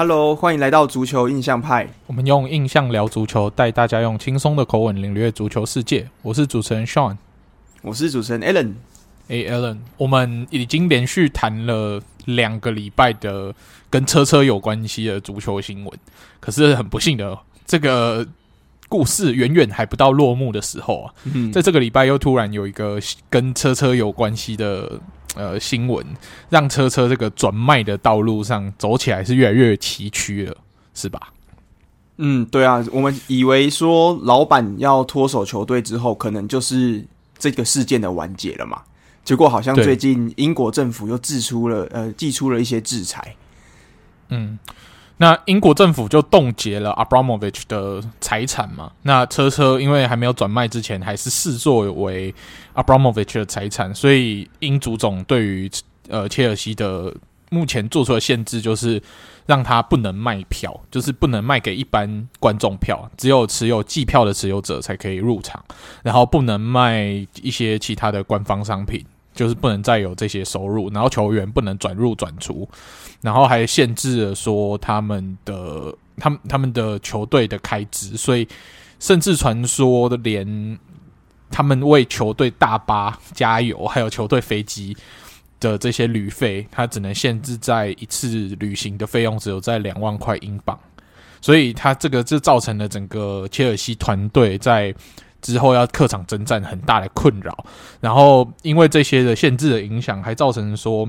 [0.00, 1.86] Hello，欢迎来到足球印象派。
[2.06, 6.08] 我们用印象聊足球，带大家用轻松的口吻领略足球世界。
[6.22, 7.18] 我是主持人 Sean，
[7.82, 8.72] 我是主持人 Alan。
[9.28, 13.54] 哎，Alan，我们已经连续谈了两个礼拜的
[13.90, 15.92] 跟车车有关系的足球新闻，
[16.40, 18.26] 可是很不幸的，这个
[18.88, 22.98] 故事远远还不到落幕的时候啊，嗯、在这个礼拜又突然有一个
[23.28, 24.98] 跟车车有关系的。
[25.36, 26.04] 呃，新闻
[26.48, 30.56] 让车车这个转卖的道路上走起来是越来越崎岖了，
[30.94, 31.32] 是吧？
[32.18, 37.04] 嗯，对啊，我们以为说老板要脱手球队之后，可能就是
[37.38, 38.82] 这个事件的完结了嘛。
[39.24, 43.36] 结果好像最近英国政府又制出了呃，寄出了一些制裁。
[44.28, 44.58] 嗯。
[45.22, 48.90] 那英国政府就冻结了 Abramovich 的财产嘛？
[49.02, 52.34] 那车车因为还没有转卖之前，还是视作为
[52.74, 55.70] Abramovich 的财产，所以英足总对于
[56.08, 57.14] 呃切尔西的
[57.50, 59.02] 目前做出的限制就是
[59.44, 65.62] 让他不能卖票，就是不能卖给一般观众票，只有持有季票的持有者才可以入场，
[66.02, 69.04] 然后不能卖一些其他的官方商品。
[69.40, 72.68] 就是不能再有这些收入，然后球员不能转入转出，
[73.22, 78.46] 然后还限制了说他们的他们他们的球队的开支，所以
[78.98, 80.78] 甚至传说的连
[81.50, 84.94] 他们为球队大巴加油，还有球队飞机
[85.58, 90.78] 的这些旅费，他只能限制在一次旅行的费用只有在两万块英镑，
[91.40, 94.94] 所以他这个就造成了整个切尔西团队在。
[95.40, 97.64] 之后要客场征战很大的困扰，
[98.00, 101.08] 然后因为这些的限制的影响，还造成说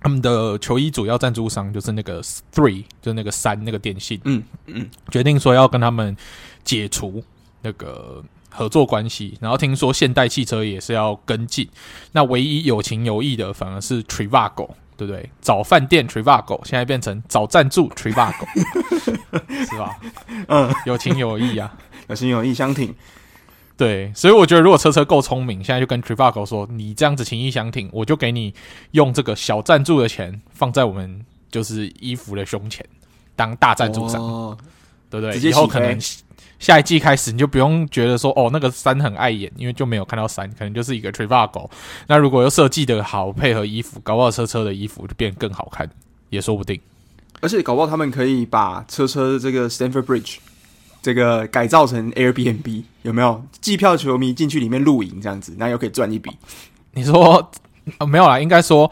[0.00, 2.20] 他们的球衣主要赞助商就是那个
[2.52, 6.16] Three，就是那个三那个电信，嗯嗯，决定说要跟他们
[6.64, 7.22] 解除
[7.62, 9.38] 那个合作关系。
[9.40, 11.68] 然后听说现代汽车也是要跟进，
[12.10, 15.30] 那唯一有情有义的反而是 Trivago，对不对？
[15.40, 18.44] 找饭店 Trivago 现在变成 找赞助 Trivago，
[19.70, 19.96] 是吧？
[20.48, 21.72] 嗯，有情有义啊，
[22.08, 22.92] 有情有义相挺。
[23.76, 28.54] 对，所以我觉得如果车车够聪明，现在就跟 Trivago 说，你这样子情意相挺，我就给你
[28.92, 32.86] 用这个小赞助的钱放在我们就是衣服的胸前
[33.34, 34.56] 当大赞助商，哦、
[35.10, 35.36] 对不对？
[35.40, 35.98] 以后可能
[36.60, 41.68] 下一季开始你就不用觉得说哦那个山很碍眼，因为就没有看到山，可能就是一个 Trivago。
[42.06, 45.90] 那如果又设计的好，配合衣服，搞不好车车的衣服就变更好看，
[46.28, 46.78] 也说不定。
[47.40, 50.36] 而且搞不好他们可以把车车的这个 Stanford Bridge。
[51.02, 53.44] 这个改造成 Airbnb 有没有？
[53.60, 56.30] 计票球迷进去里面露营这样子，那又可以赚一笔。
[56.92, 57.50] 你说、
[57.98, 58.90] 哦、没有啦，应该说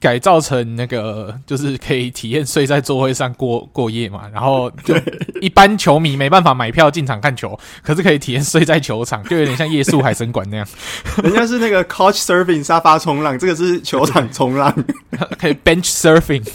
[0.00, 4.28] 改造成那个，就是可以体验睡在座位上过过夜嘛。
[4.32, 4.94] 然后就
[5.40, 10.66] 一般球迷没办法买票进场看球，可是可以体验睡在球场，就有点像夜宿海参馆那样。
[11.24, 14.72] 人家是那个 Couch Surfing 沙发冲浪，这个是球场冲浪，
[15.36, 16.46] 可以 Bench Surfing，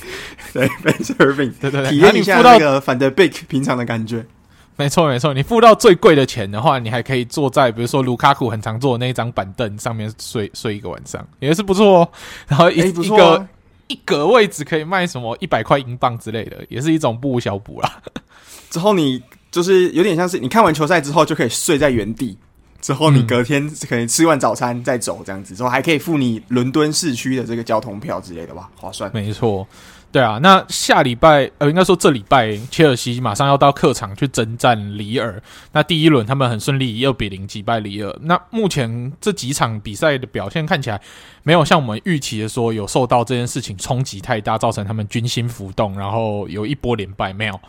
[0.53, 4.25] 对 Bench Surfing，对对对，体验一下那个 Van d e b i c k 平常的感觉。
[4.75, 12.09] 没错没错，你付到最贵的钱的话，你还可以坐在比如说卢卡库很常坐的那一张板凳上面睡睡一个晚上，也是不错哦。
[12.47, 13.47] 然后一、欸啊、一个
[13.87, 18.01] 一格位置可以卖什么一百块英镑之类的，也是一种不无小补啦。
[18.69, 22.35] 之后你就是有点像是你看完球赛之后就可以睡在原地，
[22.81, 29.11] 之后你隔天可能吃完早餐再走这样子，之后还可以付你伦敦市区的这个交通票之类的吧，划算。
[29.13, 29.67] 没错。
[30.13, 35.41] 对啊，那下礼拜呃，应该说这礼拜，切尔西马上要到客场去征战里尔。
[35.71, 38.15] 那第一轮他们很顺利，以二比零击败里尔。
[38.21, 41.01] 那目前这几场比赛的表现看起来，
[41.41, 47.59] 没有像我们预期的说有受到这件事情冲击太大，造成他们军心浮动，然后有一波连败没有。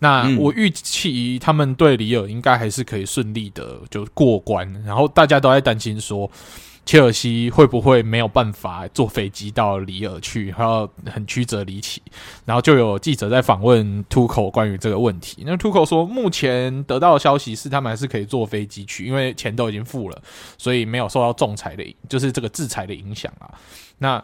[0.00, 4.70] 那我预期他们对里尔应该还是可以顺利的就过关。
[4.84, 6.30] 然后大家都在担心说。
[6.86, 12.00] 切尔西会不会没有办法坐飞机到里尔去，还要很曲折离奇？
[12.44, 15.42] 然后就有记者在访问图克关于这个问题。
[15.44, 20.22] 那 t u c o 说，目前得到的消息是他们还是可以坐飞机去，因为钱都已经付了，
[20.56, 23.50] 所以没有受到仲裁的，就是这个制裁的影响啊。
[23.98, 24.22] 那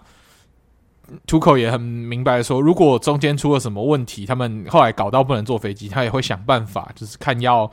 [1.26, 7.68] t u c o 也很明白说，如果中间出了什么问题，他们后来搞到不能坐飞机，他也会想办法，就是看要。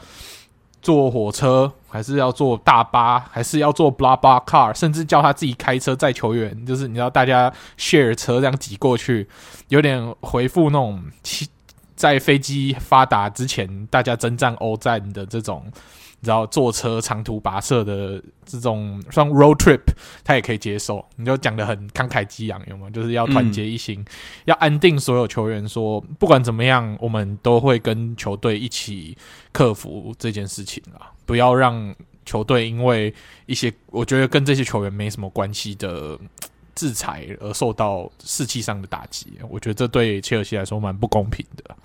[0.82, 9.28] 坐火车还是要坐大巴，还是要坐 blah blah car，甚至叫他自己开车载球员，就是你知道大家 share 车这样挤过去，
[9.68, 11.04] 有点回复那种
[11.96, 15.66] 在飞机发达之前大家征战欧战的这种。
[16.22, 19.82] 然后坐车长途跋涉的这种像 road trip，
[20.24, 21.06] 他也可以接受。
[21.16, 22.90] 你就讲的很慷慨激昂，有没有？
[22.90, 24.06] 就是要团结一心，嗯、
[24.46, 29.18] 要安定所有球员说，说不管怎么样，我们都会跟球队一起
[29.52, 31.12] 克服这件事情啊！
[31.26, 31.96] 不要让
[32.26, 33.14] 球队因为
[33.46, 36.20] 一些我觉得跟这些球员没什么关系的
[36.76, 39.34] 制裁而受到士气上的打击。
[39.50, 41.76] 我觉得这对切尔西来说蛮不公平的。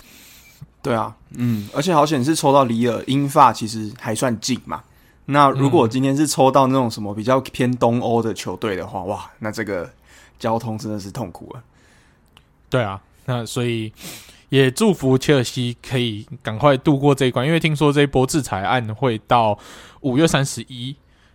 [0.84, 4.82] 对啊，嗯，而且好险是抽到里尔英法，其实还算近嘛。
[5.24, 9.90] 那如果今天是抽到那种什么比较偏东欧的球队的话，哇，那这个
[10.38, 11.62] 交通真的是痛苦了。
[12.68, 13.90] 对啊，那所以
[14.50, 19.58] 也祝福切尔西可以赶快度过这一关，因为听说这一波制裁案会到
[20.02, 20.94] 五月三十一，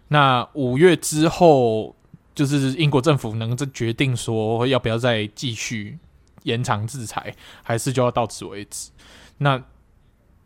[0.09, 1.95] 那五月之后
[2.35, 5.97] 就是英国政府能这决定说要不要再继续
[6.43, 8.91] 延长制裁，还是就要到此为止。
[9.39, 9.61] 那。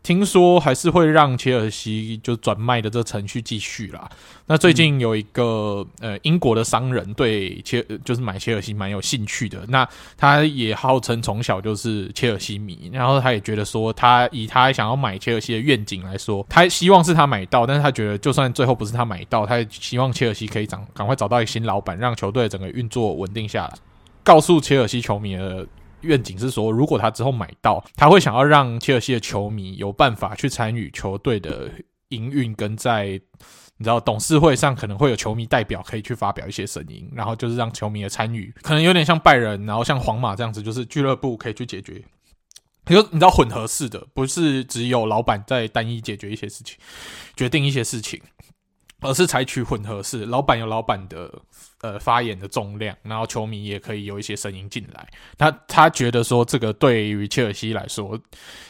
[0.06, 4.06] 听说还是会让切尔西就转卖的这个程序继续啦。
[4.44, 9.64] 那最近有一个呃英国的商人对切就是买切尔西蛮有兴趣的。
[9.68, 9.88] 那
[10.18, 23.72] 他也号称从小就是切尔西迷，然后他也觉得说他以他想要买切尔西的愿景来说，他希望是他买到，但是他觉得就算最后不是他买到，他也希望切尔西可以赶赶快找到一个新老板，让球队整个运作稳定下来。
[24.22, 25.66] 告诉切尔西球迷的。
[26.04, 31.70] 愿景是说，如果他之后买到，他会想要让切尔西的球迷有办法去参与球队的
[32.10, 33.20] 营运，跟在
[33.76, 42.02] 你知道董事会上可能会有球迷代表可以去发表一些声音，然后就是让球迷的参与，可能有点像拜仁，然后像皇马这样子，就是俱乐部可以去解决。
[42.84, 46.78] 比如你知道混合式的，不是只有老板在单一解决一些事情，
[47.34, 48.20] 决定一些事情。
[49.00, 51.30] 而是采取混合式，老板有老板的
[51.84, 55.06] 呃发言的重量，然后球迷也可以有一些声音进来。
[55.36, 58.18] 他他觉得说，这个对于切尔西来说，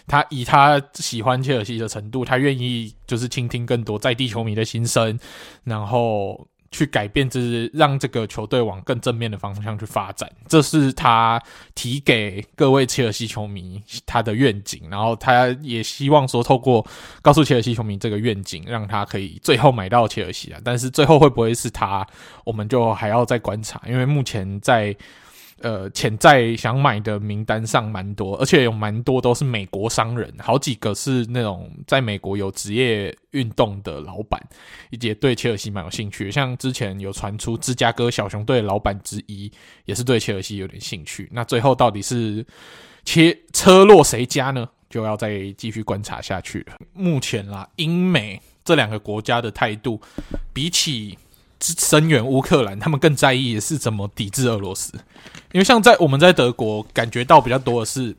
[0.08, 5.16] 他以他喜欢切尔西的程度，他愿意就是倾听更多在地球迷的心声，
[5.62, 6.46] 然后。
[6.76, 11.40] 去改变，就是让这个球队往更正面的方向去发展，这是他
[11.74, 14.82] 提给各位切尔西球迷他的愿景。
[14.90, 16.84] 然后他也希望说，透过
[17.22, 20.60] 告诉切尔西球迷这个愿景，让他可以最后买到切尔西啊。
[20.64, 22.04] 但是最后会不会是他，
[22.44, 24.94] 我们就还要再观察，因为目前在。
[25.60, 34.40] 呃，潜在想买的名单上蛮多，而且有蛮多都是美国商人，好几个是那种在美国有职业运动的老板，
[34.90, 36.30] 也对切尔西蛮有兴趣。
[36.30, 39.50] 像之前有传出芝加哥小熊队老板之一，
[39.84, 41.28] 也是对切尔西有点兴趣。
[41.32, 42.44] 那最后到底是
[43.04, 44.68] 切车落谁家呢？
[44.90, 46.76] 就要再继续观察下去了。
[46.92, 50.00] 目前啦，英美这两个国家的态度，
[50.52, 51.16] 比起。
[51.60, 54.92] 声援乌克兰，他们更在意的是怎么抵制俄罗斯，
[55.54, 58.12] 因为像在我们在德国感觉到比较多的是，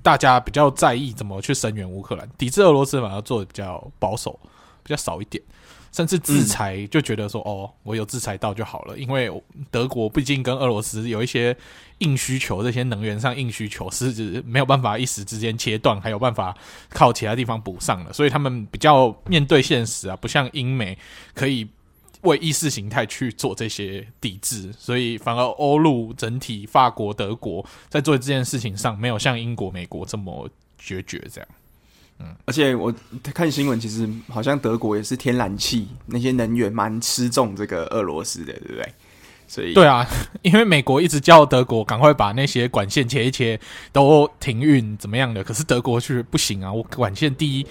[0.00, 4.38] 大家比较在意怎么去声援乌克兰，抵制俄罗斯反而做的比较保守，
[4.84, 5.42] 比较少一点，
[5.90, 9.28] 甚至制裁就觉得说、嗯、哦，我有制裁到就好了，因为
[9.72, 11.56] 德国毕竟跟俄罗斯有一些
[11.98, 16.56] 硬需求，这些能源上硬需求是指没有办法一时之间切断，还有办法
[16.90, 20.96] 靠其他地方补上的，所以他们比较面对现实啊，不像英美
[21.34, 21.66] 可以。
[22.26, 31.48] 为意识形态去做这些抵制，所以反而欧陆整体，法国、德国在做这件事情上，没有像英国、美国这么决绝这样。
[32.18, 38.92] 嗯，而且我看新闻，其实好像德国也是天然气那些能源蛮吃重这个俄罗斯的，对不对？
[39.46, 40.06] 所以对啊，
[40.42, 43.58] 因为美国一直叫德国赶快把那些管线切一切，
[43.92, 46.72] 都停运怎么样的，可是德国却不行啊！
[46.72, 47.66] 我管线第一。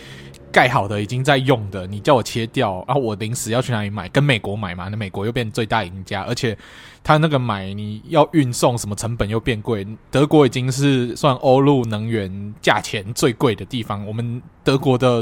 [0.52, 4.08] 盖好的已经在用的，你叫我切掉，然后我临时要去哪里买？
[4.08, 4.88] 跟美国买嘛？
[4.88, 6.58] 那美国又变最大赢家，而且
[7.04, 9.86] 他那个买你要运送什么成本又变贵。
[10.10, 14.08] 德国已经是算欧陆能源价钱最贵的地方。
[14.08, 15.22] 我们德国的，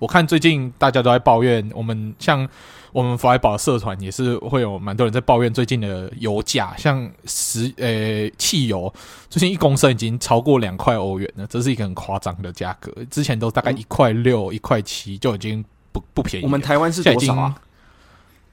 [0.00, 2.48] 我看最近大家都在抱怨，我们像。
[2.92, 8.92] 我们弗莱堡社团也是会有蛮多人在抱怨最近的油价，像石呃汽油
[9.28, 12.92] 最近一公升已经超过两块欧元了，这是一个很夸张的价格。
[13.10, 16.44] 之前都大概一块六、一块七就已经不不便宜。
[16.44, 17.54] 我们台湾是多少啊？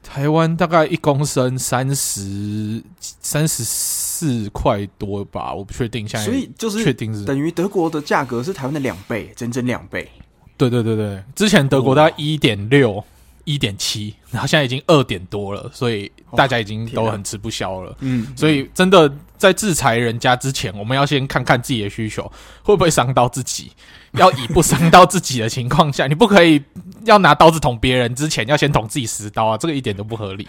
[0.02, 6.06] 台湾大概一公升三十三十四块多吧，我不确定。
[6.06, 10.08] 现在所以就是确定是等于德国的价格是台湾的两倍，整整两倍。
[10.56, 13.02] 对对对对，之前德国大概一点六。
[13.46, 17.96] 一点七，然后现在已经二点多了，所以大家已经都很吃不消了。
[18.00, 22.30] 嗯，所以真的在制裁人家之前，我们要先看看自己的需求
[22.62, 23.72] 会不会伤到自己。
[24.12, 26.62] 要以不伤到自己的情况下，你不可以
[27.04, 29.58] 要拿刀子捅别人之前，要先捅自己十刀啊！
[29.58, 30.48] 这个一点都不合理。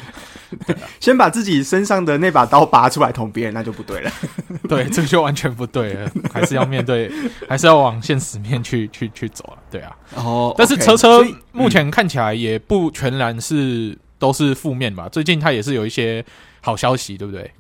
[1.02, 4.12] 先把自己身上的那把刀拔出来捅别人，那就不对了。
[4.70, 7.12] 对，这个就完全不对了，还是要面对，
[7.50, 9.60] 还是要往现实面去去去走啊！
[9.70, 9.94] 对啊。
[10.16, 15.10] 哦，但是车车目前看起来也不全然是都是负面吧？
[15.10, 16.24] 最近他也是有一些
[16.62, 17.52] 好消息，对不对？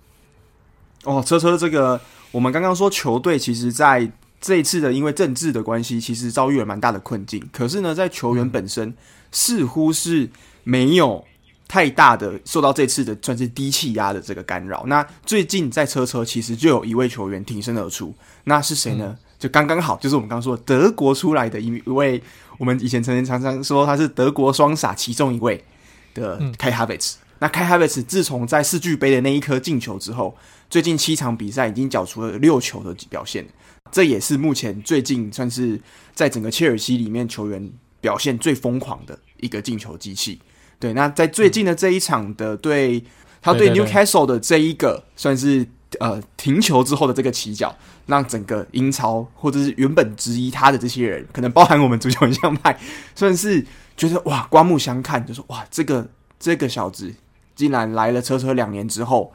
[1.07, 1.99] 哦，车车这个，
[2.31, 4.11] 我们刚刚说球队其实，在。
[4.39, 7.43] 这一次的，因为政治的关系，其实遭遇了蛮大的困境。
[7.51, 8.93] 可是呢，在球员本身
[9.31, 10.29] 似乎是
[10.63, 11.25] 没有
[11.67, 14.83] 太大的受到这次的算是低气压的这个干扰。
[14.85, 19.05] 那最近在车车其实就有一位球员挺身而出，那是谁呢？
[19.07, 22.21] 嗯、就刚刚好，就是我们刚刚说的德国出来的一一位，
[22.59, 25.65] 我们以前曾经常常说他是德国双傻其中一位
[26.13, 27.15] 的 Havertz。
[27.15, 30.35] 嗯、那 Kai Havertz 自从在世俱杯的那一颗进球之后，
[30.69, 33.47] 最近七场比赛已经缴出了六球的表现，
[33.91, 35.79] 这也是目前最近算是
[36.13, 40.39] 在整个切尔西里面球员表现最疯狂的一个进球机器。
[40.79, 43.03] 对，那在最近的这一场的对，
[43.41, 45.67] 他对 Newcastle 的这一个算是
[45.99, 47.75] 呃停球之后的这个起脚，
[48.05, 52.79] 让整个英超或者是原本质疑他的这些人，可能包含我们足球印象派，
[53.15, 53.65] 算是
[53.95, 56.07] 觉得哇刮目相看，就说哇这个
[56.39, 57.11] 这个小子
[57.57, 59.33] 竟然来了车车两年之后，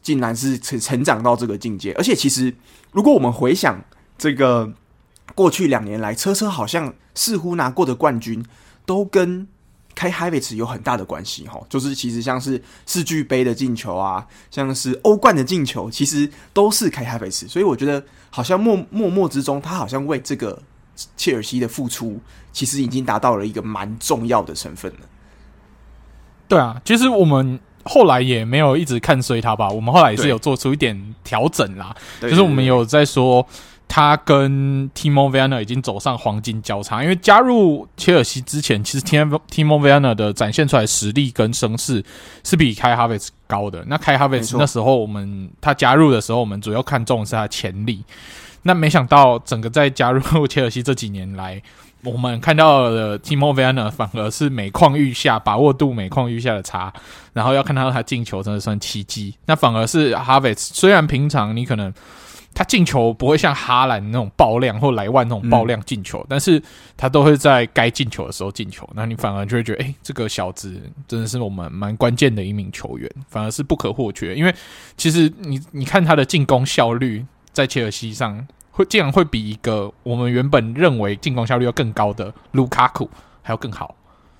[0.00, 2.54] 竟然是成成长到这个境界，而且其实
[2.92, 3.84] 如果我们回想
[4.16, 4.72] 这个
[5.34, 8.46] 过去两年来，车车好像似乎拿过的冠军
[8.86, 9.48] 都跟。
[9.96, 20.60] 开 Hives 有很大的关系哈，就是其实像是世俱杯的进球啊，像是欧冠的进球，其实都是开 Hives 所以我觉得好像默默默之中，他好像为这个
[21.16, 22.20] 切尔西的付出，
[22.52, 24.98] 其实已经达到了一个蛮重要的成分了。
[26.54, 33.46] 对啊，其实我们后来也没有一直看衰他吧，我们后来也是有做出一点调整啦，就是我们有在说。
[33.86, 39.38] 他跟 Timo Werner 已经走上黄金交叉，因为加入切尔西之前，其实 Timo
[39.78, 42.02] Werner 的展现出来实力跟声势
[42.42, 43.84] 是比 Kai Havertz 高的。
[43.86, 48.02] 那 Kai Havertz 那时候我们他加入的时候，我们主要看重的是他的潜力。
[48.62, 51.62] 那没想到整个在加入切尔西这几年来，
[52.04, 56.92] 我们看到的 Timo Werner 反而是每况愈下，把握度每况愈下的差。
[57.32, 59.34] 然后要看到他进球，真的算奇迹。
[59.46, 61.92] 那反而是 Havertz，虽然平常你可能。
[62.56, 66.62] 他进球不会像哈兰那种爆量或莱万那种爆量进球，嗯、但是
[66.96, 68.88] 他都会在该进球的时候进球。
[68.94, 74.36] 那你反而就会觉得，哎、欸，这个小子真的是我们蛮关键的一名球员，反而是不可或缺。
[74.36, 74.54] 因为
[74.96, 83.08] 其实你你看他的进攻效率在切尔西上会竟然会比一个我们原本认为进攻效率要更高的卢卡库
[83.40, 83.96] 还要更好。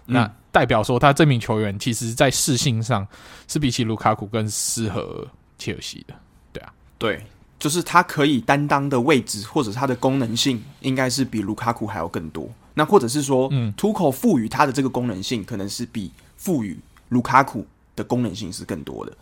[0.06, 3.06] 嗯、那代表说他这名球员其实在适性上
[3.46, 5.26] 是比起卢卡库更适合
[5.56, 6.14] 切尔西的。
[6.52, 7.24] 对啊，对。
[7.56, 12.46] 就是他可以担当的位置，或者他的功能性，应该是比卢卡库还要更多。
[12.74, 17.64] 那或者是说，嗯，图口赋予他的这个功能性，可能是比赋予卢卡库
[17.96, 19.16] 的功能性是更多的，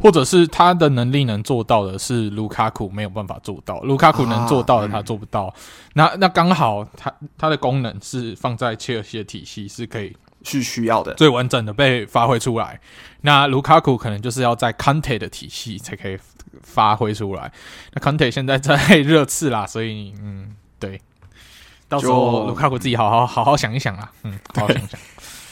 [0.00, 5.44] 或者是他的能力能做到的是卢卡库没有办法做到，卢卡库能做到的他做不到。
[5.44, 5.60] 啊嗯、
[5.94, 10.16] 那那刚好他他的功能是放在切尔西的体系是可以。
[10.42, 12.80] 是需要的，最完整的被发挥出来。
[13.20, 16.18] 那卢卡库可能就是要在康特的体系才可以
[16.62, 17.52] 发挥出来。
[17.92, 20.98] 那康特现在在热刺啦，所以嗯，对，
[21.90, 24.10] 到时候卢卡库自己好好好好想一想啦。
[24.22, 24.98] 嗯，好好想一想。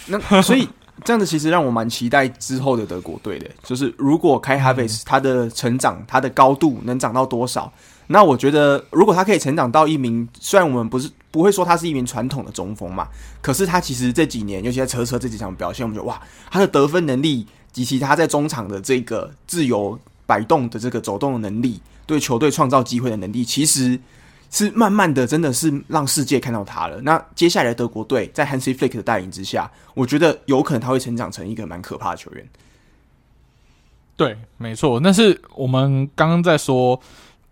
[0.31, 0.67] 那所以
[1.05, 7.73] 这样子其实让我蛮期待之后的德国队的，就是如果 Kai Havertz 他的成长，他的高度能长到多少？
[8.09, 13.07] 那我觉得，如果他可以成长到一名，虽然我们不是不会说他是一名传统的中锋嘛，
[13.43, 16.19] 可是他其实这几年，尤其在车车这几场表现，我们觉得哇，
[16.51, 24.01] 他的得分能力及其他在中场的这个自由摆动的这个走动的能力，对球队创造机会的能力，其实
[24.51, 27.01] 是慢慢的，真的是让世界看到他了。
[27.03, 32.49] 那接下来德国队在 Hansi Flick 的带领之下，我觉得有可能他会成长成一个蛮可怕的球员。
[34.17, 37.01] 对，没错，但是我们刚刚在说。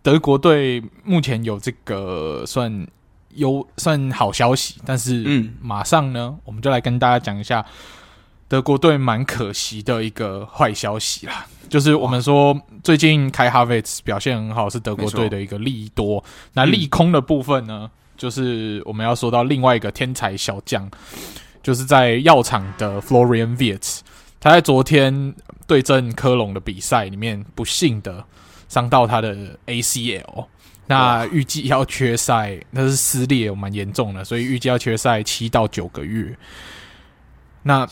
[0.02, 2.86] 德国队目前有这个算
[3.30, 7.66] 优算好消息，但是嗯，马上呢，嗯、我们就来跟大家讲一下
[8.48, 11.46] 德国队蛮可惜的一个坏消息啦。
[11.68, 16.22] 就是我们说最近开哈维茨表现很好，是德国队的一个利多。
[16.52, 20.88] 那利空的部分呢，就是我们要说到另外一个天才小将，
[21.62, 24.00] 就是在药厂的 Florian Wirtz，
[24.38, 25.34] 他在昨天
[25.66, 28.24] 对阵科隆的比赛里面不幸的。
[28.68, 30.44] 伤到他的 ACL，
[30.88, 36.36] 那预计要缺赛，那是撕裂，蛮严重的，所以预计要缺赛七到九个月。
[37.66, 37.84] 那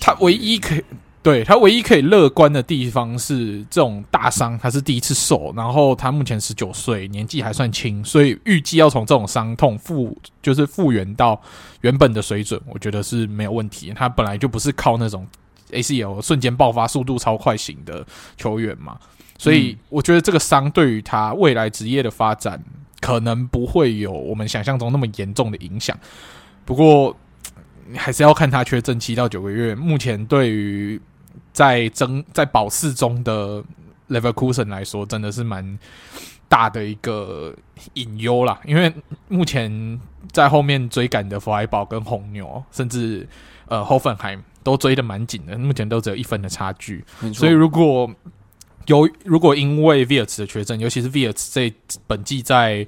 [0.00, 0.82] 他唯一可以
[1.22, 11.40] 对他唯一可以乐观的地方是，这种大伤他是第一次受，然后他目前十九岁，年纪还算轻，所以预计要从这种伤痛复就是复原到
[11.82, 13.92] 原本的水准，我觉得是没有问题。
[13.94, 15.24] 他本来就不是靠那种
[15.70, 18.04] ACL 瞬间爆发、速度超快型的
[18.36, 18.98] 球员嘛。
[19.38, 22.60] 所以我觉得这个伤对于他未来职业的发展
[23.00, 25.96] 可能不会有我们想象中那么严重的影响。
[26.64, 27.16] 不过
[27.96, 29.74] 还是要看他缺阵七到九个月。
[29.74, 31.00] 目前对于
[31.52, 33.62] 在争在保四中的
[34.08, 35.78] Leverkusen 来说，真的是蛮
[36.48, 37.54] 大的一个
[37.94, 38.92] 隐忧啦，因为
[39.28, 40.00] 目前
[40.32, 43.26] 在后面追赶的弗莱堡跟红牛，甚至
[43.66, 47.04] 呃霍芬海姆都追的蛮紧的，目前都只有一分的差距。
[47.32, 48.10] 所以如果
[48.86, 51.72] 有如果因为 Viert 的缺阵，尤其是 Viert 这
[52.06, 52.84] 本季在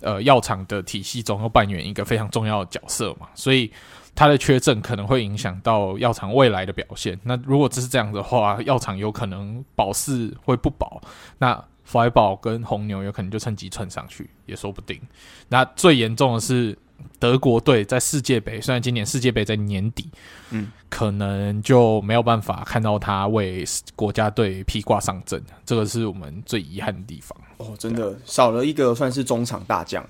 [0.00, 3.70] 呃药厂的体系中又扮演一个非常重要的角色嘛，所以
[4.16, 7.16] 他的缺阵可能会影响到药厂未来的表现。
[7.22, 11.00] 那如果只是这样的话，药厂有可能保四会不保。
[11.38, 15.00] 那弗莱堡跟红牛有可能就趁机窜上去，也说不定。
[15.48, 16.76] 那最严重的是
[17.20, 20.10] 德国队在世界杯，虽然今年世界杯在年底，
[20.50, 27.38] 嗯，可能就没有办法看到他为国家队披挂上阵，这个是我们最遗憾的地方。
[27.58, 30.04] 哦，真的少了一个算是中场大将。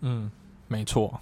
[0.00, 0.30] 嗯，
[0.68, 1.20] 没错。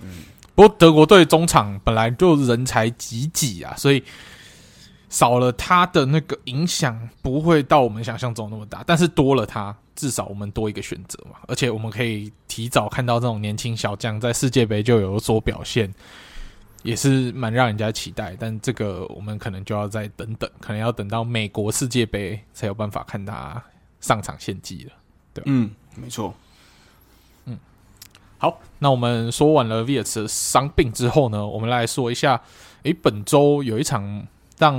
[0.00, 0.24] 嗯，
[0.58, 4.02] 不过德国队中场本来就人才济济啊，所以。
[5.10, 11.38] 少了他的那个影响不会到我们想象中那么大，但是多了他，至少我们多一个选择嘛。
[11.46, 15.90] 而且我们可以提早看到这种年轻小将在世界杯就有所表现，
[16.82, 18.36] 也是蛮让人家期待。
[18.38, 23.62] 但这个我们可能就要再等等，可能要等到美国世界杯才有办法看他
[24.02, 24.92] 上场献技了。
[25.32, 26.34] 对，嗯，没错。
[28.38, 32.40] 嗯，好，那我们说完了 Viert 的伤病之后呢，我们来说一下，
[32.82, 34.26] 诶，本周有一场。
[34.60, 34.74] 让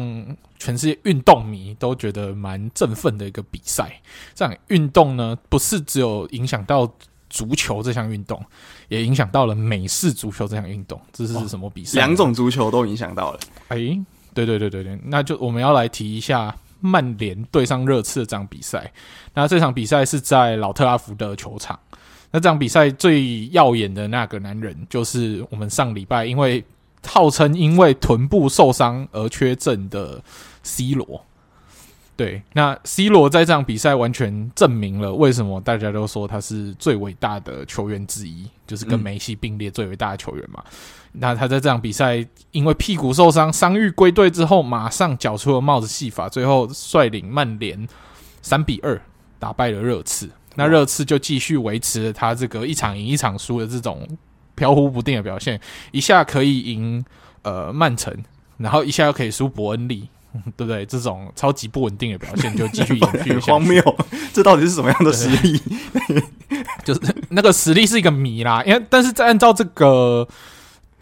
[0.57, 3.89] 全世界运动迷都觉得蛮振奋的一个比赛。
[4.35, 6.85] 这场运动呢，不是只有影响到
[7.29, 8.43] 足球这项运动，
[8.89, 10.99] 也影响到了美式足球这项运动。
[11.13, 11.97] 这是什么比赛？
[11.97, 13.39] 两种足球都影响到了。
[13.69, 13.97] 诶，
[14.33, 18.91] 对对对对对，那就我们要来提一下曼联对上热刺的这场比赛。
[19.33, 21.79] 那这场比赛是在老特拉福德球场。
[22.31, 26.63] 那这场比赛最耀眼的那个男人，就是我们上礼拜因为。
[27.07, 30.21] 号称因为臀部受伤而缺阵的
[30.63, 31.25] C 罗，
[32.17, 40.61] 对，那 C 罗在这场比赛完全证明了为什么大家都说他是最伟大的球员之一，就是跟梅西并列最伟大的球员嘛。
[40.67, 40.73] 嗯、
[41.13, 47.87] 那他在这场比赛因为屁股受伤，伤愈归队之后，马上缴出了帽子戏法，最后率领曼联
[48.41, 49.01] 三比二
[49.39, 50.29] 打败了热刺。
[50.59, 54.07] 那热刺就继续维持了他这个一场赢一场输的这种。
[54.55, 55.57] 飘忽不定的表现，
[55.93, 57.01] 一下可以赢
[57.43, 58.13] 呃曼城，
[58.57, 60.09] 然后一下又可以输伯恩利，
[60.57, 60.85] 对不对？
[60.85, 63.31] 这种超级不稳定的表现就继续延续。
[63.31, 63.81] 很 荒谬，
[64.33, 65.61] 这到底是什么样的实力？
[66.83, 68.61] 就是那个实力是一个谜啦。
[68.65, 70.27] 因为但是在按照这个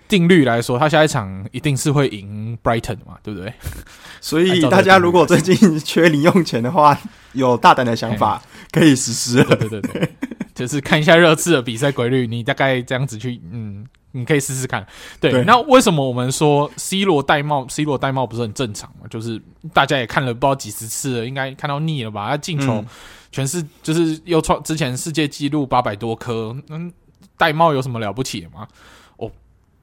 [0.07, 3.53] 定律来说，他下一场一定是会赢 Brighton 嘛，对不对？
[4.21, 6.99] 所以大家如果最近缺零用钱的话，
[7.33, 8.41] 有大胆的想法
[8.71, 9.43] 可以实施。
[9.43, 10.09] 对对对对。
[10.55, 14.83] 就是看一下热刺的比赛规律，你大概这样子去，嗯，你可以试试看。
[15.19, 19.07] 对，对，那为什么我们说 C 罗戴帽？C 罗戴帽不是很正常嘛？
[19.07, 19.39] 就是
[19.71, 22.29] 大家也看了不知道几十次了，应该看到腻了吧？
[22.29, 22.83] 他进球
[23.31, 26.91] 全是，就是又创之前世界纪录八百多颗，嗯，
[27.37, 28.67] 戴帽有什么了不起的吗？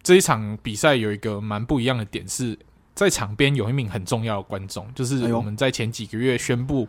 [0.05, 2.57] 哦，这一场比赛有一个蛮不一样的点是，
[2.95, 6.87] 在场边有一名很重要的观众，就是我们在前几个月宣布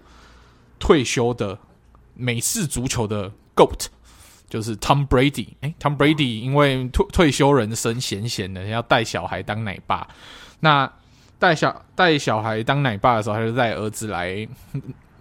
[0.78, 1.58] 退休的
[2.14, 3.32] 美式足球的。
[3.56, 3.86] GOAT
[4.50, 10.06] 就是 Tom Brady，哎，Tom Brady 因为退退休人生闲闲的，要带小孩当奶爸。
[10.60, 10.92] 那
[11.40, 14.46] 带小带小孩当奶爸的时候，他就带儿子来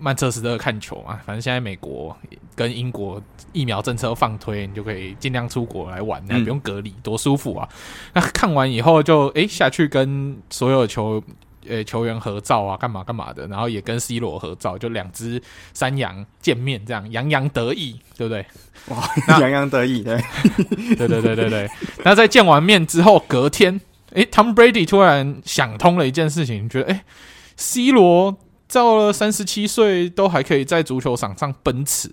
[0.01, 1.21] 曼彻斯特看球嘛。
[1.25, 2.17] 反正现在美国
[2.55, 7.69] 跟英国疫苗政策放推，你就可以尽量出国来玩，那不用隔离，多舒服啊！
[8.12, 11.23] 那看完以后就哎下去跟所有球。
[11.67, 18.45] 呃，球员合照啊，干嘛干嘛的，然后也跟 C 罗合照，就两只山羊见面，这样洋洋得意，对不对？
[18.88, 19.03] 哇，
[19.40, 20.23] 洋洋得意，对，
[20.95, 21.71] 对对对对对。
[22.05, 23.81] 那在见完面之后，隔天，
[24.12, 27.01] 诶，Tom Brady 突然想通了一件事情，觉得，诶
[27.57, 28.37] ，C 罗
[28.75, 32.11] 到了三十七岁都还可以在足球场上奔驰，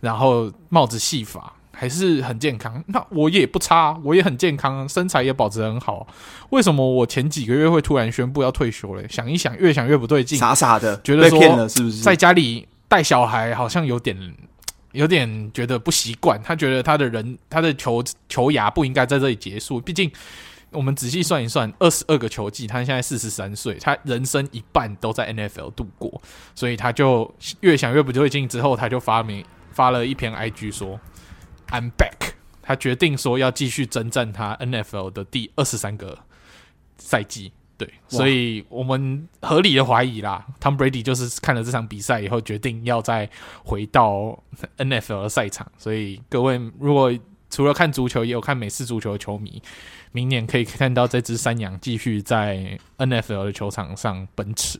[0.00, 1.54] 然后帽子戏法。
[1.72, 6.06] 还是很健康，那我也不差，我也很健康，身材也保持很好。
[6.50, 9.06] 为什么我前几个月会突然宣布要退休嘞？
[9.08, 12.02] 想一想，越想越不对劲，傻傻的，觉得说被骗了是不是？
[12.02, 14.14] 在家里带小孩好像有点，
[14.92, 16.38] 有点觉得不习惯。
[16.42, 19.80] 他觉得他的人，他的球球涯不应该在这里结束。
[19.80, 20.10] 毕竟
[20.72, 26.20] 我们仔细算一算，二十二个球季，他现在四十三岁，他人生一半都在 NFL 度过，
[26.54, 28.48] 所以他就越想越不对劲。
[28.48, 31.00] 之后他就发明发了一篇 IG 说。
[31.72, 32.32] I'm back。
[32.62, 36.18] 他决定说要继续征战他 NFL 的第二十三个
[36.98, 43.30] 赛季，对，所以我们合理的怀疑啦，Tom Brady 就是看了这场比赛以后，决定要再
[43.62, 44.42] 回到
[44.78, 45.70] NFL 的赛场。
[45.78, 47.16] 所以各位，如果
[47.48, 49.62] 除了看足球，也有看美式足球的球迷，
[50.12, 54.78] 明年可以看到这只山羊继续在 NFL 的球场上奔驰。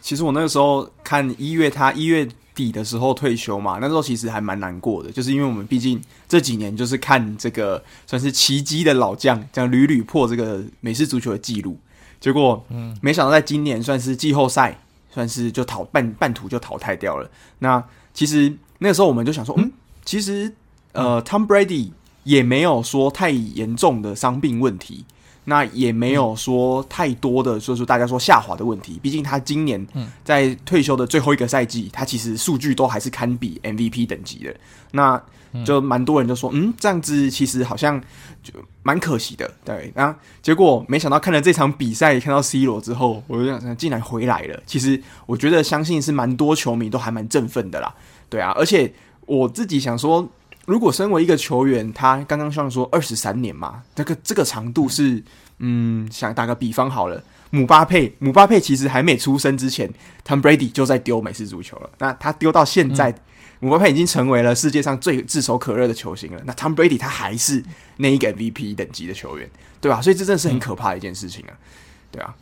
[0.00, 2.28] 其实我那个时候看一月他一月。
[2.56, 11.78] 底的时候退休嘛，那时候其实还蛮难过的，就是因为我们毕竟这几年就是看这个算是奇迹的老将，这样屡屡破这个美式足球的记录，
[12.18, 17.30] 结果嗯，没想到在今年算是季后赛，算是就淘半半途就淘汰掉了。
[17.58, 19.70] 那其实那个时候我们就想说，嗯，
[20.06, 20.50] 其实
[20.92, 21.90] 呃，Tom Brady
[22.26, 25.04] 也没有说太严重的伤病问题。
[25.48, 28.98] 那也没有说太多的，就是大家说下滑的问题。
[29.00, 29.86] 毕竟他今年
[30.24, 34.52] 在退休的最后一个赛季，他其实数据都还是堪比 MVP 等级的。
[34.90, 35.22] 那
[35.64, 38.02] 就蛮多人就说，嗯，这样子其实好像
[38.42, 39.48] 就蛮可惜的。
[39.64, 40.12] 对，那
[40.42, 44.60] 结果没想到看了这场比赛，看到 C 罗之后，我就想，竟然回来了。
[44.66, 47.94] 其实我觉得，相信是蛮多球迷都还蛮振奋的啦。
[48.28, 48.92] 对啊，而且
[49.26, 50.28] 我自己想说。
[50.66, 55.22] 如果身为一个球员，他刚刚像说二十三年嘛，这个这个长度是，
[55.58, 59.88] 嗯，想打个比方好了，姆巴佩，姆巴佩其实还没出生之前
[60.26, 61.88] ，Tom Brady 就在丢美式足球了。
[61.98, 63.20] 那他丢到现在，嗯、
[63.60, 66.42] 姆巴佩已经成为了世界上最炙手可热的球星了。
[66.44, 67.62] 那 Tom Brady 他还是
[67.96, 69.48] 那一个 MVP 等级的球员，
[69.80, 70.02] 对吧？
[70.02, 71.54] 所以这真的是很可怕的一件事情啊，
[72.10, 72.34] 对啊，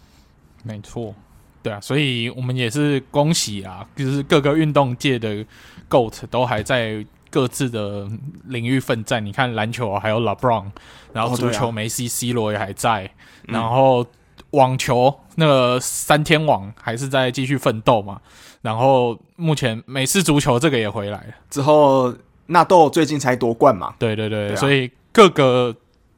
[0.62, 1.14] 没错，
[1.62, 5.44] 对啊，所以我们也是恭喜啊，就是各个运动界的
[5.90, 7.04] GOAT 都还在。
[7.34, 8.08] 各自的
[8.44, 10.66] 领域奋战，你看篮球还有 LeBron，
[11.12, 13.10] 然后足球梅西、C 罗也还在，
[13.48, 14.06] 然后
[14.50, 18.20] 网球那个三天网还是在继续奋斗嘛，
[18.62, 22.14] 然后目前美式足球这个也回来了，之后
[22.46, 25.74] 纳豆最近才夺冠嘛，对对对，所以各个。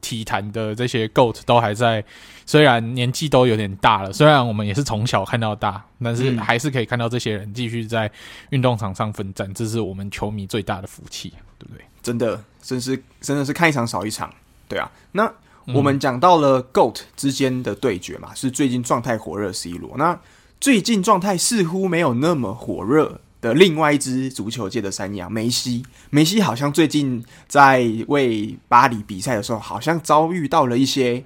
[0.07, 2.01] 体坛的这些 GOAT 都还在，
[2.45, 8.09] 虽然年纪都有点大了，虽然我们也是从小看到大，但是还是可以看到这些人继续在
[8.51, 11.83] 运动场上奋战，这是我们球迷最大的福气，对不对？
[12.01, 14.33] 真的，真是真的是看一场少一场，
[14.69, 14.89] 对啊。
[15.11, 15.29] 那
[15.73, 20.17] 我们讲到了 GOAT 之间的对决嘛，是最近状态火热 C 罗，那
[20.61, 23.19] 最近状态似乎没有那么火热。
[23.41, 31.23] 的另外一支足球界的山羊梅西，梅西好像最近在为巴黎比赛的时候，好像遭遇到了一些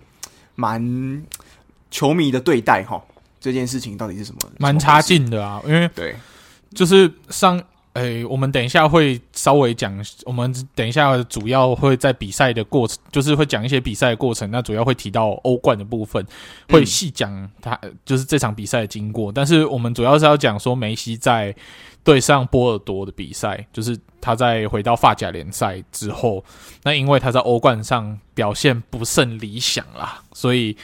[0.56, 1.24] 蛮
[1.90, 3.02] 球迷的对待哈。
[3.40, 4.40] 这件事情到底是什么？
[4.60, 6.16] 蛮差劲的啊，因为对，
[6.74, 7.62] 就是上。
[7.94, 14.50] 诶、欸，我们等一下会稍微讲，我们等一下主要会在比赛的过程，就是会讲一些比赛的过程。
[14.50, 16.26] 那主要会提到欧冠的部分，
[16.70, 19.30] 会细讲他就是这场比赛的经过。
[19.30, 21.54] 但是我们主要是要讲说梅西在
[22.02, 26.42] 对上波尔多的比赛，就是他在回到法甲联赛之后，
[26.84, 30.78] 那因为他在欧冠上表现不甚理想啦，所以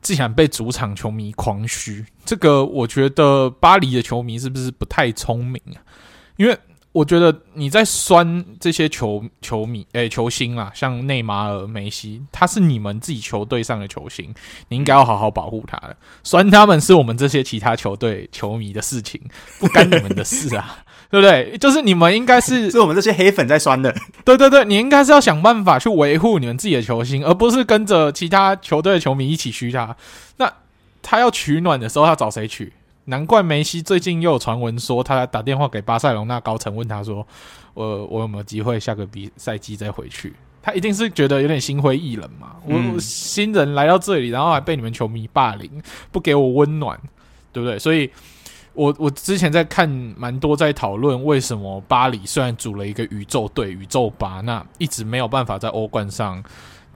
[0.00, 2.06] 竟然被主场球迷狂嘘。
[2.24, 5.82] 这个我觉得巴黎的球迷是不是不太聪明啊？
[6.36, 6.56] 因为
[6.92, 14.34] 我觉得你在酸这些球球迷诶、欸、球星啊，像内马尔、梅西，他是你们自己球队上的球星，
[14.68, 15.94] 你应该要好好保护他的。
[16.22, 19.20] 酸他们是我们这些其他球队球迷的事情，
[19.58, 20.78] 不干你们的事啊，
[21.10, 21.58] 对不对？
[21.58, 23.94] 就是你们应该是 是我们这些黑粉在酸的，
[24.24, 29.94] 对对对，你应该是要想办法去维护你们自己的球星，而不是跟着其他球队的球迷一起嘘他。
[30.38, 30.50] 那
[31.02, 32.72] 他要取暖的时候，他找谁取？
[33.06, 37.26] 难怪梅西最近又有传闻说，他打电话给巴塞隆那高层，问他说
[37.72, 42.56] ：“我我有没有机会下个比赛季再回去？”他一定是觉得有点心灰意冷嘛。
[42.66, 45.70] 嗯、我新人来到这里，然后还被你们球迷霸凌，
[46.10, 46.98] 不给我温暖，
[47.52, 47.78] 对不对？
[47.78, 48.10] 所以
[48.72, 56.42] 我我之前在看蛮多在讨论，为什么巴黎虽然组了一个宇宙队、宇宙八，那一直没有办法在欧冠上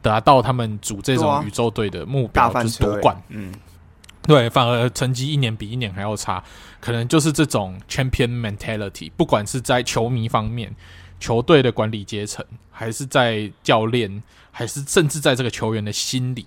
[0.03, 3.17] 达到他们组这种宇宙队的目标，啊、就是夺冠。
[3.29, 3.55] 嗯。
[4.31, 6.41] 对，反而成绩一年比一年还要差，
[6.79, 10.73] 可能就是这种 champion mentality，不管是在球迷方面、
[11.19, 16.47] 球队的管理阶层，还是在教练，还是甚至在这个球员的心里，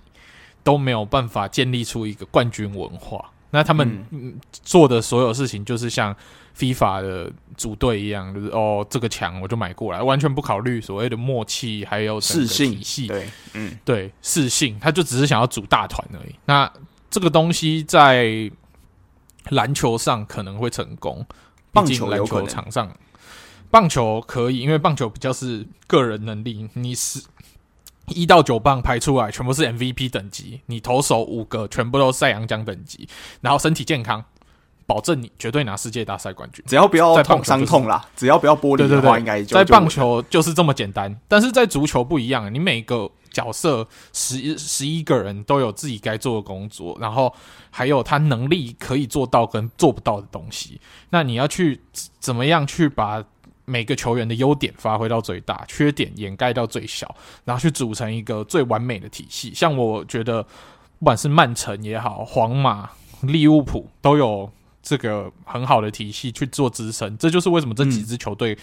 [0.62, 3.30] 都没有办法建立出一个冠军文化。
[3.50, 4.02] 那他们
[4.50, 6.16] 做的所有事情，就是像
[6.56, 13.06] FIFA 的组队一样，就是哦，这个强我就买过来，完全不考虑所谓的默契，还有体系。
[13.08, 16.34] 对，嗯，对，适性，他就只是想要组大团而已。
[16.46, 16.72] 那
[17.14, 18.50] 这个东西在
[19.50, 21.24] 篮球上可能会成功，
[21.72, 22.90] 棒球篮球场上，
[23.70, 26.68] 棒球可以，因为棒球比较是个人能力。
[26.72, 27.22] 你是
[28.08, 33.08] 一到九棒排出来，全部是 MVP 等级，你投手五个全部都是赛扬奖等级，
[33.40, 34.24] 然后身体健康，
[34.84, 36.64] 保证你绝对拿世界大赛冠军。
[36.66, 41.16] 只要不要碰伤痛啦，只要不要玻璃的话，应该在棒球就是这么简单。
[41.28, 43.08] 但是在足球不一样，你每个。
[43.34, 47.34] 角色十十一个人都有自己该做的工作，然后
[47.70, 50.80] 还有他能力可以做到跟做不到的东西。
[51.10, 51.80] 那你要去
[52.20, 53.22] 怎么样去把
[53.64, 57.12] 每个球员的优点发挥到最大，缺点掩盖到最小，
[57.44, 59.52] 然后去组成一个最完美的体系。
[59.52, 60.42] 像我觉得，
[60.98, 62.88] 不管是曼城也好，皇马、
[63.22, 64.50] 利物浦都有
[64.82, 68.56] 这个很好的体系去做支撑，这就是为什么这几支球队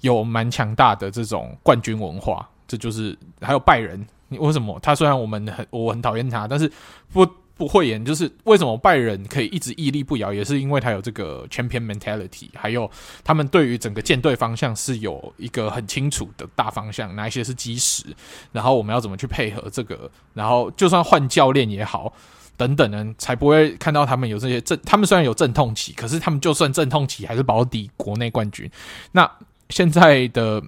[0.00, 2.48] 有蛮强大的这种冠军文化。
[2.70, 6.70] 这就是还有拜仁，你为什么他虽然我们很我很讨厌他，但是
[7.12, 12.88] 不不会演，就是为什么拜仁可以一直屹立不摇，也是因为他有这个 champion mentality，还有
[13.24, 18.04] 他们对于整个舰队方向是有一个很清楚的大方向，哪一些是基石，
[18.52, 22.12] 然后我们要怎么去配合这个，然后就算换教练也好。
[22.56, 24.78] 等等呢，才不会看到他们有这些阵。
[24.84, 28.70] 他们虽然有阵痛期，可是他们就算阵痛期，还是保底国内冠军。
[29.12, 29.26] 那
[29.70, 30.62] 现在的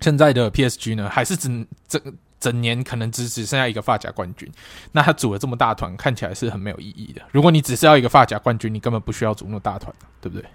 [0.00, 2.00] 现在的 PSG 呢，还是整整
[2.40, 4.50] 整年可能只只剩下一个发甲冠军。
[4.92, 7.22] 那他组了这么大团，看起来是很没有意义的。
[7.32, 10.48] 如果你只是要一个发甲冠军，你根本不需要组那么大团，对不对？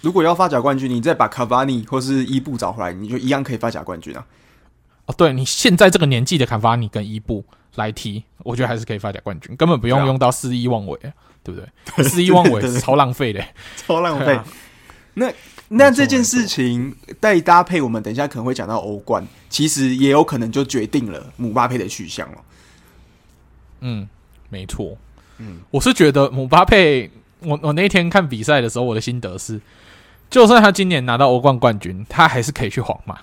[0.00, 4.26] 如果要发甲冠军，你再把卡瓦尼或是伊布找回来，你就一样可以发甲冠军啊。
[5.06, 7.44] 哦，对，你现在这个年纪的卡瓦尼跟伊布。
[7.76, 11.08] 来踢，我觉得还是可以发甲冠军，根本不用用到肆意妄为，啊，
[11.42, 12.04] 对不对？
[12.04, 13.42] 肆意妄为超浪费的，
[13.78, 14.38] 超浪费。
[15.14, 15.32] 那
[15.74, 22.38] 那这件事情再搭配，我们等一下可能会讲到欧冠，其实也有可能就决定了姆巴佩的去向了。
[23.80, 24.08] 嗯，
[24.50, 24.96] 没错。
[25.38, 29.60] 嗯，我是觉得姆巴佩，我我那天看比赛的时候，我的心得是，
[30.28, 33.18] 就算他今年拿到欧冠冠军，他还是可以去皇马，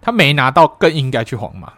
[0.00, 1.72] 他没拿到更应该去皇马。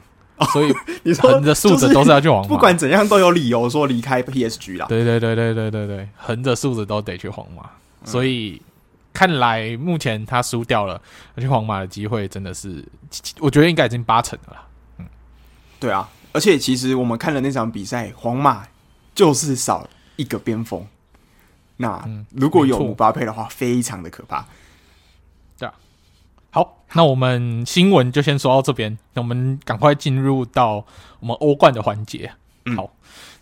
[0.53, 4.87] 所以 你横着竖着都是要去皇马，不管怎样都有理由说离开 PSG 啦。
[4.89, 7.71] 对对对对对对对，横着竖着都得去皇马。
[8.05, 8.61] 所以
[9.17, 11.01] 看来目前他输掉了，
[11.35, 12.87] 而且皇马的机会真的是，
[13.39, 14.67] 我觉得应该已经八成了啦。
[14.99, 15.07] 嗯，
[15.81, 18.69] 对啊，而且其实我们看了那场比赛，皇马
[19.15, 20.87] 就是少一个边锋。
[21.79, 24.45] 那如果有姆巴佩的话，非常的可怕。
[25.59, 25.73] 对啊
[26.51, 28.99] 好，那我们新闻就先说到这边。
[29.15, 30.85] 那我们赶快进入到
[31.21, 32.31] 我们欧冠的环节。
[32.77, 32.91] 好，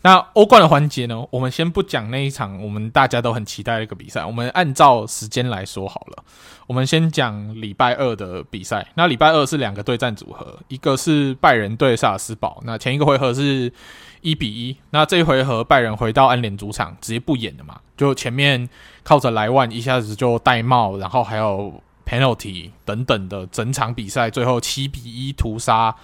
[0.04, 4.22] 那欧冠的环节呢，我们先不讲那一场我们大家都很期待的一个比赛。
[4.22, 6.22] 我们按照时间来说好了。
[6.66, 8.86] 我们先讲礼拜二的比赛。
[8.96, 12.62] 那礼拜二是两个对战组合，一个是拜仁对萨尔斯堡。
[12.66, 13.72] 那前一个回合是
[14.20, 14.76] 一比一。
[14.90, 17.80] 那这一回合拜仁回到安联主场，直接不演了嘛？
[17.96, 18.68] 就前面
[19.02, 21.80] 靠着莱万一下子就戴帽，然后还有。
[22.06, 25.96] penalty 等等的整场比赛，最后七比一屠杀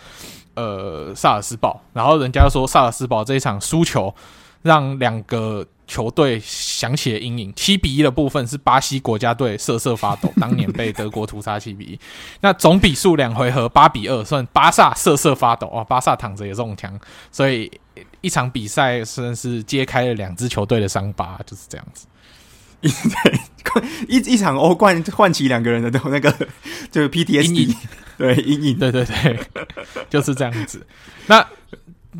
[0.54, 4.14] 呃萨尔斯堡，然后人家说萨尔斯堡这一场输球，
[4.62, 7.52] 让两个球队想起了阴影。
[7.56, 12.00] 七比一的部分是巴西国家队瑟瑟发抖，当年被德国屠杀七比一。
[12.40, 15.82] 那总比数两回合八比二，算巴萨瑟瑟发抖啊！
[15.84, 16.98] 巴萨躺着也中枪，
[17.32, 17.70] 所以
[18.20, 22.06] 一场比赛算是揭开了两支球队的伤疤，就是这样子。
[22.88, 23.38] 对，
[24.08, 26.30] 一一场欧冠唤起两个人的都 那个，
[26.90, 27.76] 就是 PTSD，
[28.16, 29.38] 对阴影，对对对，
[30.08, 30.84] 就是这样子。
[31.26, 31.46] 那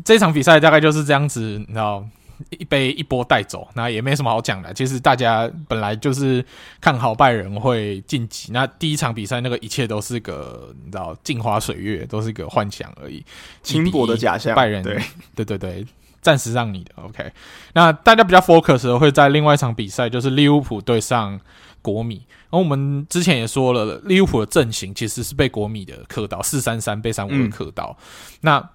[0.05, 2.05] 这场比赛大概就是这样子，你知道，
[2.51, 4.73] 一杯一波带走，那也没什么好讲的。
[4.73, 6.43] 其实大家本来就是
[6.79, 8.51] 看好拜仁会晋级。
[8.51, 13.23] 那第一场比赛那个一切都是个你知道镜花水月，都是个幻想而已，
[13.61, 14.55] 轻薄的假象。
[14.55, 15.01] 拜仁，对
[15.35, 15.85] 对对对。
[16.21, 17.31] 暂时让你的 OK，
[17.73, 21.39] 那大家比较 focus 的会在另外一场比赛，就是利物浦对上
[21.81, 22.25] 国米。
[22.49, 27.97] 然后我们之前也说了，利物浦的阵型其实是被国米的克到四三三被三五的克到。
[27.99, 28.69] 嗯、那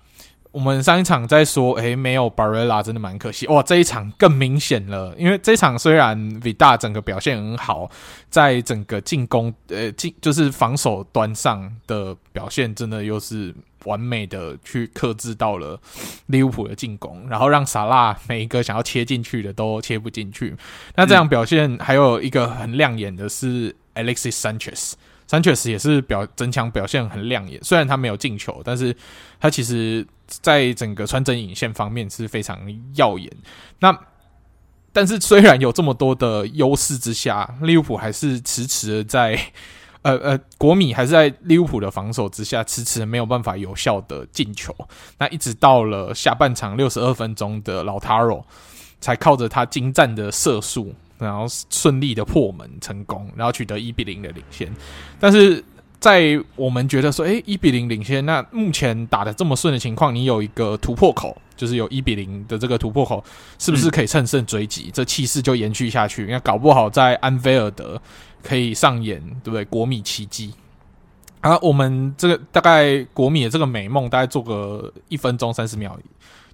[0.51, 3.47] 我们上一场在说，诶，没有 Barella 真的蛮可惜。
[3.47, 7.91] 哇，这一场更明显了，因为这一场虽然 Vida 整个表现很好，
[8.31, 13.55] 在整个进攻呃进就是防守端上的表现，真的又是。
[13.85, 15.81] 完美的去克制到了
[16.27, 20.57] 利物浦的进攻，然后让萨拉每一个想要切进去的都切不进去。
[20.97, 27.63] 那这样表现还有一个很亮眼的是 Alexis Sanchez，Sanchez 也是表整场表现很亮眼。
[27.63, 28.97] 虽然他没有进球，但是
[29.39, 32.59] 他其实在整个穿针引线方面是非常
[32.95, 33.31] 耀眼。
[33.79, 33.97] 那
[34.93, 39.39] 但是虽然有这么多的优势之下，利物浦还是迟迟的在。
[40.07, 44.73] 呃呃，国米还是在利物浦的防守之下，迟迟没有办法有效的进球。
[45.19, 48.47] 那一直到了下半场六十二分钟的老塔罗，
[49.01, 54.73] 才靠着他精湛的射术，然后顺利的破门成功，然后取得一比零的领先。
[55.19, 55.65] 但是
[56.07, 63.25] 在我们觉得说，诶，一比零领先，那目前打得这么顺的情况，你有一个突破口，就是有一比零的这个突破口，
[63.59, 64.85] 是不是可以乘胜追击？
[64.87, 66.25] 嗯、这气势就延续下去。
[66.27, 68.01] 那搞不好在安菲尔德。
[68.41, 69.65] 可以上演，对不对？
[69.65, 70.55] 国米奇迹
[71.41, 71.59] 啊！
[71.59, 75.99] 我们这个大概国米的这个美梦，大概做个一分钟三十秒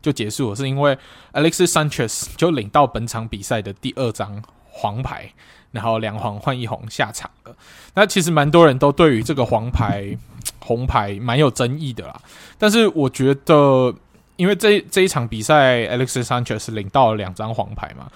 [0.01, 0.97] 就结束了，是因为
[1.35, 5.31] Alexis Sanchez 就领到本场比赛的第二张黄牌，
[5.73, 7.57] 然后两黄换一红下场了。
[7.95, 10.17] 那其实蛮多人都对于这个黄牌、
[10.61, 12.21] 红牌蛮有争议的啦。
[12.57, 13.93] 但是我觉得，
[14.37, 18.07] 因为这这一场比赛 Alexis Sanchez 领到了两张黄牌嘛。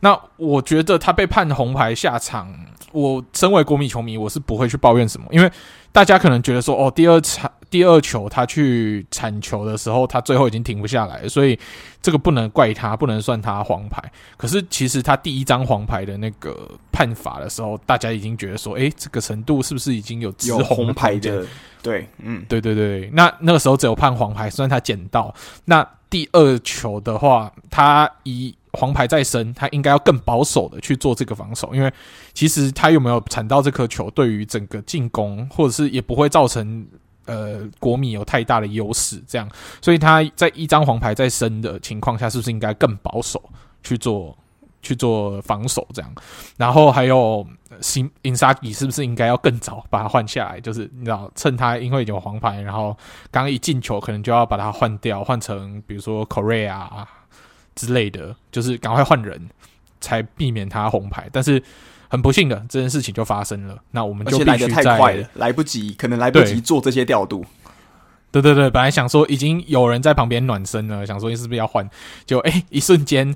[0.00, 2.52] 那我觉得他被判红牌下场，
[2.90, 5.48] 我身为国米球迷，我是不会去抱怨什么，因为
[5.92, 11.58] 大家可能觉得说，哦，第二场第二球他去铲球的时候，他最后已经停不下来，所以
[12.00, 14.02] 这个不能怪他，不能算他黄牌。
[14.36, 21.44] 可是其实他第一张黄牌的那个判罚的时候，大家已经觉得说，诶，这个程度是不是已经有红有红牌的？
[21.82, 25.34] 对，嗯，对对对，那那个时候只有判黄牌，虽然他捡到。
[25.66, 31.92] 那第二球的话，他以黄牌在身，他应该要更保守的去做这个防守，因为
[32.32, 36.86] 其实他有没有铲到这颗球，对于整个进攻或者是也不会造成
[37.26, 39.46] 呃国米有太大的优势，这样，
[39.82, 43.42] 所以他在一张黄牌在身的情况下，是不是应该更保守
[43.82, 44.34] 去做
[44.80, 46.10] 去做防守这样？
[46.56, 47.46] 然后还有
[47.82, 50.58] 新因沙吉是不是应该要更早把他换下来？
[50.58, 52.96] 就是你知道，趁他因为有黄牌，然后
[53.30, 56.88] 刚一进球，可能就要把他换掉，换成比如说 Korea。
[57.74, 59.48] 之类的，就是赶快换人，
[60.00, 61.28] 才避免他红牌。
[61.32, 61.62] 但是
[62.08, 63.76] 很不幸的，这件事情就发生了。
[63.90, 67.44] 那我们就必须在来得太快了，来不及，可能来不及做这些调度。
[68.30, 71.88] 对对对，本来想说已经有人在旁边暖身了，想说是不是要换？
[72.24, 73.34] 就哎、欸，一瞬间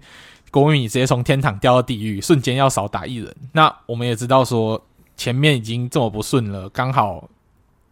[0.50, 3.34] 国米直接从天堂掉到地狱，瞬间要少打一人。
[3.52, 4.82] 那我们也知道说
[5.16, 7.28] 前面已经这么不顺了，刚好。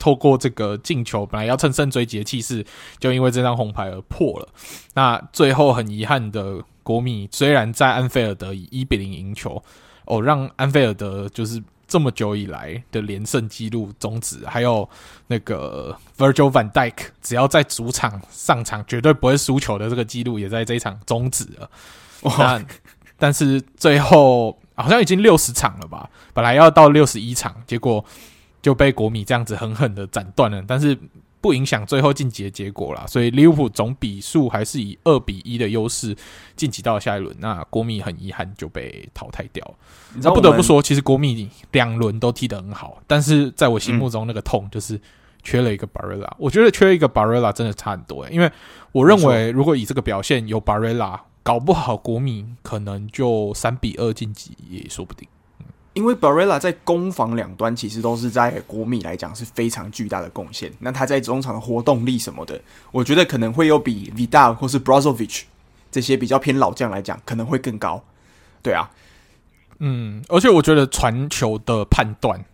[0.04, 2.62] 透过这个进球，本来要乘胜追击的气势，
[2.98, 4.46] 就因为这张红牌而破了。
[4.92, 9.64] 那最后很遗憾的，国米虽然在安菲尔德以一比零赢球，
[10.04, 14.44] 哦，让安菲尔德就是这么久以来的连胜纪录终止。
[14.44, 14.86] 还有
[15.28, 21.70] 那个 Virgil van Dijk 只要在主场上场绝对不会输球的这个记录，也在这一场终止了。
[22.24, 22.62] 哇！
[23.16, 26.10] 但是最后好像已经六十场了吧？
[26.34, 28.04] 本来要到六十一场，结果。
[28.64, 30.98] 就被国米这样子狠狠的斩断了，但是
[31.42, 33.04] 不影响最后晋级的结果啦。
[33.06, 36.16] 所以利物浦总比数还是以二比一的优势
[36.56, 37.36] 晋级到下一轮。
[37.38, 39.62] 那国米很遗憾就被淘汰掉。
[40.14, 44.98] 那不得不说，其实国米两轮都踢得很好，但是在我心目中那个痛就是
[45.42, 46.34] 缺了一个巴瑞拉。
[46.38, 48.50] 我觉得缺一个巴瑞拉真的差很多，欸，因为
[48.92, 55.28] 我认为如果以这个表现有巴瑞拉，搞不好国米可能就三比二晋级也说不定。
[55.94, 60.72] 因为 Barella 在攻防两端其实都是在国米来讲是非常巨大的贡献。
[60.80, 65.42] 那他在中场的活动力什么的，我觉得可能会有比 Vidal 或是 Brozovic
[65.92, 68.02] 这些比较偏老将来讲可能会更高。
[68.60, 68.90] 对啊，
[69.78, 72.44] 嗯，而且我觉得传球的判断，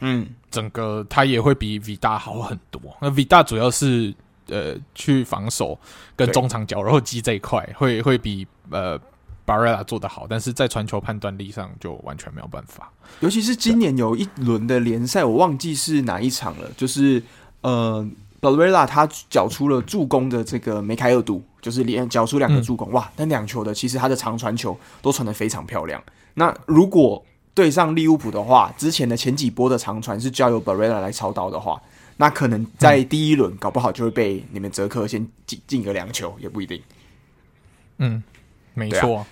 [0.00, 2.80] 嗯，整个他也会比 Vidal 好很多。
[3.00, 4.12] 那 Vidal 主要是
[4.48, 5.78] 呃去防守
[6.16, 9.00] 跟中场绞肉机这一块，会会比呃。
[9.48, 12.92] 巴瑞拉做得好，但是在传球判断力上就完全没有办法。
[13.20, 16.70] 尤其是今年有一轮的联赛，我忘记是哪一场了。
[16.76, 17.22] 就是
[17.62, 18.06] 呃，
[18.40, 23.10] 巴瑞拉他缴出了助攻的这个梅开二度，就是连缴出两个助攻，嗯、哇！
[23.16, 25.98] 但两球的其实他的长传球都传得非常漂亮。
[26.34, 31.80] 那如果对上利物浦的话，之前的前几波的长传是交由巴瑞拉来操刀的话，
[32.18, 36.82] 那可能在第一轮搞不好就会被你们泽克先进进个两球，也不一定。
[37.96, 38.22] 嗯，
[38.74, 39.24] 没错。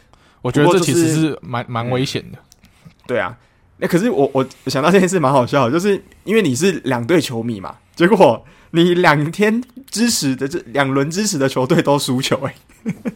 [0.43, 2.39] 我觉得这其实是蛮蛮、就是、危险的、
[2.85, 3.37] 嗯，对啊。
[3.79, 13.13] 那可是我我想到这件事蛮好笑的，就是因为你是两队球迷嘛，结果你两天支持的这两轮支持的球队都输球、欸，哎，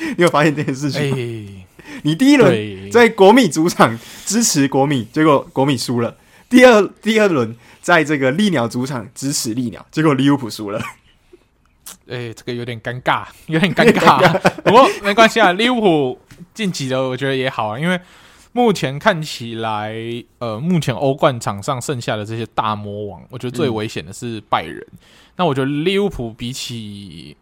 [0.16, 1.16] 你有发现这件事情吗？
[1.18, 1.66] 欸、
[2.04, 6.10] 你第一轮在国米主场支持国米，结果国米输了；
[6.48, 10.80] 第二第二轮在这个利鸟主场支持利鸟，结果利物浦输了。
[12.08, 14.40] 哎、欸，这个有点尴尬，有点尴尬、啊。
[14.64, 16.18] 不过没关系啊，利物浦。
[16.54, 18.00] 晋级的我觉得也好啊，因为
[18.52, 19.94] 目前看起来，
[20.38, 24.78] 呃，目前欧冠场上剩下的这些大魔王，我觉得最危险的是拜仁。
[24.92, 24.98] 嗯、
[25.36, 27.34] 那我觉得利物浦比起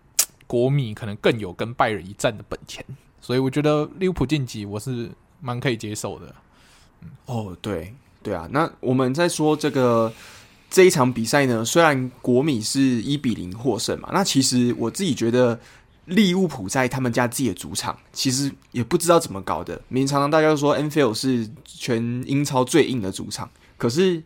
[0.46, 2.84] 国米，可能更有跟拜仁一战的本钱，
[3.20, 5.10] 所以我觉得利物浦晋级我是
[5.40, 6.32] 蛮可以接受的。
[7.02, 10.12] 嗯、哦，对对啊，那我们在说这个
[10.70, 15.58] 这一场比赛呢，虽然国米是一比零获胜嘛，那其实我自己觉得。
[16.11, 19.81] 利物浦在他们家自己的主场，其实也不知道怎么搞的。
[19.88, 24.23] 明常常大家都说 Anfield 是全英超最硬的主场，可是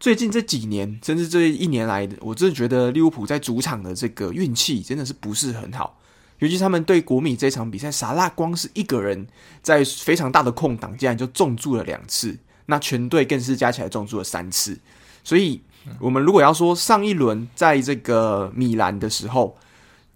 [0.00, 5.98] 最近这几年，甚至这一年来，我真的觉得利物浦在主场的这个运气真的是不是很好。
[6.40, 9.26] 尤其他们对国米这场比赛，萨拉光是一个人
[9.62, 12.36] 在非常大的空档，竟然就中注了两次，
[12.66, 14.78] 那全队更是加起来中注了三次。
[15.24, 15.60] 所以，
[15.98, 19.56] 我们如果要说上一轮在这个米兰的时候，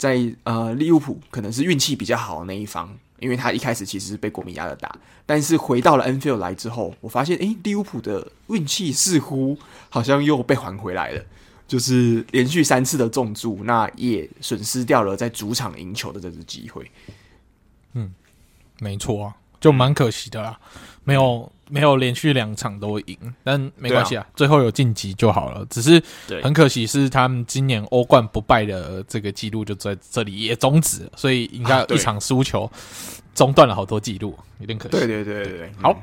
[0.03, 4.92] 在呃，利物浦可能是运气比较好的那一方，因为他一开始其实是被国米压着打，
[5.24, 9.57] 但是回到了 Anfield 来之后，我发现，诶，利物浦的运气似乎
[9.88, 11.24] 好像又被还回来了，
[11.68, 16.90] 就是连续三次的中柱，那也损失掉了在主场赢球的这次机会。
[17.92, 18.12] 嗯，
[18.80, 20.59] 没错啊，就蛮可惜的啦，
[21.05, 25.64] 没有没有连续两场都赢，但没关系啊，最后有晋级就好了。
[25.70, 26.02] 只是
[26.42, 32.70] 很可惜是他们今年欧冠不败的这个记录就在这里也终止，所以应该一场输球
[33.34, 34.90] 中断了好多记录，有点可惜。
[34.90, 35.98] 对对对对对，好。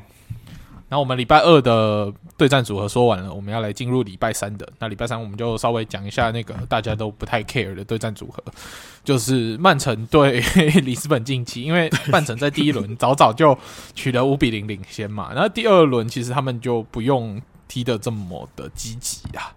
[0.90, 4.68] 那我们礼拜二的对战组合说完了，我们要来进入礼拜三的。
[4.80, 8.44] 那礼拜三我们就稍微讲一下那个大家都不太 care 的对战组合，
[9.06, 10.40] 就是曼城对
[10.82, 11.62] 里斯本近期。
[11.62, 13.58] 因为曼城在第一轮早早就
[13.94, 19.54] 取得五比零领先嘛，然后第二轮其实他们就不用踢得这么的积极啊，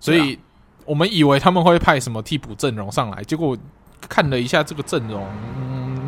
[0.00, 0.38] 所以
[0.86, 3.56] 我们以为他们会派什么替补阵容上来，结果
[4.08, 5.26] 看了一下这个阵容。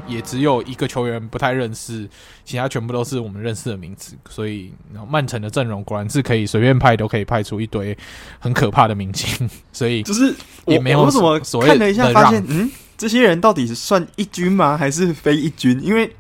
[0.09, 2.07] 也只有一个球员不太认识，
[2.45, 4.73] 其他全部都是我们认识的名字，所以
[5.09, 7.97] 曼城的阵容果然是可以随便派，都可以派出一堆
[8.41, 10.35] 很可怕的明星， 所以就是
[10.67, 11.79] 也没有什么所谓的让。
[11.79, 12.69] 看了一下，发现嗯，
[12.99, 15.81] 这些人到底是算一军吗，还是非一军？
[15.81, 16.13] 因为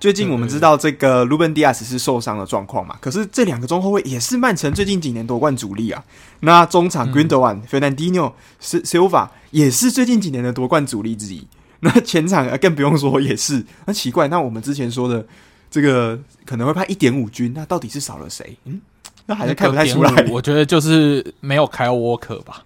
[0.00, 6.04] 最近我们知道这个鲁本迪亚斯是受伤的状况嘛，可是这两个中后卫也是曼城最近几年夺冠主力啊。
[6.40, 8.32] 那中场 Gundogan、Fernandinho、
[8.62, 11.46] Silva 也是最近几年的夺冠主力之一。
[11.80, 14.28] 那前场更不用说，也是那奇怪。
[14.28, 15.26] 那我们之前说的
[15.70, 18.56] 这个可能会派一点五军，那到底是少了谁？
[18.64, 18.80] 嗯，
[19.26, 20.26] 那还是看不太出来。
[20.30, 22.64] 我觉得就是没有 Kyle Walker 吧。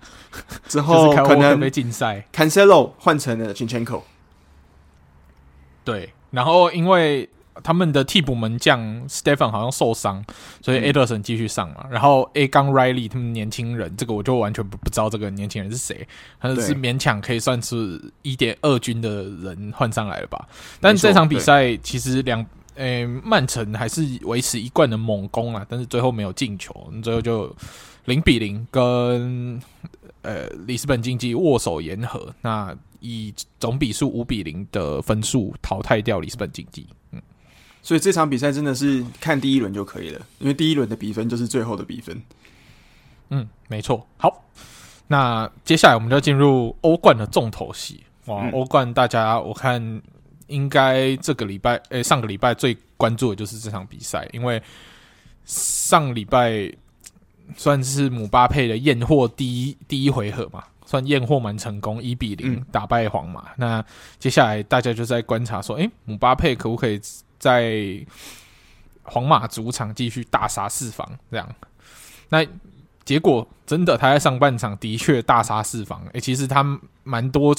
[0.66, 4.03] 之后可能没禁赛，Cancelo 换成了 Zinchenko。
[5.85, 7.28] 对，然后因为。
[7.62, 10.24] 他们的替补门将 Stephen 好像受伤，
[10.62, 11.83] 所以 Ederson 继续上嘛。
[11.85, 16.09] 嗯、然后 A 刚 Riley 他们年轻人，这个我就完全不不知道这个年轻人是谁，
[16.41, 20.49] 他是勉强可以算是一点二军的人换上来了吧。
[20.80, 22.45] 但这场比赛其实两
[22.76, 27.55] 诶曼城还是维持一贯的猛攻啊，但是最后没有进球，最后就
[28.07, 29.61] 零比零跟
[30.22, 36.86] 呃里斯本竞技握手言和，那以总比数五比零的分数淘汰掉里斯本竞技。
[37.11, 37.20] 嗯。
[37.82, 42.22] 所以这场比赛真的是看第一轮就可以了，因为第一轮的比分就是最后的比分。
[43.30, 44.07] 嗯，没错。
[44.16, 44.44] 好，
[45.09, 48.05] 那接下来我们就要进入欧冠的重头戏。
[48.26, 50.00] 哇，欧冠大家我看
[50.46, 54.62] 应该这个礼拜，诶、欸，上个礼拜最关注的就是这场比赛，因为
[55.44, 56.72] 上礼拜
[57.57, 60.62] 算是姆巴佩的验货第一第一回合嘛，
[60.93, 63.40] 算验货蛮成功，一比零打败皇马。
[63.53, 63.84] 嗯、那
[64.18, 67.01] 接下来大家就在观察说，诶、欸，姆巴佩可不可以？
[67.38, 68.07] 在
[69.03, 71.49] 皇马主场继续大杀四方，这样，
[72.28, 72.47] 那
[73.05, 76.01] 结果真的，他在上半场的确大杀四方。
[76.09, 76.62] 诶、欸，其实他
[77.03, 77.53] 蛮多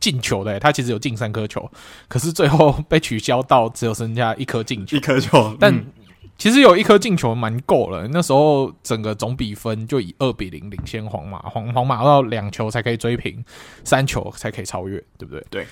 [0.00, 1.70] 进球的，他其实有进三颗球，
[2.08, 5.56] 可是最后被取消到只有剩下一颗进球，一颗球。
[5.60, 5.72] 但
[6.36, 13.44] 其实有一颗进球蛮够了，那时候整个总比分就以二比零领先皇马，皇皇马要两球才可以追平，
[13.84, 15.46] 三球才可以超越，对不对？
[15.50, 15.66] 对，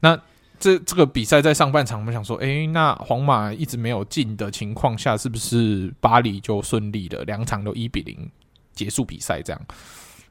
[0.00, 0.18] 那。
[0.60, 8.28] 这这个比赛在上半场，我们想说，诶，那皇马一直没有进的情况下，是不是巴黎就顺利的两场都一比零
[8.72, 9.40] 结束比赛？
[9.40, 9.62] 这样，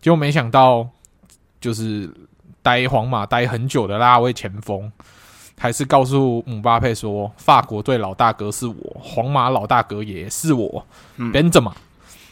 [0.01, 0.85] 结果没想到，
[1.61, 2.13] 就是
[2.61, 4.91] 待皇马待很久的拉位前锋，
[5.59, 10.85] 还是告诉姆巴佩说，法国队老大哥是我，皇马老大哥也是我。
[11.15, 11.73] 嗯，Benzema，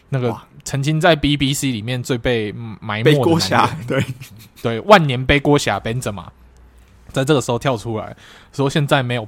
[0.09, 4.05] 那个曾经在 BBC 里面最被埋没的对
[4.61, 6.25] 对，万年背锅侠 Benzema。
[7.11, 8.15] 在这个时候跳出来
[8.51, 9.27] 说：“现在没有，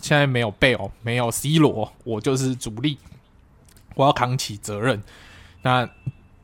[0.00, 2.98] 现在没有贝尔，没有 C 罗，我就是主力，
[3.94, 5.02] 我要扛起责任。”
[5.62, 5.88] 那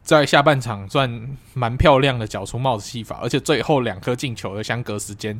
[0.03, 5.39] 在下半场算蛮漂亮的缴出帽子戏法，而且最后两颗进球的相隔时间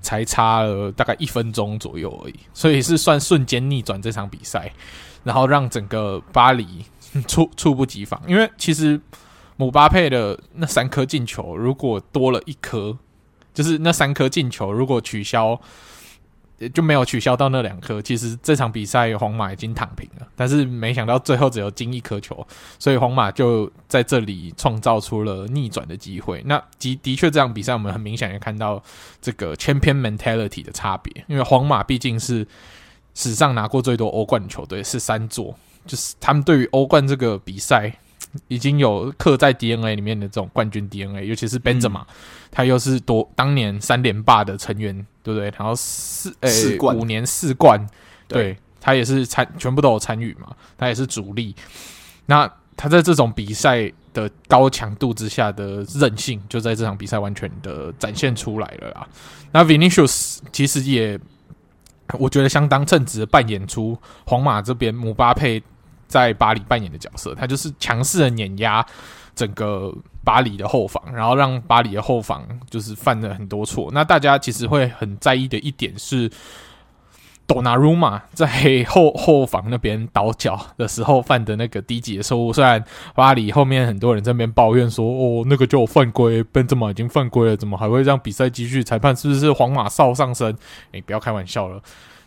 [0.00, 4.72] 才差了大概一分钟左右而已，所以是算瞬间逆转这场比赛，
[5.24, 6.84] 然后让整个巴黎
[7.26, 8.20] 猝猝不及防。
[8.26, 9.00] 因为其实
[9.56, 12.98] 姆巴佩的那三颗进球，如果多了一颗。
[13.52, 15.60] 就是那三颗进球，如果取消，
[16.68, 18.00] 就没有取消到那两颗。
[18.02, 22.46] 其实这场比赛皇马已经躺平了，但是没想到最后只有进一颗球，
[22.78, 26.42] 所以皇马就在这里创造出了逆转的机会。
[26.44, 28.82] 那的的确，这场比赛我们很明显也看到
[29.20, 32.46] 这个 champion mentality 的差别，因为皇马毕竟是
[33.14, 35.54] 史上拿过最多欧冠的球队，是三座，
[35.86, 37.92] 就是他们对于欧冠这个比赛。
[38.48, 42.02] 已经有刻在 DNA 里面的这种冠军 DNA，尤其是 Benzema，
[42.50, 45.52] 他又是多当年三连霸的成员，对不对？
[45.58, 47.84] 然后四呃、欸、五年四冠，
[48.28, 51.54] 对，对他也是参全部都有参与嘛，他也是主力。
[52.26, 59.08] 那他在这种比赛的高强度之下的韧性，就在这场比赛完全的展现出来了啦。
[59.52, 61.18] 那 Vinicius 其实也，
[62.18, 65.60] 我觉得相当称职的扮演出皇马这边姆巴佩。
[66.10, 68.84] 在巴黎扮演的角色，他就是强势的碾压
[69.34, 73.88] 整个巴黎的后防，然后让巴黎的后防就是犯了很多错。
[73.92, 76.30] 那大家其实会很在意的一点是，
[77.46, 82.84] 多纳鲁马在后后防那边倒脚的时候犯的那个低级的错误，虽然
[83.14, 88.84] 巴黎后面很多人在那边抱怨说：“哦，那个就犯规，本泽马已经犯规了，怎么还会让比赛继续？
[88.84, 90.56] 裁判是不是皇马哨上身？”
[90.92, 91.80] 哎，不要开玩笑了，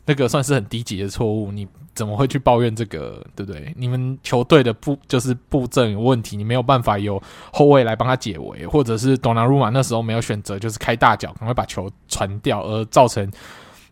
[0.06, 3.26] 那个算是很低级的错误，你怎么会去抱怨这个？
[3.36, 3.74] 对不对？
[3.78, 13.32] 你们球队的布就是布阵有问题，你没有办法有后卫来帮他解围，或者是多纳鲁马那时候没有选择，就是开大脚，赶快把球传掉，而造成。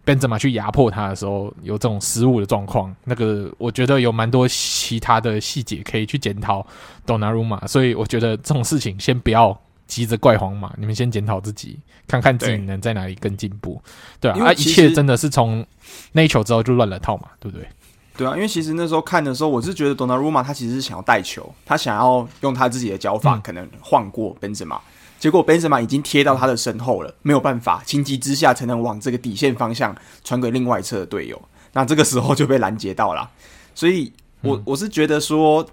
[0.04, 6.66] 本泽马去压迫他的时候，有这种失误的状况，那个我觉得有蛮多其他的细节可以去检讨
[7.06, 9.56] 多纳鲁马，所以我觉得这种事情先不要
[9.92, 11.78] 急着怪皇马，你们先检讨自己，
[12.08, 13.82] 看看自己能在哪里更进步，
[14.22, 15.66] 对，对啊，啊，一切真的是从
[16.14, 17.68] 那一球之后就乱了套嘛，对不对？
[18.16, 24.78] 对啊，因为其实那时候看的时候，我是觉得多纳鲁马他其实是想要带球，他想要用他自己的脚法可能晃过本泽马。
[24.78, 24.82] 嗯
[25.22, 31.40] 结果本泽马已经贴到他的身后了，没有办法，情急之下才能往这个底线方向传给另外一侧的队友。
[31.74, 33.30] 那这个时候就被拦截到了。
[33.76, 34.12] 所以
[34.42, 35.64] 我，我我是觉得说，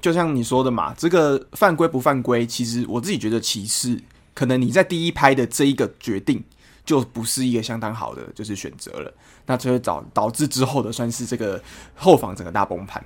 [0.00, 4.00] 就像你说的嘛，这个犯规不犯规，其实我自己觉得其次，
[4.34, 6.42] 可能你在第一拍的这一个决定
[6.84, 9.12] 就不是一个相当好的就是选择了。
[9.46, 11.60] 那就会导导致之后的算是这个
[11.94, 13.02] 后防整个大崩盘。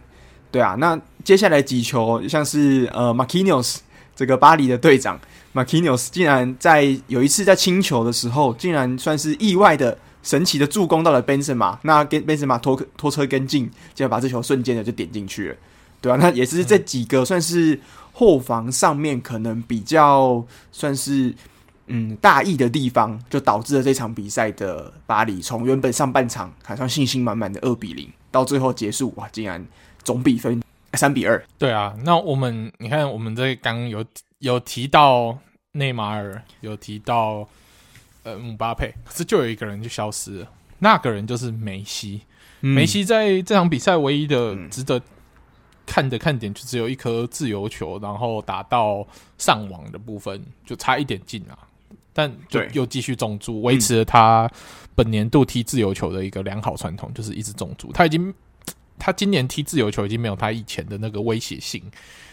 [0.50, 3.76] 对啊，那接下来几球像是呃，Marquinhos
[4.14, 5.18] 这个巴黎的队长。
[5.54, 15.56] Marquinhos 竟然在有一次在清球的时候，竟然算是意外的神奇的助攻到了 Benzema，那跟 Benzema 拖拖车跟进，竟然把这球瞬间的就点进去了，
[16.02, 17.80] 对啊，那也是这几个算是
[18.12, 21.34] 后防上面可能比较算是
[21.86, 29.64] 嗯大意的地方，就导致了这场比赛的巴黎从原本上半场好像信心满满的二比零，到最后结束哇，竟然
[30.04, 31.42] 总比分三比二。
[31.56, 34.04] 对啊，那我们你看我们这刚有。
[34.42, 35.38] 有提到
[35.70, 37.48] 内马尔，有提到
[38.24, 40.48] 呃姆巴佩，可是就有一个人就消失了，
[40.80, 42.22] 那个人就是梅西。
[42.62, 45.00] 嗯、梅西在这场比赛唯一的值得
[45.92, 51.58] 看的看点，就只有一颗自由球，然后打到上网的部分，就差一点进啊，
[52.14, 54.50] 但就又继续中柱，维持了他
[54.94, 57.92] 本年度踢自由球的一个良好传统，就是一直中柱。
[57.92, 58.32] 他已经，
[58.98, 61.82] 他今年踢自由球已经没有他以前的那个威胁性。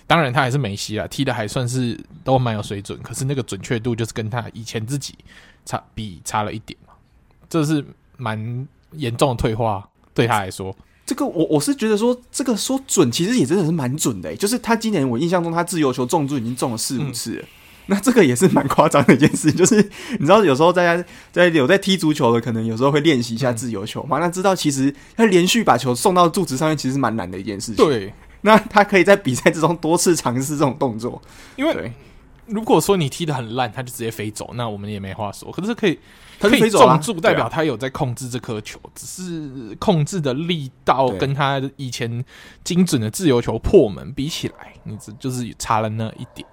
[0.08, 2.98] 当然，他还是梅西啦，踢的还算是都蛮有水准。
[3.02, 5.14] 可是那个准确度就是跟他以前自己
[5.66, 6.94] 差比差了一点嘛，
[7.50, 7.86] 这是
[8.16, 10.74] 蛮严重的退化，对他来说。
[11.10, 14.36] 这个我我是觉得说，这个说准，其实也真的是蛮准的。
[14.36, 17.42] 就是他今年我印象中，他自由球中柱已经中了四五次了。
[17.42, 17.48] 嗯、
[17.88, 19.78] 那这个也是蛮夸张的一件事，就是
[20.20, 24.20] 你知道，有时候大家在有在踢足球的，可能有时候会练习一下自由球嘛。
[24.20, 27.84] 那知道其实他连续把球送到柱子上面，其实蛮难的一件事情。
[27.84, 28.14] 对。
[28.42, 31.20] 那他可以在比赛之中多次尝试这种动作，
[31.56, 31.92] 因为
[32.46, 35.52] 如果说你踢得很烂，他就直接飞走，那我们也没话说。
[35.52, 35.98] 可是可以，
[36.40, 42.24] 他可以重注，代表他有在控制这颗球，只是控制的力道跟他以前
[42.64, 46.48] 精准的自由球破门比起来，你这就是差了那一点。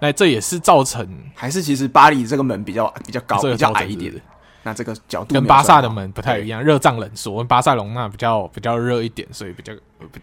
[0.00, 4.20] 那这也是造成，还是其实巴黎这个门比较比较高，比较矮一点的。
[4.64, 7.42] 那这个角度跟巴萨的门不太一样，热胀冷缩。
[7.44, 9.72] 巴塞隆那比较比较热一点，所以比较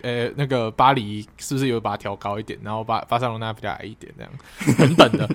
[0.01, 2.59] 呃那个巴黎是不是有把它调高一点？
[2.61, 5.30] 然后巴巴塞隆那比较矮一点，这样等等的。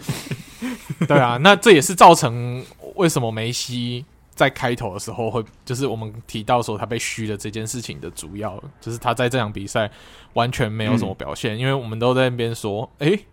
[1.09, 2.64] 对啊，那这也是造成
[3.01, 9.90] 为什么梅西在开头的时候会，就是我们提到说他被虚的这件事情的主要，就是他在这场比赛
[10.34, 13.24] 完全没有什么表现，因为我们都在那边说，诶、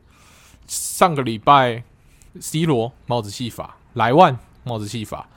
[0.67, 1.83] 上个礼拜
[2.39, 5.27] C 罗帽子戏法，莱万帽子戏法。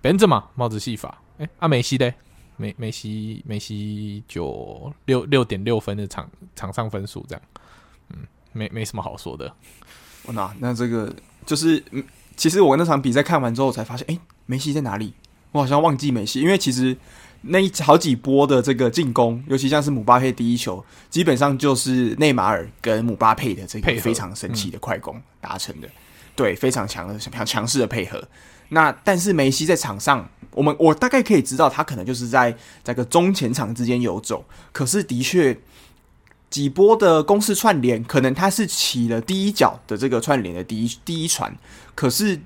[0.00, 2.12] 本泽马帽子戏法，哎、阿、梅西的
[2.56, 7.42] 梅梅西梅西就六六点六分的场场上分数这样，
[8.10, 9.52] 嗯，没没什么好说的。
[10.26, 11.12] 那那这个
[11.46, 11.82] 就是，
[12.36, 15.14] 其实我那场比赛看完之后才发现，哎、欸，梅西在哪里？
[15.52, 16.96] 我好像忘记梅西，因为其实
[17.42, 25.92] 那一好几波的这个进攻，尤其像是姆巴佩第一球，基本上就是内马尔跟姆巴佩的这个非常神奇的快攻达成的，嗯、
[26.34, 28.22] 对，非常强的强强势的配合。
[28.70, 34.42] 那但是梅西在场上，我们我大概可以知道他可能就是在这个中前场之间游走。
[34.72, 35.54] 可是的确，
[36.52, 41.52] 几波的攻势串联，可能他是起了第一脚的这个串联的第一第一传。
[41.94, 42.38] 可是，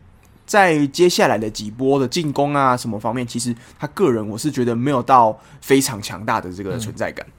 [0.46, 7.26] 在接下来的几波的进攻啊什么方面，其实他个人我是觉得没有到非常强大的这个存在感。
[7.26, 7.32] 嗯、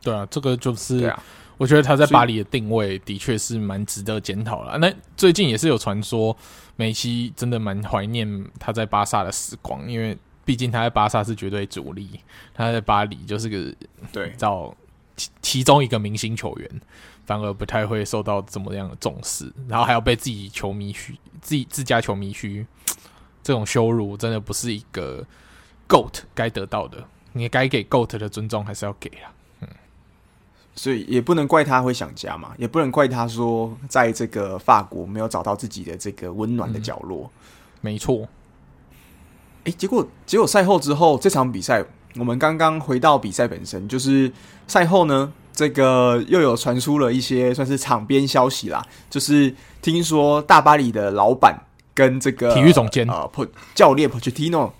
[0.00, 1.22] 对啊，这个就是啊，
[1.58, 4.78] 我觉得他在巴黎的定位的确是蛮值得检讨了。
[4.78, 6.34] 那最近也是有传说。
[6.74, 8.26] 梅西真的蛮怀念
[8.58, 12.18] 他在巴萨的时光，因为毕竟他在巴萨是绝对主力，
[12.54, 13.72] 他在巴黎就是个
[14.10, 14.74] 对，找
[15.22, 16.80] 其其中一个明星球员，
[17.24, 22.66] 反而不太会受到怎么样的重视，然后还要被自己球迷嘘，自己自家球迷嘘，
[23.42, 25.24] 这种羞辱真的不是一个
[25.88, 27.04] GOAT 该得到的。
[27.32, 29.32] 你该给 GOAT 的尊重还是要给啊。
[29.60, 29.68] 嗯，
[30.74, 37.30] 所以也不能怪他会想家嘛，也不能怪他说在这个法国没有找到自己的这个温暖的角落。
[37.34, 37.40] 嗯、
[37.80, 38.28] 没错。
[39.64, 41.84] 哎，结果结果赛后之后，这场比赛
[42.16, 44.30] 我们刚刚回到比赛本身，就是
[44.66, 51.58] 赛后呢，这个又有传出了一些算是场边消息啦，就是听说大巴黎的老板
[51.94, 53.30] 跟这个体育总监呃
[53.74, 54.70] 教练 Pochettino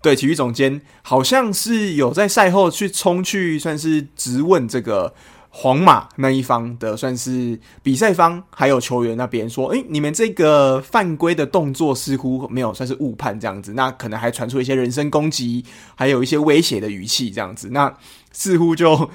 [0.00, 5.14] 对体育总监好像是有在赛后去冲去算是质问这个。
[5.54, 15.62] 皇马那一方的算是比赛方，还有球员那边说：“诶、你们这个犯规的动作似乎没有算是误判这样子，那可能还传出一些人身攻击，
[15.94, 17.94] 还有一些威胁的语气这样子，那
[18.32, 19.10] 似乎就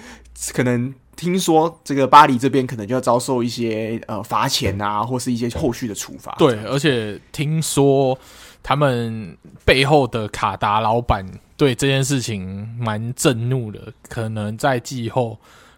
[0.54, 6.36] 可能听说这个巴黎这边可能就要遭受一些呃罚钱啊，或是一些后续的处罚。
[6.38, 8.16] 对，而且听说
[8.62, 9.36] 他们
[9.66, 11.26] 背后的卡达老板
[11.58, 15.36] 对这件事情蛮震怒的，可能在季后。”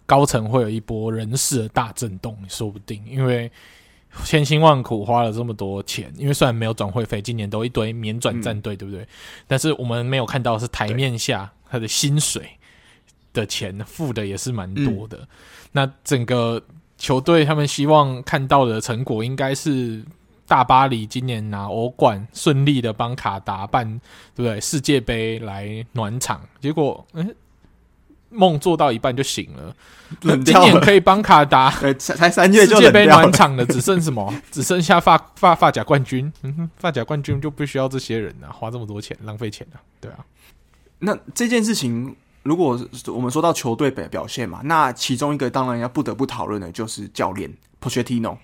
[0.09, 3.51] 高层会有一波人事的大震动，说不定，因为
[4.25, 9.07] 千辛万苦花了这么多钱，因为虽然没有转会费，今年都一堆免转战队，对不对？
[9.45, 12.49] 但是我们没有看到是台面下他的薪水
[13.33, 15.27] 的钱付的也是蛮多的。
[15.73, 16.59] 那整个
[16.97, 20.03] 球队他们希望看到的成果，应该是
[20.47, 23.87] 大巴黎今年拿欧冠，顺利的帮卡达办，
[24.33, 24.59] 对不对？
[24.59, 27.35] 世界杯来暖场，结果，嗯。
[28.29, 29.75] 梦做到一半就醒了，
[30.21, 30.65] 冷掉了。
[30.65, 34.33] 今年可以帮卡达， 才三月就世界杯暖场的只剩什么？
[34.51, 36.31] 只剩下发发发甲冠军。
[36.43, 39.81] 嗯哼，发甲冠军就不需要这些人啊，花这么多钱，浪费钱啊。
[39.99, 40.19] 对啊，
[40.99, 47.51] 那这件事情，如果我们说到球队的表现嘛，那其中一个当然要不得不讨论的就是教练
[47.81, 48.37] Pochettino。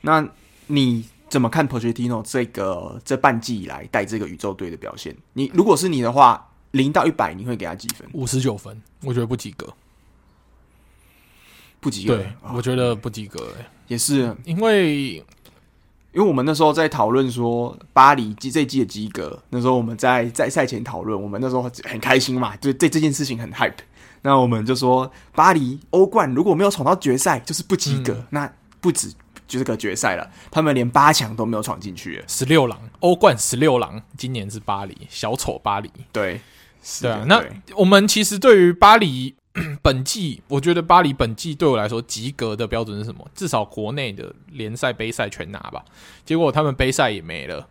[0.00, 0.26] 那
[0.68, 5.14] 你怎么看 Pochettino 这个这半季以来带这个宇宙队的表现？
[5.34, 6.46] 你如果是你的话。
[6.72, 8.08] 零到一百，你会给他几分？
[8.12, 9.66] 五十九分，我觉得不及格，
[11.80, 12.16] 不及格。
[12.16, 15.14] 对，我觉得不及格，欸，也是因为，
[16.12, 23.74] 因为我们那时候在讨论说巴黎这这季的及格，那时候我们在在赛前讨论，我们那时候很开心嘛，就对这件事情很 hype。
[24.22, 28.12] 那我们就说巴黎欧冠如果没有闯到决赛，就是不及格。
[28.12, 29.12] 嗯、那不止
[29.48, 32.22] 就是个决赛了，他们连八强都没有闯进去。
[32.28, 36.40] 十六郎，欧冠十六郎，今年是巴黎小丑巴黎，对。
[37.02, 37.44] 对啊，那
[37.76, 39.34] 我们其实对于巴黎
[39.82, 43.28] 本季，我觉得巴黎本季对我来说及格的标准是什么？
[43.34, 45.84] 至少国内的联赛、杯赛全拿吧。
[46.24, 47.66] 结果他们杯赛也没了，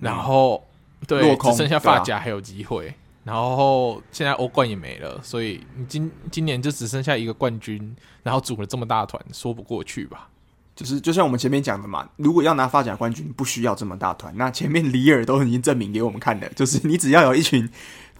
[0.00, 0.62] 然后
[1.06, 2.92] 对，只剩下发夹还有机会，
[3.22, 10.28] 然后现在欧冠也没了，所以你今今年就只剩下一个冠军，然后组了这么大团，说不过去吧？
[10.74, 14.34] 就是就像我们前面讲的嘛，如果要拿发甲冠军，不需要这么大团。
[14.36, 17.70] 那前面里尔都已经证明给我们看了，就是你只要有一群。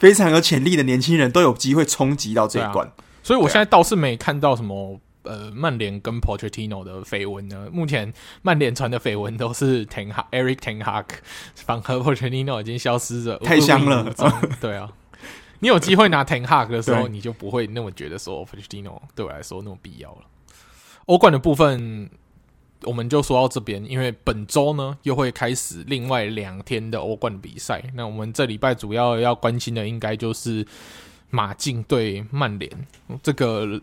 [0.03, 2.93] 非常有潜力的年轻人都有机会冲击到这一关，啊，
[3.23, 7.69] 所以我现在倒是没看到什么呃曼联跟 Pochettino 的绯闻呢。
[7.73, 11.05] 目前曼联传的绯闻都是 Ten Hag Eric Ten Hag
[11.55, 14.13] 反和 Pochettino 已经消失了，太香了。
[14.61, 14.91] 对啊，
[15.61, 20.23] 你有机会拿 Ten Hag 的时候，你就不会那么觉得说 Pochettino 对我来说那么必要了。
[21.07, 22.11] 欧冠的部分。
[22.85, 27.83] 我们就说到这边，因为本周呢又会开始另外两天的欧冠比赛。
[27.95, 30.67] 那我们这礼拜主要要关心的，应该就是
[31.31, 32.71] 马竞对曼联
[33.23, 33.81] 这个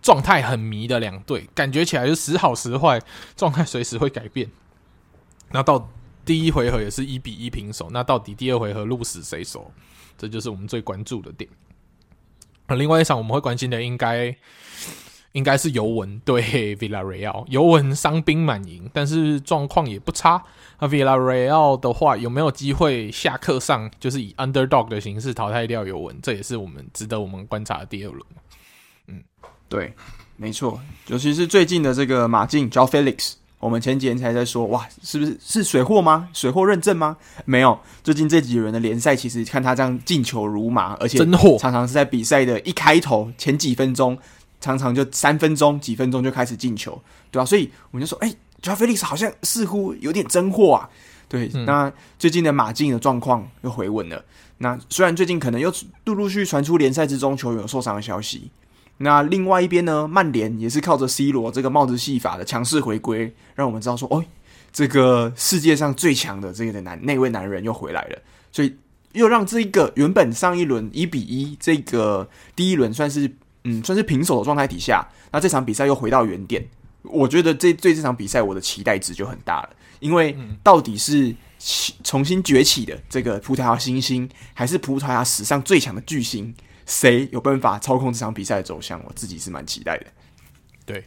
[0.00, 3.00] 状态很迷的两队，感觉起来就时好时坏，
[3.36, 4.50] 状态随时会改变。
[5.52, 5.90] 那到
[6.24, 9.72] 第一回合也是一比一平手，那到底第二回合鹿死谁手？
[10.16, 11.48] 这就是我们最关注的点。
[12.66, 14.36] 那另外一场我们会关心的，应该。
[15.32, 20.42] 应该是尤文 对 Villarreal，尤文伤兵满营，但是状况也不差。
[20.80, 26.16] 那 Villarreal 的话，有没有机会下课上，就是以 underdog 的形式淘汰掉尤文？
[26.22, 28.22] 这也是我们值得我们观察的第二轮。
[29.08, 29.22] 嗯，
[29.68, 29.92] 对，
[30.36, 36.28] 没错，尤其是最近的这个马竞 João Felix，我们前几天才在说，哇，是不是是水货吗？
[36.32, 37.16] 水货认证吗？
[37.44, 44.16] 没有，最近这几轮的联赛，其实看他这样进球如麻，而且真货，常常是在比赛的一开头前几分钟。
[44.60, 47.00] 常常就三分钟、几分钟就开始进球，
[47.30, 47.46] 对吧、啊？
[47.46, 50.90] 所以我们就说，哎、欸，乔菲利斯好像似乎有点真货啊。
[51.28, 54.24] 对，嗯、那最近的马竞的状况又回稳了。
[54.58, 55.72] 那虽然最近可能又
[56.06, 58.50] 陆陆续续传出联赛之中球员有受伤的消息，
[58.96, 64.24] 那另外一边呢，曼联也是靠着 C 罗这个帽子戏法的强势回归，让我们知道说，哦，
[64.72, 68.18] 这个世界上最强的这个男那位男人又回来了。
[68.50, 68.74] 所以
[69.12, 73.30] 又让这一个原本上一轮一比一，这个第一轮算是。
[73.64, 76.66] 嗯，算是平手的状态底下，那这场比赛又回到原点。
[77.02, 81.34] 我觉得这对这场比赛我的期待值就很大了，因为到底是
[82.04, 86.52] 重新崛起的这个葡萄牙新星，还是葡萄牙史上最强的巨星，
[86.86, 90.06] 谁有办法操控这场比赛的走向，我自己是蛮期待的。
[90.84, 91.04] 对，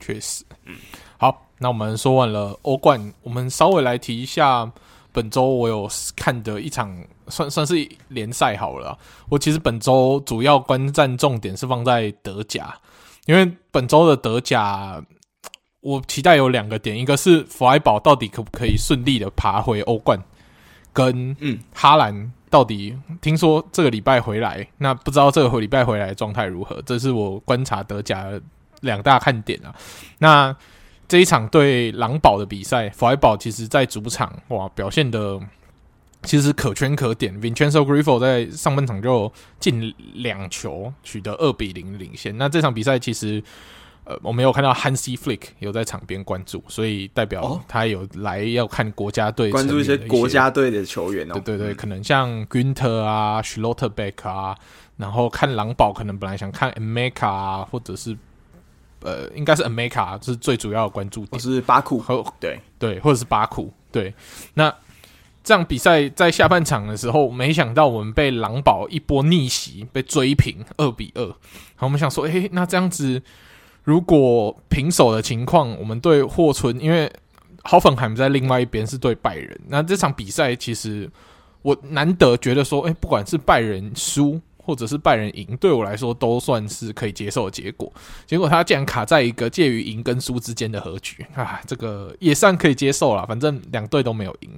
[0.00, 0.74] 确实，嗯，
[1.16, 4.70] 好，那我们说完了欧冠，我们稍微来提一下
[5.12, 6.94] 本周我有看的一场，
[7.30, 8.98] 算算是联赛好了。
[9.28, 12.74] 我其实本周主要观战重点是放在德甲，
[13.26, 15.02] 因为本周的德甲。
[15.80, 20.20] 我期待有两个点，一个是弗莱堡到底可不可以顺利的爬回欧冠，
[20.92, 26.82] 跟嗯哈兰到底听说这个礼拜回来，那不知道这个礼拜回来状态如何？
[26.82, 28.28] 这是我观察德甲
[28.80, 29.72] 两大看点啊。
[30.18, 30.54] 那
[31.06, 35.40] 这一场对狼堡的比赛，弗莱堡其实在主场哇表现的
[36.22, 42.36] 其实可圈可点，Vincenzo Grifo 在上半场就进两球，取得二比零领先。
[42.36, 43.42] 那这场比赛其实。
[44.04, 51.34] 呃，我没有看到 Hansi Flick 有在场边关注，所以代表他有来要看国家队，关注一些国家队的球员哦。
[51.34, 54.56] 对对对，嗯、可能像 Günther 啊、Schlotterbeck 啊，
[54.96, 58.16] 然后看狼堡，可能本来想看 Ameka 啊，或者是
[59.02, 62.02] 呃，应该是 America 是最主要的关注点，或是巴库，
[62.40, 64.14] 对对，或者是巴库，对。
[64.54, 64.74] 那
[65.48, 71.26] 这样比赛在下半场的时候，没想到我们被狼堡一波逆袭，被追平二比二。
[71.74, 73.22] 好，我们想说，诶、那这样子。
[73.82, 77.10] 如果平手的情况，我们对霍村，因为
[77.62, 79.58] 豪芬海在另外一边是对拜仁。
[79.68, 81.10] 那这场比赛其实
[81.62, 84.38] 我难得觉得说，哎，不管是拜仁输
[84.68, 87.90] 或者是拜仁赢，对我来说都算是可以接受的结果。
[88.26, 93.24] 结果他竟然卡在一个介于赢跟输之间的和局啊，这个也算可以接受了。
[93.26, 94.50] 反正两队都没有赢，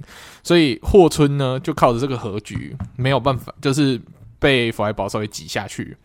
[0.43, 4.01] 所以霍村呢就靠着这个和局没有办法，就是
[4.37, 5.95] 被弗莱堡稍微挤下去。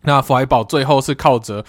[0.00, 1.62] 那弗莱堡最后是靠着。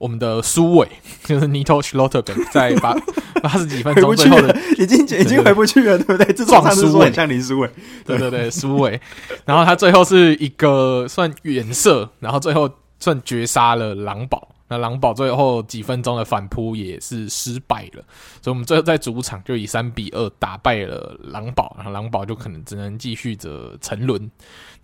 [0.00, 0.88] 我们的苏伟
[1.24, 2.96] 就是 Nito Schlotterberg 在八
[3.42, 6.32] 八十几分钟最后的已经已经回不去了，对不对？
[6.46, 7.70] 撞苏伟，像林苏伟，
[8.06, 8.98] 对对对，苏伟。
[9.44, 14.48] 然后他最后是一个算远射，然后最后算绝杀了狼堡。
[14.70, 18.04] 那狼堡最后几分钟的反扑也是失败了，
[18.40, 24.30] 所以我们最后在主场就以三比二打败了狼堡，然后狼堡就可能只能继续着沉沦。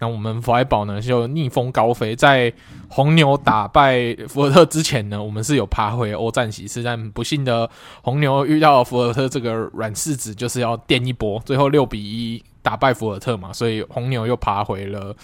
[0.01, 2.53] 那我们弗莱堡呢就逆风高飞，在
[2.89, 7.71] 红牛打败福尔特之前呢，我们是有爬回欧战席次，但不幸的
[8.03, 15.15] 红牛遇到福尔特这个软柿子，就是要垫一波，最后六比一打败福尔特嘛，所以红牛又爬回了。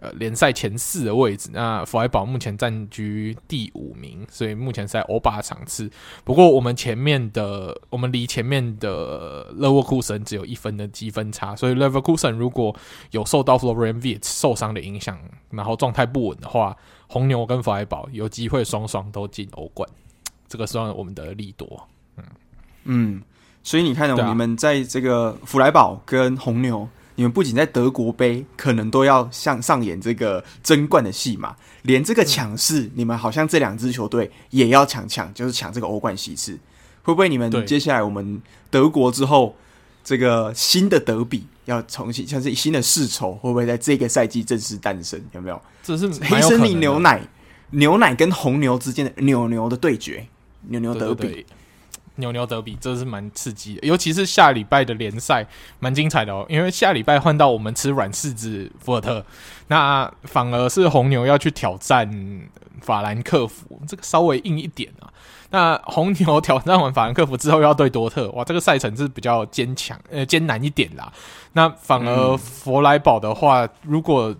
[0.00, 5.90] 呃，联赛前四的位置，那弗莱堡目前占据第五名，所以目前是在欧霸场次。
[6.24, 12.74] 不过我们前面的，我们离前面的勒沃库森只有一分的积分差，所以勒沃库森如果
[13.10, 15.18] 有受到 Florian Wirtz 受伤的影响，
[15.50, 16.74] 然后状态不稳的话，
[17.06, 19.86] 红牛跟弗莱堡有机会双双都进欧冠，
[20.48, 21.86] 这个算我们的利多。
[22.16, 22.24] 嗯
[22.84, 23.22] 嗯，
[23.62, 26.88] 所以你看到、啊、你们在这个弗莱堡跟红牛。
[27.20, 36.58] 你们不仅在德国杯可能都要像上演这个争冠的戏码，连这个抢势，嗯、你们好像这两支球队也要抢抢，就是抢这个欧冠席次。
[37.02, 38.40] 会不会你们接下来我们
[38.70, 39.54] 德国之后，
[40.02, 45.20] 这个新的德比要重新像是新的世仇，会不会在这个赛季正式诞生？
[45.32, 45.60] 有没有？
[45.82, 47.20] 这是黑森林牛奶，
[47.72, 50.26] 牛奶跟红牛之间的牛牛的对决，
[50.68, 51.44] 牛牛德比。
[52.20, 55.44] 牛牛德比，这是蛮刺激的，尤其是下礼拜的联赛
[55.78, 56.46] 蛮精彩的哦。
[56.48, 59.24] 因为下礼拜换到我们吃软柿子福尔特，
[59.68, 62.08] 那反而是红牛要去挑战
[62.80, 65.12] 法兰克福，这个稍微硬一点啊。
[65.52, 71.12] 那红牛挑战完法兰克福之后，要对多特，哇，这个赛程是比较坚强呃艰难一点啦。
[71.54, 74.32] 那反而佛莱堡的话，如果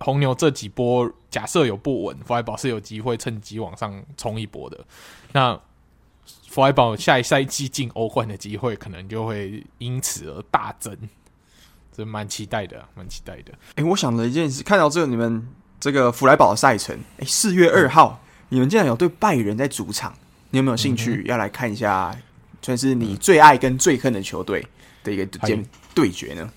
[0.00, 4.78] 红牛这几波假设有不稳，弗莱堡是有机会趁机往上冲一波的。
[5.32, 5.56] 那
[6.48, 10.96] 弗莱堡下一赛季进欧冠的机会，可能就会因此而大增，
[11.94, 13.52] 这蛮期待的，蛮期待的。
[13.76, 15.46] 哎、欸，我想了一件事，看到这个你们
[15.78, 20.14] 这个弗莱堡的赛程，哎、欸，四月二号、嗯，你们竟然有对拜仁在主场，
[20.50, 22.16] 你有没有兴趣要来看一下？
[22.60, 24.66] 算是你最爱跟最恨的球队
[25.04, 26.52] 的一个对对决呢？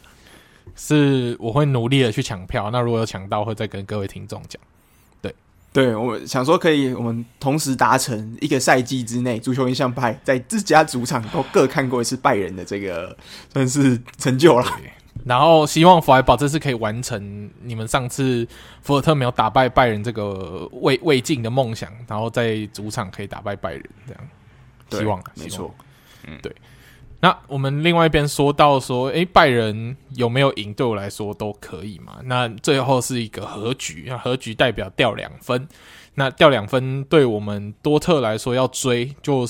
[0.76, 2.72] 是，我会努力的去抢票。
[2.72, 4.62] 那如果有抢到，会再跟各位听众讲。
[5.74, 13.16] 对，我想说可以，我们同时达成一个赛季之内，足球印象派在自家主场都各看过一次拜仁的这个
[13.54, 14.66] 算是成就了。
[15.26, 18.48] 然后希望弗莱堡这次可以完成你们上次
[18.82, 24.24] 福尔特没有打败拜仁这个未未尽的梦想，然后在主场可以打败拜仁，这样。
[24.90, 25.24] 希望。
[25.36, 25.74] 没错，
[26.28, 26.54] 嗯，对。
[27.22, 30.74] 那我们另外一边说到说，诶，拜仁有没有赢？
[30.74, 32.18] 对我来说都可以嘛。
[32.24, 35.68] 那最后是一个和局，那和局代表掉两分。
[36.16, 39.46] 那掉两分对我们多特来说要追，就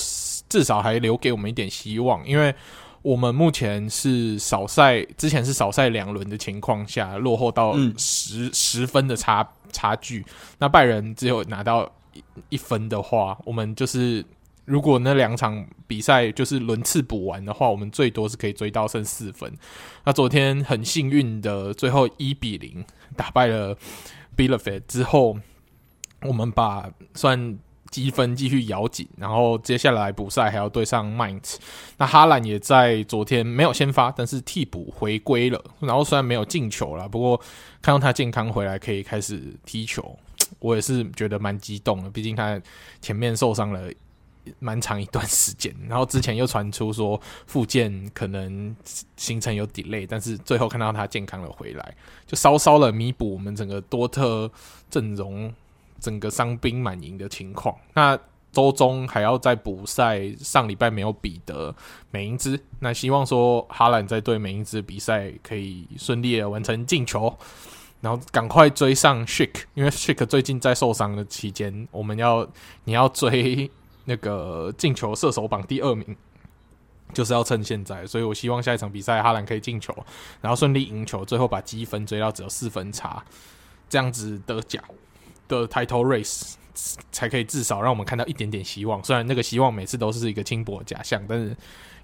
[0.47, 2.27] 至少还留给我们一点希望。
[2.27, 2.53] 因为
[3.01, 10.23] 我们目前是少赛，之前是少赛两轮的情况下，落后到十、嗯、十分的差差距。
[10.59, 14.23] 那拜仁只有拿到一一分的话，我们就是
[14.65, 19.51] 如果那两场比赛就是轮次补完的话，我们最多是可以追到剩四分。
[20.05, 22.85] 那昨天很幸运的，最后一比零
[23.15, 23.77] 打败了
[24.37, 25.37] Bielefeld 之后，
[26.21, 27.57] 我们把算。
[27.91, 31.57] 积分继续咬紧，然后接下来补赛还要对上 Mainz。
[31.97, 35.61] 那哈兰也在昨天没有先发，但是替补回归了。
[35.81, 37.37] 然后虽然没有进球了，不过
[37.81, 40.17] 看到他健康回来，可以开始踢球，
[40.59, 42.09] 我也是觉得蛮激动的。
[42.09, 42.57] 毕竟他
[43.01, 43.91] 前面受伤了
[44.59, 48.75] 蛮长一段时间，然后之前又传出说复健可能
[49.17, 51.95] 行程有 delay，但是最后看到他健康的回来，
[52.27, 54.51] 就稍稍的弥补我们整个多特
[54.89, 55.53] 阵容。
[55.99, 58.17] 整个伤兵满营的情况，那
[58.51, 61.75] 周中还要再补赛，上礼拜没有比的
[62.09, 67.31] 美因兹，那希望说哈兰在对美因兹比赛可以顺利的完成进球，
[67.99, 72.49] 然后赶快追上 Schick，因为 Schick 最近在受伤的期间，我们要
[72.85, 73.69] 你要追
[74.05, 76.15] 那个进球射手榜第二名，
[77.13, 79.95] 就是要趁现在，所以我希望下一场比赛哈兰可以进球，
[80.41, 83.23] 然后顺利赢球，最后把积分追到只有四分差，
[83.89, 84.83] 这样子得奖。
[85.47, 86.53] 的 title race
[87.11, 91.53] 才可以至少让我们看到一点点希望，虽然那个希望每次都是一个轻薄假象，但是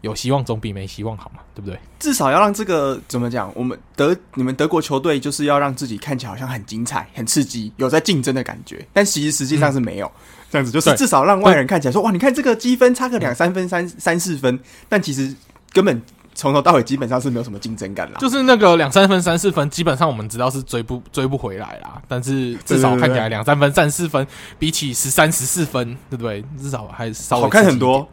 [0.01, 1.79] 有希望总比没希望好嘛，对不对？
[1.97, 3.49] 至少要让这个怎么讲？
[3.55, 10.11] 我们德你们德国球队就是要让自己看起来好像很精彩、很刺激，有在竞争的感觉，但其实实际上是没有、
[10.51, 15.33] 这样子，就是至少让外人看起来说哇，你看这个积分差个两三分、三三四分，但其实
[15.73, 16.01] 根本。
[16.39, 21.99] 从头到尾基本上是没有什么竞争感啦，就是那个两三分、三四分，基本上我们知道是追不追不回来啦。
[22.07, 24.27] 但是至少看起来两三分、三四分，
[24.59, 26.45] 比起十三、十四分，对不对？
[26.61, 28.07] 至少还是稍微好看很多。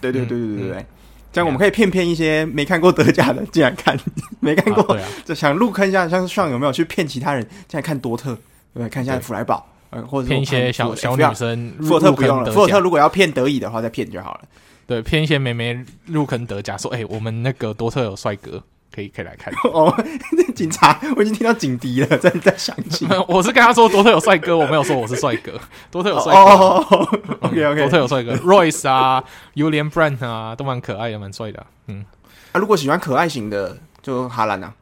[0.00, 0.86] 对对对对对对，嗯、
[1.32, 3.96] 这样我们可以骗骗一些没看过德甲的进来看，
[4.40, 5.00] 没看过、啊。
[5.00, 8.40] 啊、 就想入坑一下，像上有没有去骗其他人进来看多特，对
[8.72, 11.72] 不对，看一下弗莱堡，呃，或者骗一些小小女生。
[11.82, 14.40] 福尔特不用了，福尔特如果要骗德乙的话，再骗就好了。
[14.86, 18.60] 对，骗一些妹妹入坑德甲，说：“哎、欸，我们那个多特有帅哥，
[18.92, 19.94] 可以可以来看。”哦，
[20.52, 23.06] 警察，我已经听到警笛了，在在响起。
[23.28, 25.52] 我是跟他说多特有帅哥，我没有说我是帅哥。
[25.92, 26.40] 多特有帅哥。
[26.40, 27.08] 哦
[27.42, 29.22] ，OK OK，多特有帅哥，Royce 啊
[29.54, 31.64] ，Julian Brandt 啊，都蛮可爱的，蛮帅的。
[31.86, 32.04] 嗯，
[32.52, 34.72] 啊，如果喜欢可爱型的，就哈兰啊；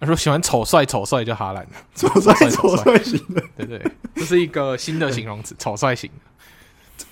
[0.00, 1.66] 如果喜欢丑帅丑帅，就哈兰。
[1.94, 6.10] 丑帅丑帅型的，对，对对，这是一个新的形容词， 丑帅型。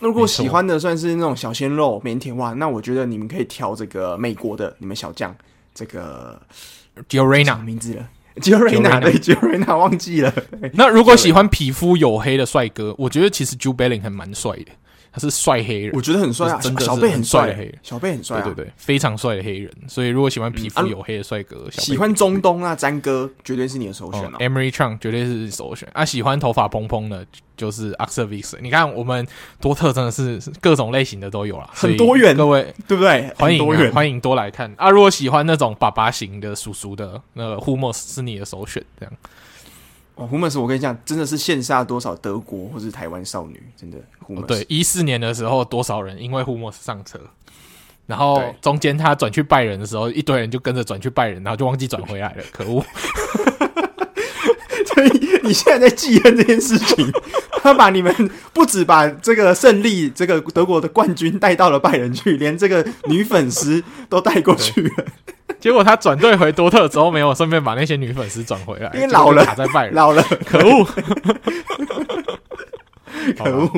[0.01, 5.35] 如果喜欢的算是那种小鲜肉、腼腆哇，那我觉得你们可以挑这个美国的你们小将，
[5.75, 6.41] 这个
[7.09, 10.33] Gio Reyna 名字了，Gio Reyna 对 Gio Reyna 忘记了。
[10.73, 14.67] 那如果喜欢皮肤黝黑的帅哥，我觉得其实 Jude Bellingham 还蛮帅的。
[15.19, 19.73] 他是帅黑人，我觉得很帅啊，真的小贝很帅的黑人，小贝很帅，对对对，非常帅的黑人。
[19.89, 24.33] 所以如果喜欢皮肤黝黑的帅哥，喜欢中东啊，詹哥绝对是你的首选哦。
[24.39, 28.59] Emre Can 绝对是首选啊，喜欢头发蓬蓬的，就是 Axel Witsel。
[28.61, 29.27] 你看我们
[29.61, 33.33] 多特真的是各种类型的都有了，很多元，各位对不对？
[33.37, 34.89] 欢迎欢迎多来看啊！
[34.89, 39.13] 如果喜欢那种爸爸型的叔叔的，那个 Hummels 是你的首选，这样。
[40.19, 43.97] 哦，胡莫斯，我跟你讲，真的是羡煞多少德国或是台湾少女，真的。
[44.21, 44.49] 胡莫斯。
[44.49, 47.21] 对，一四年的时候，多少人因为胡莫斯上车，
[48.05, 52.85] 然后中间他转去拜仁的时候，一堆人就跟着转去拜仁，然后就忘记转回来了，可恶！
[54.99, 55.11] 所以
[55.45, 57.09] 你现在在记恨这件事情，
[57.63, 58.13] 他把你们
[58.53, 64.91] 不止把这个胜利，这个德国的冠军带到了拜仁去，连这个女粉丝都带过去了。
[65.61, 70.85] 结果他转队回多特之后，没有顺便把那些女粉丝转回来，因为老了卡在拜仁，老了，可恶，
[73.39, 73.71] 可恶。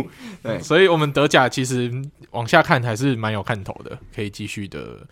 [0.43, 1.93] 对，所以我们德甲其实
[2.31, 5.07] 往下看还是蛮有看头的，可以继续的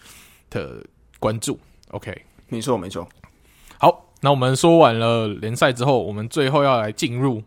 [0.49, 0.83] 的
[1.19, 1.61] 关注。
[1.91, 3.07] OK，没错，没错。
[4.21, 7.43] 那我们说完了联赛之后，我们最后要来进入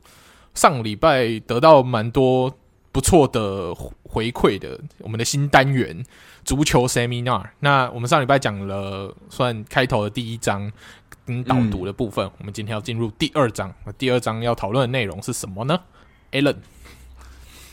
[0.53, 2.53] 上礼拜得到蛮多
[2.91, 6.03] 不错的回馈的我们的新单元。
[6.43, 10.71] 足球 Seminar，那我们上礼拜讲了算开头的第一章
[11.23, 13.71] 跟导读的部分，我们今天要进入第二章。
[13.85, 15.79] 那第二章要讨论的内容是什么呢
[16.31, 16.55] ？Alan，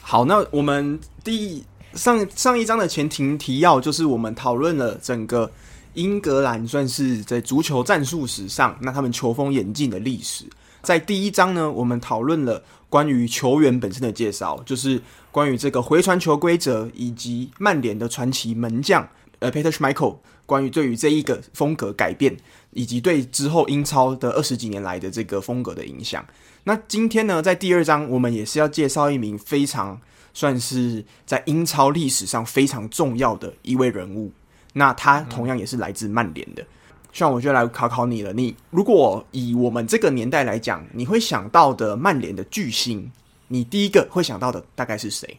[0.03, 5.51] 好，那我们第上上一章的前庭提要就是我们讨论了整个
[5.99, 10.45] 英格兰算是在足球战术史上，那他们球风演进的历史。
[10.81, 15.03] 在第一章呢，我们讨论了关于球员本身的介绍，就是。
[15.31, 19.07] 关于这个回传球规则，以及曼联的传奇门将
[19.39, 22.37] 呃，Peter Schmeichel，关于对于这一个风格改变，
[22.73, 26.27] 以及对之后英超的二十几年来的这个风格的影响。
[26.65, 30.01] 那今天呢，在第二章，我们也是要介绍一名非常
[30.35, 34.33] 算是在英超历史上非常重要的一位人物。
[34.73, 36.65] 那他同样也是来自曼联的。
[37.13, 43.11] 像、嗯、我就来考考你了，你如果以我们这个年代来讲，你会想到的曼联的巨星，
[43.49, 45.39] 你第一个会想到的大概是谁？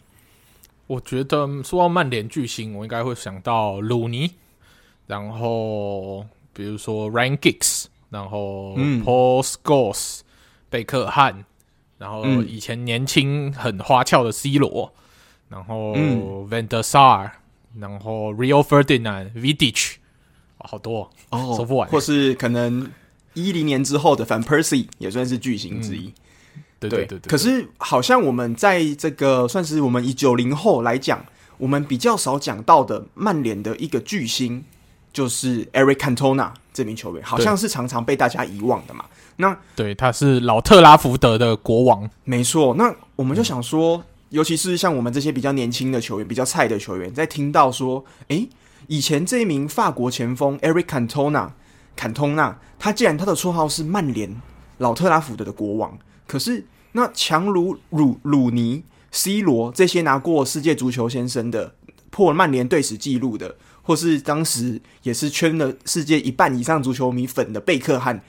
[0.88, 4.32] 我觉得说到曼联巨星，我应该会想到鲁尼，
[5.06, 10.22] 然后比如说 Ryan Giggs，然后 Paul Scholes、
[10.72, 11.46] 贝克汉，
[12.00, 14.92] 然后以前年轻很花俏的 C 罗，
[15.48, 15.94] 然后
[16.48, 17.30] Van der Sar，
[17.80, 19.96] 然后 Rio Ferdinand、Vidic，
[20.58, 21.90] 好多哦，说不完。
[21.90, 22.92] 或是可能
[23.34, 26.08] 一零年之后的 Van Persie 也算是巨星之一。
[26.08, 26.14] 嗯
[26.80, 31.22] 对对对，对，可是好像我们在这个算是我们以九零后来讲，
[31.58, 34.64] 我们比较少讲到的曼联的一个巨星，
[35.12, 39.04] 就是 Eric Cantona 这名球员，好像是常常被大家遗忘的嘛。
[39.36, 42.74] 那对，他是老特拉福德的国王，没错。
[42.76, 48.48] 那我们就想说，嗯、尤其是像我们这些比较年轻的球员、比较菜的球员，在听到说，诶，
[48.88, 51.50] 以前这一名法国前锋 Eric Cantona，
[51.96, 54.42] 坎通纳，他既然他的绰号是曼联
[54.78, 55.98] 老特拉福德的国王。
[56.28, 61.74] 可是，那强如鲁鲁尼、C 罗这些拿过世界足球先生的、
[62.12, 68.24] 破曼联队史纪录的，或是当时也是圈了世界一半以上足球迷粉的贝克汉，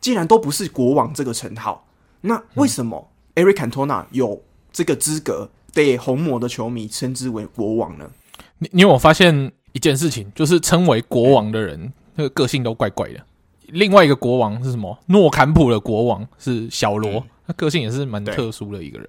[0.00, 1.86] 竟然都不是国王这个称号，
[2.22, 4.42] 那为什么 Eric Cantona 有
[4.74, 8.10] 这个资格被红魔的球迷称之为国王呢？
[8.58, 13.24] 你你有没有发现一件事情，就是称为国王的人，那个个性都怪怪的。
[13.68, 14.98] 另外一个国王是什么？
[15.06, 17.12] 诺坎普的国王是小罗。
[17.12, 19.06] 嗯他个性也是蛮特殊的一个人。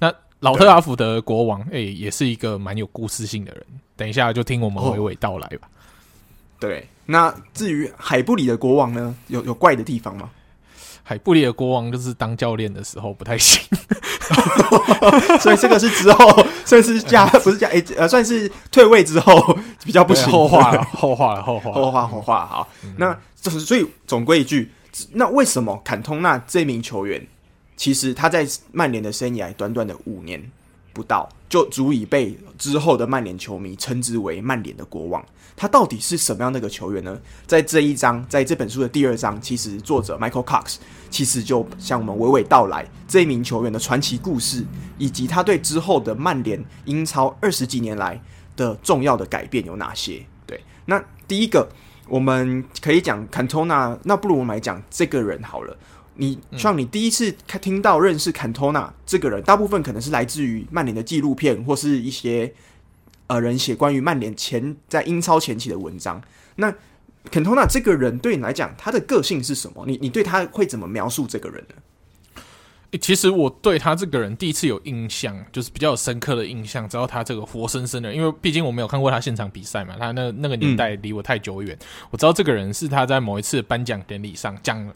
[0.00, 3.64] 那老特拉福德国王，哎、欸，也是一个蛮有故事性的人。
[3.94, 5.68] 等一下就听我们娓娓道来吧。
[6.58, 10.28] 对，那至于海布里的国王呢，有有怪的地方吗？
[11.08, 13.62] 海布里的国王就是当教练的时候不太行，
[15.38, 20.26] 所以这个是之后算是加不是加哎呃算是退位之后比较不行。
[20.32, 22.46] 后话了，后话了，后话，后话，后话。
[22.46, 24.68] 好，嗯、那就是所以总归一句，
[25.12, 27.24] 那为什么坎通纳这名球员？
[27.76, 30.42] 其实他在曼联的生涯短短的五年
[30.96, 35.22] 不到，就足以被之后的曼联球迷称之为曼联的国王。
[35.54, 37.18] 他到底是什么样的一个球员呢？
[37.46, 40.76] 在这一章，在这本书的第二章，其实作者 Michael Cox
[41.10, 44.64] 其实就向我们娓娓道来这一名球员的传奇故事，
[44.96, 48.18] 以及他对之后的曼联英超二十几年来
[48.56, 50.24] 的重要的改变有哪些。
[50.46, 51.68] 对，那第一个
[52.08, 55.76] 我们可以讲 Cantona，那不如我们来讲这个人好了。
[56.16, 62.52] 你像你第一次看听到认识坎托纳这个人，大部分可能是来自于曼联的纪录片或是一些
[63.26, 66.20] 呃人写关于曼联前在英超前期的文章。
[66.56, 66.74] 那
[67.30, 69.84] 坎托纳这个人对你来讲，他的个性是什么？
[69.86, 71.74] 你你对他会怎么描述这个人呢？
[72.92, 81.76] 欸，其实我对他这个人第一次有印象，就是比较有深刻的印象，知道他这个活生生的，因为毕竟我没有看过他现场比赛嘛，他那那个年代离我太久远。
[81.80, 81.86] 嗯。
[82.12, 84.88] 我知道这个人是他在某一次颁奖典礼上讲。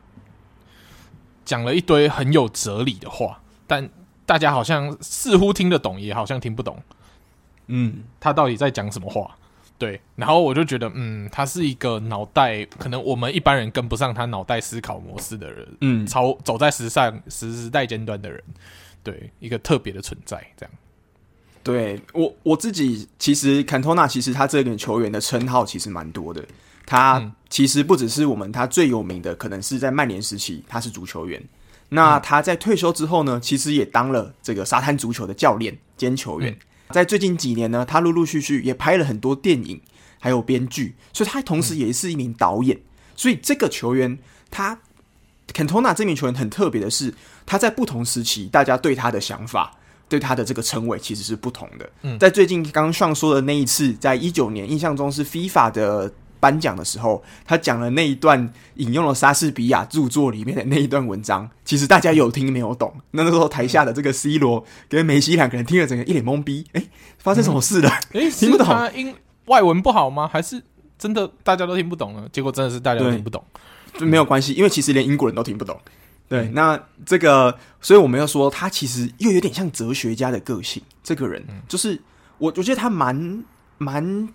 [1.45, 3.89] 讲了一堆很有哲理的话，但
[4.25, 6.83] 大家好像似乎听得懂，也好像听不懂。
[7.67, 9.37] 嗯，他到底在讲什么话？
[9.79, 18.43] 对，然后我就觉得，嗯，他是一个脑袋可能我们一般人跟不上他脑袋思考模式的人，嗯，超走在时尚时时代尖端的人，
[19.03, 20.75] 对，一个特别的存在，这样。
[21.63, 26.45] 对我我自己，其实坎托纳其实他这个球员的称号其实蛮多的。
[26.91, 31.41] 他其实不只是我们他最有名的，可能是在曼联时期他是足球员。
[31.91, 36.59] 那他在退休之后呢，其实也当了这个沙滩足球的教练兼球员。
[36.91, 39.81] 在最近几年呢，他陆陆续续也拍了很多电影，
[40.19, 42.77] 还有编剧，所以他同时也是一名导演。
[43.15, 44.19] 所以这个球员，
[44.51, 44.77] 他
[45.53, 47.15] Cantona 这名球员很特别的是，
[47.47, 49.77] 他在不同时期，大家对他的想法，
[50.09, 51.89] 对他的这个称谓其实是不同的。
[52.03, 56.13] 嗯在最近刚刚上说的那一次，在一九年，印象中是 FIFA 的。
[56.41, 62.93] 颁奖的时候，他讲了那一段引用了莎士比亚著作里面的那一段文章，其实大家有听没有懂？
[63.13, 66.67] 那那时候台下的这个 C 罗跟梅西两个人听了，整个一脸懵逼。
[66.73, 66.89] 哎、欸，
[67.19, 67.89] 发生什么事了？
[67.89, 68.67] 哎、嗯， 听不懂？
[68.67, 69.15] 他英
[69.47, 70.27] 外文不好吗？
[70.27, 70.63] 还是
[70.99, 72.29] 真的大家都听不懂了？
[72.33, 73.45] 结果真的是大家都听不懂，
[73.99, 75.79] 就没有关系，因为其实连英国人都听不懂。
[76.29, 80.83] 对，那这个，所以我们要说，他其实又有点像哲学家的个性。
[81.03, 82.01] 这个人就是
[82.39, 83.45] 我，我觉得他蛮
[83.79, 84.29] 蛮。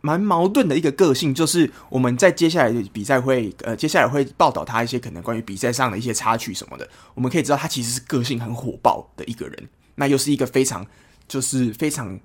[0.00, 6.88] 蛮矛盾的一个个性，就是我们在接下来的比赛会，呃，接下来会报道他一些可能关于比赛上的一些插曲什么的。
[7.14, 10.86] 我们可以知道，他其实是个性很火爆的一个人，那又是一个非常，
[11.28, 12.18] 就是非常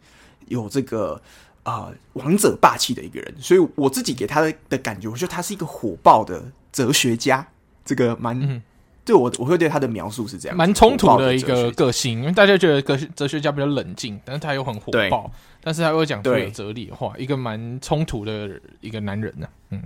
[0.48, 1.22] 有这个
[1.64, 3.36] 啊、呃、王者霸气的一个人。
[3.40, 7.46] 所以我自己给他的的感觉，我觉得他是一个火爆的哲学家，
[7.84, 8.62] 这个蛮
[9.06, 15.32] 就我我会对他的描述是这样，蛮冲突的一个个性，因为大家觉得哲哲学家比较冷静，但是他又很火爆，
[15.62, 19.70] 但是他又讲出有哲理的话，一个蛮冲突的一个男人呢、啊。
[19.70, 19.84] 嗯，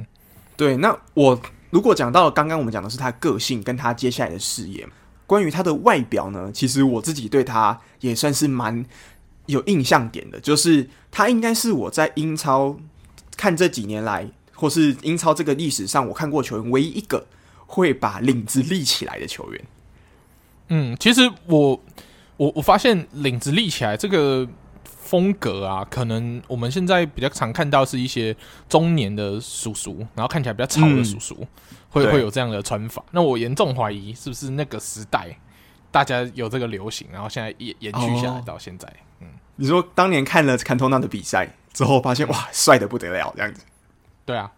[0.55, 0.77] 对。
[0.77, 1.37] 那我
[1.69, 4.87] 如果讲到刚刚我们讲的是他个性跟他接下来的事业，
[5.27, 8.85] 关于他的外表呢，其实我自己对他也算是蛮
[9.47, 12.77] 有印象点的，就是他应该是我在英超
[13.35, 17.27] 看这几年来，或是英超这个历史上我看过球员唯一一个
[17.69, 19.65] 会把领子立起来的球员。
[20.69, 21.79] 嗯，其实我
[22.35, 24.47] 我我发现领子立起来这个
[24.83, 28.35] 风格啊，可能我们现在比较常看到是一些
[28.67, 31.47] 中年的叔叔，然后看起来比较潮的叔叔，嗯、
[31.91, 33.03] 会会有这样的穿法。
[33.11, 35.37] 那我严重怀疑是不是那个时代
[35.91, 38.87] 大家有这个流行，然后现在延延续下来到现在。
[38.87, 43.63] 哦嗯，你说当年看了坎通纳的比赛之后，发现哇，帅的不得了，这样子。
[44.25, 44.51] 对啊，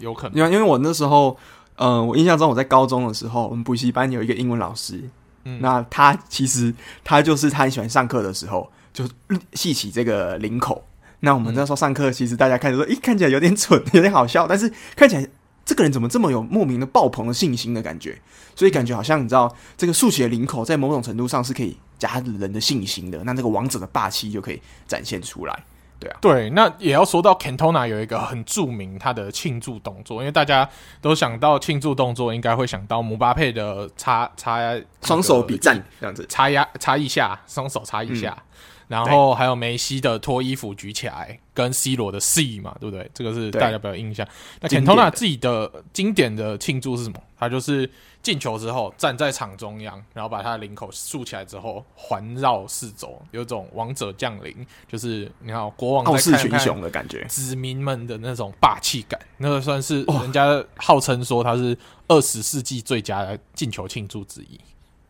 [0.00, 0.36] 有可能。
[0.36, 1.36] 因为因为我那时候，嗯、
[1.78, 5.02] 呃，我印象中我在高中的时候，我们补习班有一个英文老师，
[5.44, 9.08] 嗯，那他其实他就是他很喜欢上课的时候就
[9.54, 10.84] 系起这个领口。
[11.20, 15.26] 那我们那时候上课，其实大家看着说，咦，看起来有点蠢，有点好笑，但是看起来。
[15.64, 18.18] 这个人怎么这么有莫名的爆棚的信心的感觉？
[18.56, 23.22] 所以感觉好像你知道，这个竖起的领口在某种程度上是可以加人的信心的。
[23.22, 25.62] 那这个王者的霸气就可以展现出来。
[25.98, 26.50] 对啊，对。
[26.50, 30.68] 那也要说到 Cantona 有一个很著名他的庆祝动作，因为大家
[31.00, 34.58] 都想到庆祝动作，应该会想到姆巴佩的插插
[35.02, 38.36] 双手比赞这样子，插压插一下，双手插一下。
[38.38, 38.42] 嗯
[38.88, 43.08] 然后还有梅西的脱衣服举起来，跟 C 罗的 C 嘛，对不对？
[43.12, 44.26] 这个是大家比较有印象。
[44.60, 47.22] 那 Cantona 自己的经典的庆祝是什么？
[47.38, 47.88] 他就是
[48.22, 61.76] 进球之后站在场中央，然后把他的领口竖起来之后环绕四周，有种王者降临，就是你看国王傲视群雄的感觉，子民们的那种霸气感，那个算是人家号称说他是
[62.08, 64.58] 二十世纪最佳的进球庆祝之一。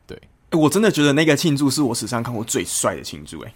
[0.07, 0.21] 对，
[0.53, 3.55] 我真的觉得那个庆祝是我史上看过最帅的庆祝，哎。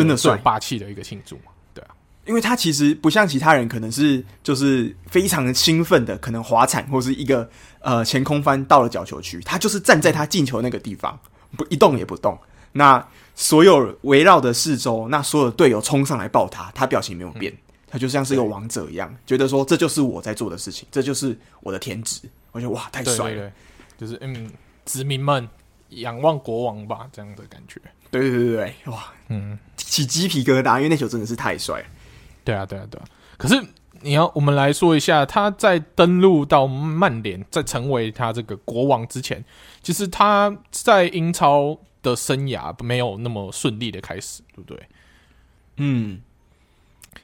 [0.00, 1.52] 真的帅，霸气的一个庆祝嘛？
[1.72, 1.94] 对啊，
[2.26, 7.48] 因为他其实不像其他人，可能是就是非常兴奋的，可能滑铲或是一个
[7.80, 11.18] 呃前空翻到了角球区，他就是站在他进球那个地方，
[11.56, 12.38] 不一动也不动。
[12.72, 17.52] 那所有围绕的四周，那所有的队友冲上来抱他，他表情没有变，
[17.88, 22.20] 他就像是一个王者一样，觉得说这就是我在做的事情，这就是我的天职。
[22.52, 23.50] 我觉得哇，太帅了，
[23.98, 24.50] 就是嗯，
[24.84, 25.48] 子民们
[25.90, 27.80] 仰望国王吧，这样的感觉。
[28.10, 31.84] 对对对，哇，嗯，起鸡皮疙瘩，因为那球真的是太帅。
[32.44, 33.04] 对啊，对啊，对啊。
[33.36, 33.62] 可是
[34.02, 39.44] 你要我们来说一下，他在登陆到曼联，在成为他这个国王之前，
[39.82, 44.82] 其实他在英超的生涯没有那么顺利的开始，对不对？
[45.76, 46.20] 嗯，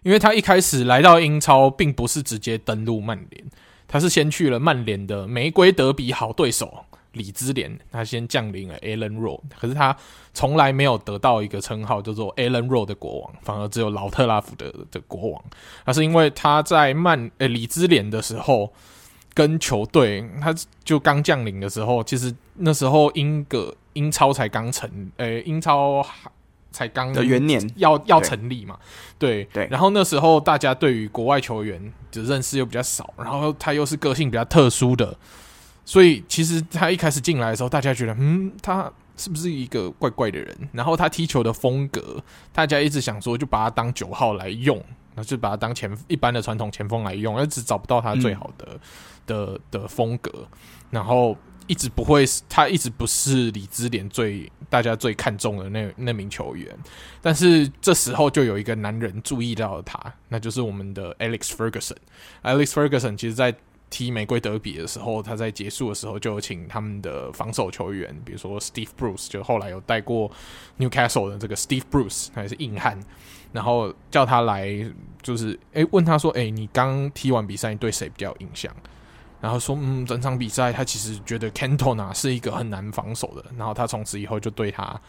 [0.02, 3.44] 因为他一开始来到英超，并不是直接登陆曼联，
[3.88, 6.84] 他是先去了曼联的玫瑰德比好对手。
[7.16, 9.96] 里兹联，他先降临了 Ellen Road，可是他
[10.32, 15.44] 从来没有得到一个称号叫做 Ellen Road 的国王，反而只有老特拉福德的国王。
[15.84, 18.72] 那是因为他在曼呃、欸、里兹联的时候，
[19.34, 20.54] 跟球队他
[20.84, 26.06] 就刚降临的时候，其实那时候英格英超才刚成，呃、欸、英超
[26.70, 28.78] 才刚的元年要要成立嘛，
[29.18, 29.64] 对对。
[29.64, 31.80] 对然后那时候大家对于国外球员
[32.12, 35.16] 的认识又比较少，然后他又是个性比较特殊的。
[35.86, 40.68] 所以其实他一开始进来的时候，大家觉得，嗯，他是不是一个怪怪的人？
[40.72, 42.22] 然后他踢球的风格，
[42.52, 44.84] 大家一直想说，就把他当九号来用，
[45.14, 48.80] 那就把他当前一般的传统前锋来用，一直找不到他最好的、嗯、
[49.26, 50.30] 的的风格。
[50.90, 51.36] 然后
[51.68, 56.76] 一直不会，他一直不是里兹联最大家最看重的那那名球员。
[57.22, 59.98] 但是这时候就有一个男人注意到了他，
[60.28, 61.96] 那就是我们的 Alex Ferguson。
[62.42, 63.54] Alex Ferguson 其实，在
[63.88, 70.30] 踢玫瑰德比的时候，他在结束的时候就有请他们的防守球员，比如说 Steve Bruce，就后来有带过
[70.78, 72.98] Newcastle 的这个 Steve Bruce，他也是硬汉，
[73.52, 74.68] 然后叫他来，
[75.22, 78.74] 就是诶、问他说，诶、你刚踢完比赛，你对谁比较有印象？
[79.40, 85.00] 然后说，嗯，整场比赛他其实觉得 Cantona 是一个很难防守的，然后他从此以后就对他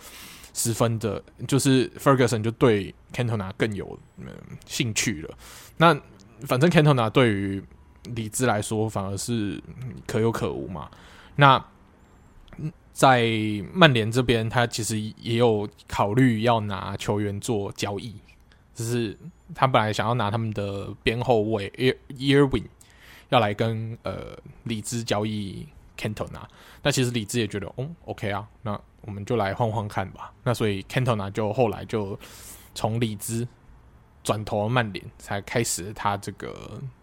[0.54, 3.98] 十分的，就是 Ferguson 就对 Cantona 更有
[4.66, 5.38] 兴趣了。
[5.78, 6.00] 那
[6.46, 7.64] 反正 Cantona 对于
[8.16, 9.62] 理智来说，反而是
[10.06, 10.90] 可有可无嘛。
[11.36, 11.64] 那
[12.94, 13.30] 在
[13.74, 18.16] 曼联这边，他其实也有考虑要拿球员做交易，
[18.74, 19.18] 就是
[19.54, 22.64] 他本来想要拿他们的边后卫 Ear Earwin
[23.30, 25.68] 要来跟呃里兹交易
[25.98, 26.42] Cantona。
[26.82, 30.34] 那其实里兹也觉得，哦，OK 啊，那我们就来换换看吧。
[30.44, 32.20] 那所以 Cantona 就后来就
[32.74, 33.48] 从里兹。
[34.28, 36.54] 转投曼联，才开始他这个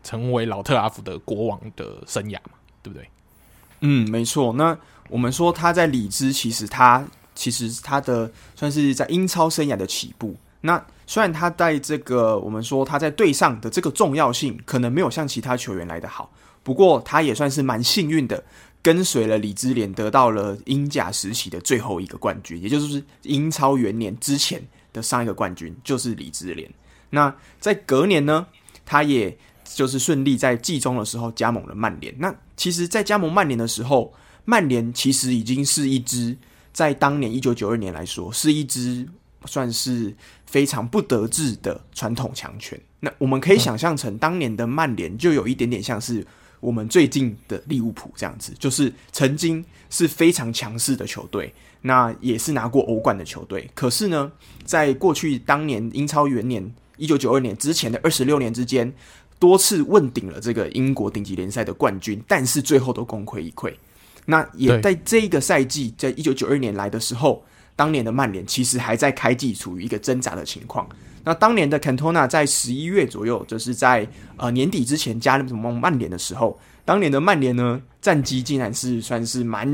[0.03, 2.51] 成为老特拉福德国王的生涯嘛，
[2.83, 3.09] 对不对？
[3.81, 4.53] 嗯，没错。
[4.53, 4.77] 那
[5.09, 7.03] 我们说他在里兹，其实他
[7.35, 10.37] 其实他的算是在英超生涯的起步。
[10.61, 16.31] 那虽然他在这个我们说他在队上的这个重要性可能没有像其他球员来得好，
[16.63, 18.45] 不过他也算是蛮幸运的，
[18.83, 26.71] 跟随了里兹联得到了英甲时期的最后一个冠军，也就是英超元年之前的上一个冠军就是里兹联。
[27.15, 28.47] 那在隔年呢，
[28.85, 29.35] 他也
[29.65, 32.15] 就是顺利在季中的时候加盟了曼联。
[32.19, 34.13] 那其实，在加盟曼联的时候，
[34.45, 36.37] 曼联其实已经是一支
[36.73, 39.09] 在当年一九九二年来说是一支。
[39.47, 40.17] 算是
[40.47, 42.81] 非常不得志的传统强权。
[43.01, 46.27] 那我们可以想象成当年的曼联，就有一点点像是
[46.61, 53.71] 我们最近的利物浦这样子，就是曾经是非常强势的球队，那也是拿过欧冠的球队。
[53.75, 54.33] 可是呢，
[54.65, 58.93] 在过去当年英超元年一九九二年之前的二十六年之间，
[59.39, 63.73] 多次问鼎了这个英国顶级联赛的冠军，但是最后都功亏一篑。
[64.27, 67.45] 那也在这一个赛季，在一九九二年来的时候。
[67.77, 70.89] 当年的曼联其实还在开季，处于一个挣扎的情况。
[71.25, 79.69] 那当年的 Cantona 在十一月左右，就是在呃年底之前加入什么曼联的时候，当年的曼联呢战绩竟然是算是蛮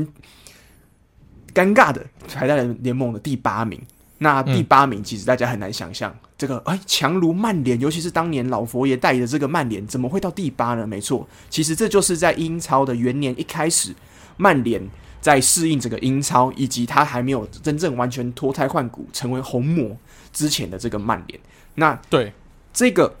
[1.53, 2.03] 尴尬的，
[2.33, 3.79] 排在了联盟的第八名。
[4.17, 10.87] 那第八名其实大家很难想象，嗯、这个哎强如曼联，尤其是当年老佛爷带的这个曼联，怎么会到第八呢？
[10.87, 13.93] 没错，其实这就是在英超的元年一开始，
[14.37, 14.81] 曼联。
[15.21, 19.95] 在适应整个英超，以及他还没有真正完全脱胎换骨成为红魔
[20.33, 21.39] 之前的这个曼联，
[21.75, 22.33] 那对
[22.73, 23.13] 这个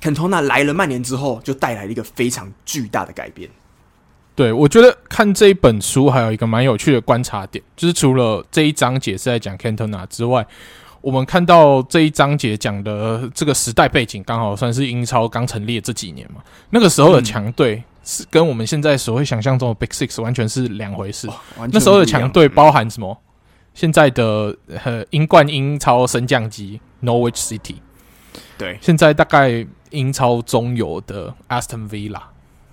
[0.00, 3.50] 坎托纳来了曼联之后，就带来了一个非常巨大的改变。
[4.34, 10.46] 对，我觉得看这一本书还有一个蛮有趣的观察点，就是除了这一章节是在讲坎托纳之外，
[11.02, 17.76] 我们看到这一章节讲的这个时代背景，刚好算是英超刚成立的这几年嘛，那个时候的强队。
[17.76, 21.28] 嗯是跟我们现在所谓想象中的 Big Six 完全是两回事。
[21.28, 23.16] 哦、那时候的强队包含什么？
[23.16, 23.22] 嗯、
[23.74, 27.76] 现在的呃英冠、英超升降级 Norwich City，
[28.58, 32.22] 对，现在大概英超中游的 Aston Villa，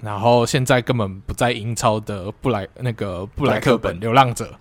[0.01, 4.55] 然后现在根本不在英超的布莱那个布莱克本流浪者，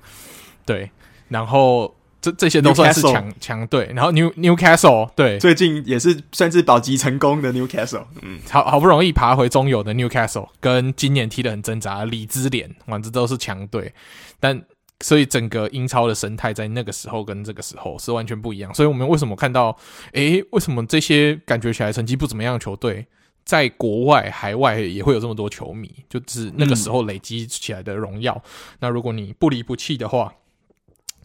[0.67, 0.91] 对，
[1.29, 1.95] 然后。
[2.31, 13.93] 这这些都算是强强队，然后 New Newcastle 对，最近也是算是保级成功的 Newcastle，嗯，好好不容易爬回中游的 Newcastle，跟今年踢得很挣扎的里兹联，反正都是强队，
[14.39, 14.63] 但
[15.01, 19.77] 所以整个英超的生态在那个时候跟这个时候是完全不一样，所以我们为什么看到，
[20.13, 23.07] 诶，为什么这些感觉起来成绩不怎么样的球队，
[23.45, 28.51] 在国外海外也会有这么多球迷，就是那个时候累积起来的荣耀，嗯、
[28.81, 30.33] 那如果你不离不弃的话。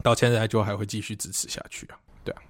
[0.03, 2.41] 到现在就还会继续支持下去啊，对啊，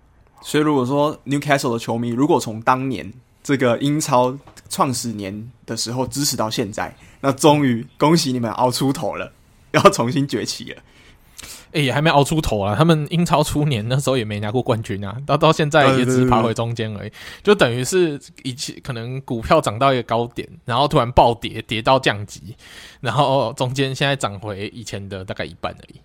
[0.42, 4.38] 所以如果说 Newcastle 的球迷如果从当年这个英超
[4.70, 9.32] 创始年的时候支持到现在，那终于恭喜你们熬出头了，
[9.72, 10.82] 要重新崛起了。
[11.68, 17.12] 哎、欸，也还没熬出头啊，他们英超初年那时候也没拿过冠军啊，到到现在也只爬回中间而已，
[17.42, 22.56] 就等于是以前可能股票涨到一个高点，然后突然暴跌，跌到降级，
[23.02, 26.00] 然后中间现在涨回以前的大概一半而已。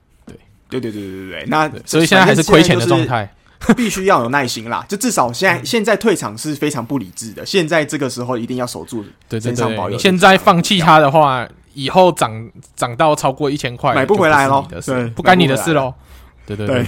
[0.69, 3.29] 对对对对对对，那所以现在还是亏钱的状态，
[3.75, 4.85] 必须要有耐心啦。
[4.89, 9.91] 就至少现在现在退场是非常不理智的，现在这个时候一定要守住，对对对。
[9.91, 15.95] 你现在放弃它的话，以后涨涨到超过一千块，买不回来喽，对，不干你的事喽。
[16.45, 16.87] 对对对。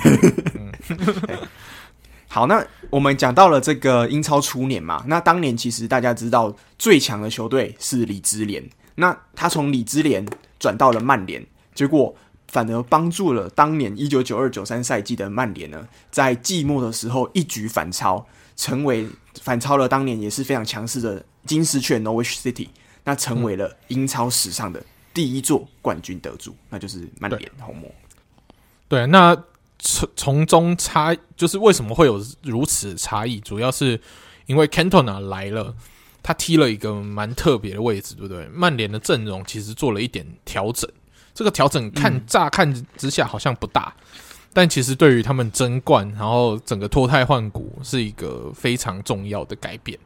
[2.28, 8.62] 好，那我们讲到了这个英超初年嘛，那当年其实大家知道最强的球队是李兹联，
[8.96, 10.24] 那他从李兹联
[10.58, 11.44] 转到了曼联，
[11.74, 12.14] 结果。
[12.50, 19.08] 反而帮助了当年一九九二九三赛季的曼联呢，在季末的时候一举反超，成为
[19.40, 22.66] 反超了当年也是非常强势的金丝雀 Norwich City，
[23.04, 27.88] 那成为了英超史上的第一座冠军得主，那就是曼联红魔。
[28.88, 29.32] 对，那
[29.78, 34.00] 从从中差就是为什么会有如此差异，主要是
[34.46, 35.72] 因为 Cantona 来了，
[36.20, 38.48] 他踢了一个蛮特别的位置，对不对？
[38.48, 40.90] 曼联的阵容其实做了一点调整。
[41.32, 44.18] 这个调整看乍看之下好像不大，嗯、
[44.52, 49.98] 但其实对于他们争冠，然后整个脱胎换骨是一个非常重要的改变，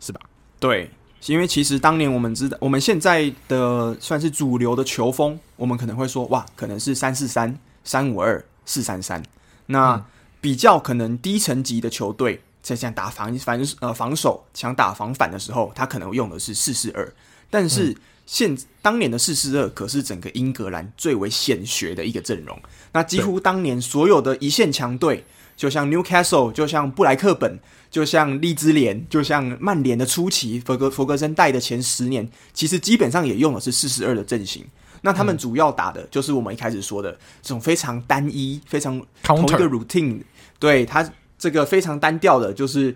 [0.00, 0.20] 是吧？
[0.58, 0.90] 对，
[1.26, 9.22] 因为其实当年我们知道，我们现在的算是主流的球风，我们可能会说，哇，可能是三四三、三五二、四三三。
[9.66, 10.02] 那
[10.40, 17.12] 比较可能低层级的球队，在想打防反呃防守，想打防反的时候，他可能用的是四四二，
[17.50, 17.94] 但是。
[18.26, 22.60] 嗯现当年的四四二可是整个英格兰最为显学的一个阵容。
[22.92, 25.24] 那几乎当年所有的一线强队，
[25.56, 27.56] 就像 Newcastle，就像布莱克本，
[27.88, 34.64] 就像利兹联，就像曼联的初期，弗格弗格森带的前十年，其实基本上也用的是四四二的阵型。
[35.02, 37.12] 那他们主要打的就是我们一开始说的
[37.42, 40.20] 这种非常单一、非常同一个 routine，
[40.58, 41.08] 对他
[41.38, 42.92] 这个非常单调的，就是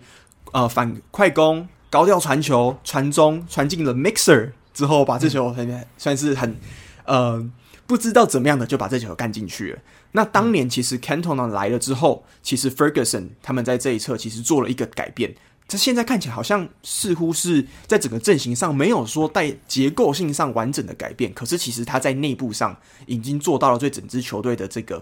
[0.50, 6.56] 呃反快攻、高调传球、传中、传进了 mixer 之后，把这球很算是很
[7.04, 7.50] 呃
[7.86, 9.78] 不知道怎么样的就把这球干进去了。
[10.12, 15.34] 那当年其实 Cantona 来了之后，其实 Ferguson 他们在这一侧其实做了一个改变。
[15.68, 22.76] 这现在看起来好像似乎是在整个阵型上没有说带结构性上完整的改变，可是其实他在内部上
[23.06, 25.00] 已经做到了对整支球队的这个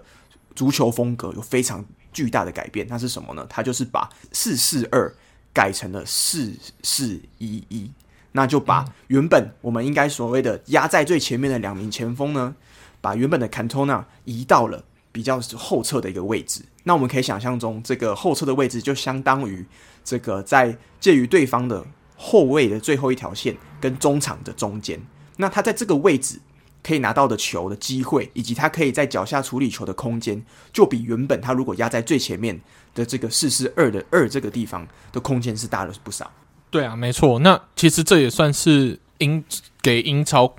[0.55, 1.83] 足球风格有非常
[2.13, 2.85] 巨大的改变。
[2.87, 3.43] 那是什么呢？
[3.49, 5.11] 他就是把四四二
[5.51, 7.89] 改成了四四一一，
[8.31, 12.55] 那就把原本我们应该所谓的压在最前面的两名前锋呢，
[13.01, 16.61] 把原本的 Cantona 移到了比较后侧的一个位置。
[16.83, 19.65] 那我们可以想象中，这个后侧的位置就相当于。
[20.01, 21.85] 这个在介于对方的
[22.15, 24.99] 后卫的最后一条线跟中场的中间，
[25.37, 26.39] 那他在这个位置
[26.81, 30.43] 可以拿到的球的机会，以及他可以在脚下处理球的空间，
[30.73, 32.59] 就比原本他如果压在最前面
[32.95, 36.31] 的这个四四二的二这个地方的空间是大了不少。
[36.69, 37.39] 对啊，没错。
[37.39, 39.43] 那其实这也算是英
[39.81, 40.53] 给英超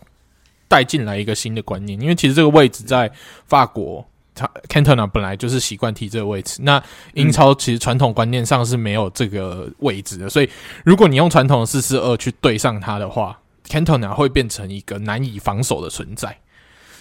[0.68, 3.10] 带进来一个新的观念，因为其实这个位置在
[3.46, 4.06] 法国。
[4.32, 6.82] 他 Cantona 本来就是习惯踢这个位置，那
[7.12, 10.48] 英超其实传统观念上是没有这个位置的，嗯、所以
[10.82, 13.38] 如果你用传统的四四二去对上他的话
[13.68, 16.34] ，Cantona 会变成一个难以防守的存在，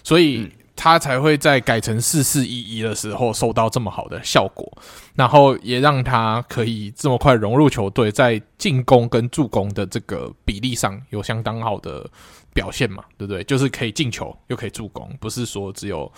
[0.03, 4.65] 所以他才会在改成四四一一的时候收到这么好的效果，
[5.13, 12.09] 然后也让他可以这么快融入球队，在进攻跟助攻的这个比例上有相当好的
[12.53, 13.43] 表现嘛，对不对？
[13.43, 16.09] 就是可以进球又可以助攻，不是说只有。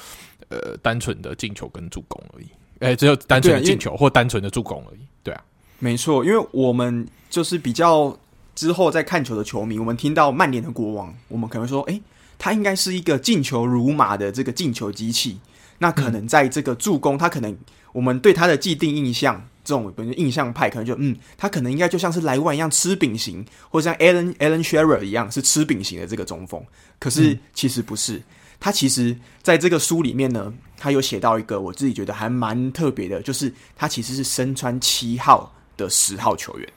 [0.49, 2.45] 呃，单纯的进球跟助攻而已，
[2.79, 4.99] 哎、欸，只有单纯的进球或单纯的助攻而已。
[5.23, 5.41] 对啊，
[5.79, 8.13] 没错，因为我们就是比较
[8.53, 12.01] 之后在看球的球迷，我们听到曼联的国王，我们可能说，哎、欸，
[12.41, 15.39] 他应该是一个进球如麻的这个进球机器。
[15.77, 17.55] 那可能在这个助攻，他可能
[17.91, 26.63] 我们对他的既定印象，这种比如印象派，可能就嗯，他可能应该就像是莱万一样吃饼型，或者像 Alan Alan Shearer 一样是吃饼型的这个中锋。
[26.97, 28.19] 可是其实不是。
[28.59, 36.67] 他其实在这个书里面呢，他有写到一个我自己觉得还蛮特别的，就是他其实是身穿七号的十号球员。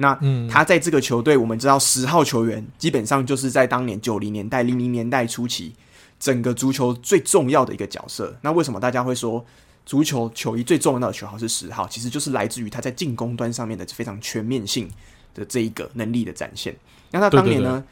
[0.00, 0.18] 那
[0.48, 5.72] 他在这个球队，我们知道十号球员基本上就是在当年九零年代、零零年代初期，
[6.18, 8.34] 整个足球最重要的一个角色。
[8.40, 9.44] 那为什么大家会说
[9.84, 11.86] 足球球衣最重要的球号是十号？
[11.88, 14.88] 其实就是来自于他在进攻端上面的非常全面性
[15.34, 16.74] 的这一个能力的展现。
[17.10, 17.70] 那他当年呢？
[17.70, 17.86] 对对对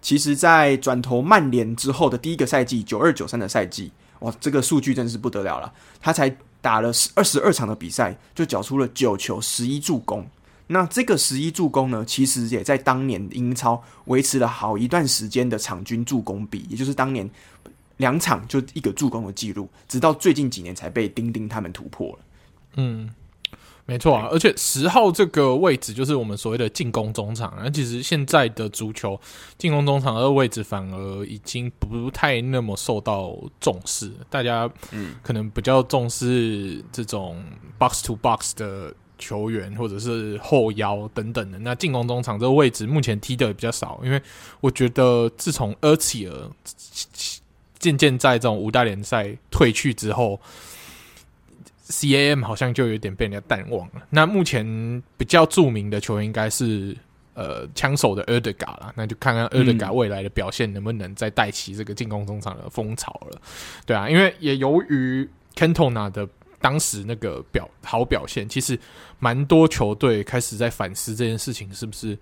[0.00, 5.70] 其实，在转投曼联之后的第一个赛季，九二九三的赛季，哇，这个数据真是不得了了。
[6.00, 10.26] 他才打了二十二场的比赛，就缴出了九球十一助攻。
[10.66, 17.28] 那这个十一助攻呢，其实也在当年英超维持了好一段时间的场均助攻比，也就是当年
[17.98, 22.18] 两场就一个助攻的记录，直到最近几年才被丁丁他们突破了。
[22.76, 23.10] 嗯。
[23.86, 27.52] 没错啊，而且十号这个位置就是我们所谓的进攻中场。
[27.58, 29.20] 那其实现在的足球
[29.58, 37.44] 进攻中场的位置反而已经不太那么受到重视，大家嗯可能比较重视这种
[37.78, 41.58] box to box 的球员或者是后腰等等的。
[41.58, 44.20] 那进攻中场这个位置目前踢的也比较少，因为
[44.60, 46.50] 我觉得自从厄齐尔
[47.78, 50.40] 渐渐在这种五大联赛退去之后。
[51.86, 54.02] CAM 好像就有点被人家淡忘了。
[54.08, 56.96] 那目前比较著名的球员应该是
[57.34, 63.38] 呃枪手的 Ødegaard 啦，那就看看 Ødegaard 未来的表现能不能再带起这个进攻中场的风潮了。
[63.84, 66.26] 对啊，因为也由于 Cantona 的
[66.64, 68.78] 当时那个表好表现，其实
[69.18, 72.18] 蛮多球队开始在反思这件事情，是不是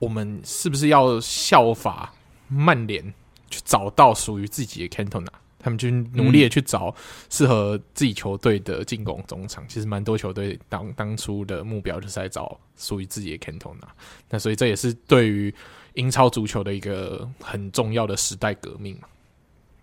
[0.00, 2.12] 我们是不是要效法
[2.48, 3.14] 曼联
[3.48, 5.28] 去找到属于自己的 Cantona？
[5.60, 6.92] 他们就努力的去找
[7.30, 13.86] 适合自己球队的进攻中场，其实蛮多球队当当初的目标就是在找属于自己的 Cantona，
[14.28, 15.54] 那所以这也是对于
[15.92, 19.06] 英超足球的一个很重要的时代革命嘛。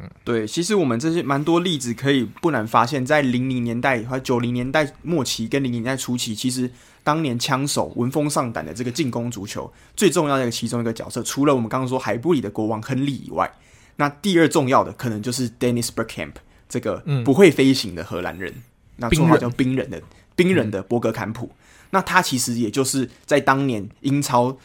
[0.01, 6.71] 嗯，对，其实我们这些蛮多例子可以不难发现，在零零年代和九零年代末期跟零零年代初期，其实
[7.03, 13.51] 当年枪手闻风丧胆的这个进攻足球最重要的其中一个角色，除了我们刚刚说海布里的国王亨利以外。
[13.97, 16.33] 那第二重要的可能就是 Dennis Bergkamp
[16.67, 18.63] 这个不会飞行的荷兰人，嗯、
[18.95, 20.01] 那绰号叫冰人的
[20.35, 21.45] 冰人的博格坎普。
[21.45, 21.57] 嗯、
[21.91, 24.57] 那他其实也就是在当年英超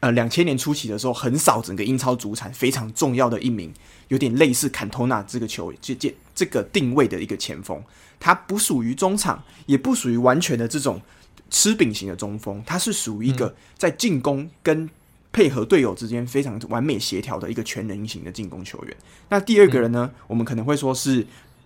[0.00, 3.72] 呃两千年初期的时候，横扫整个英超主场非常重要的一名，
[4.08, 7.82] 有点类似坎托纳这个球这这这个定位的一个前锋。
[8.20, 11.00] 他不属于中场，也不属于完全的这种
[11.50, 14.88] 吃饼型的中锋，他是属于一个在进攻跟
[15.30, 18.96] 配合队友之间非常完美协调的一个全能型的进攻球员。
[19.28, 21.24] 那第二个人呢，嗯、我们可能会说是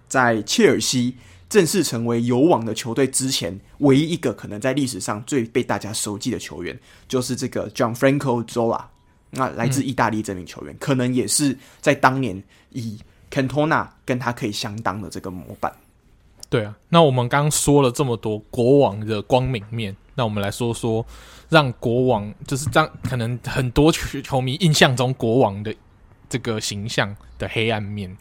[0.08, 1.16] 在切尔西
[1.52, 6.74] 正式成为有网的球队之前，唯一一个可能在历史上最被大家熟记的球员，
[7.06, 8.82] 就是这个 Gianfranco Zola。
[9.28, 12.98] 那来自意大利这名球员，嗯、可能也是在当年以
[13.30, 15.70] Cantona 跟他可以相当的这个模板。
[16.48, 21.04] 对啊，那我们刚刚说了这么多国王的光明面，那我们来说说
[21.50, 25.74] 让国王就是让可能很多球球迷印象中国王的
[26.30, 28.16] 这个形象的黑暗面。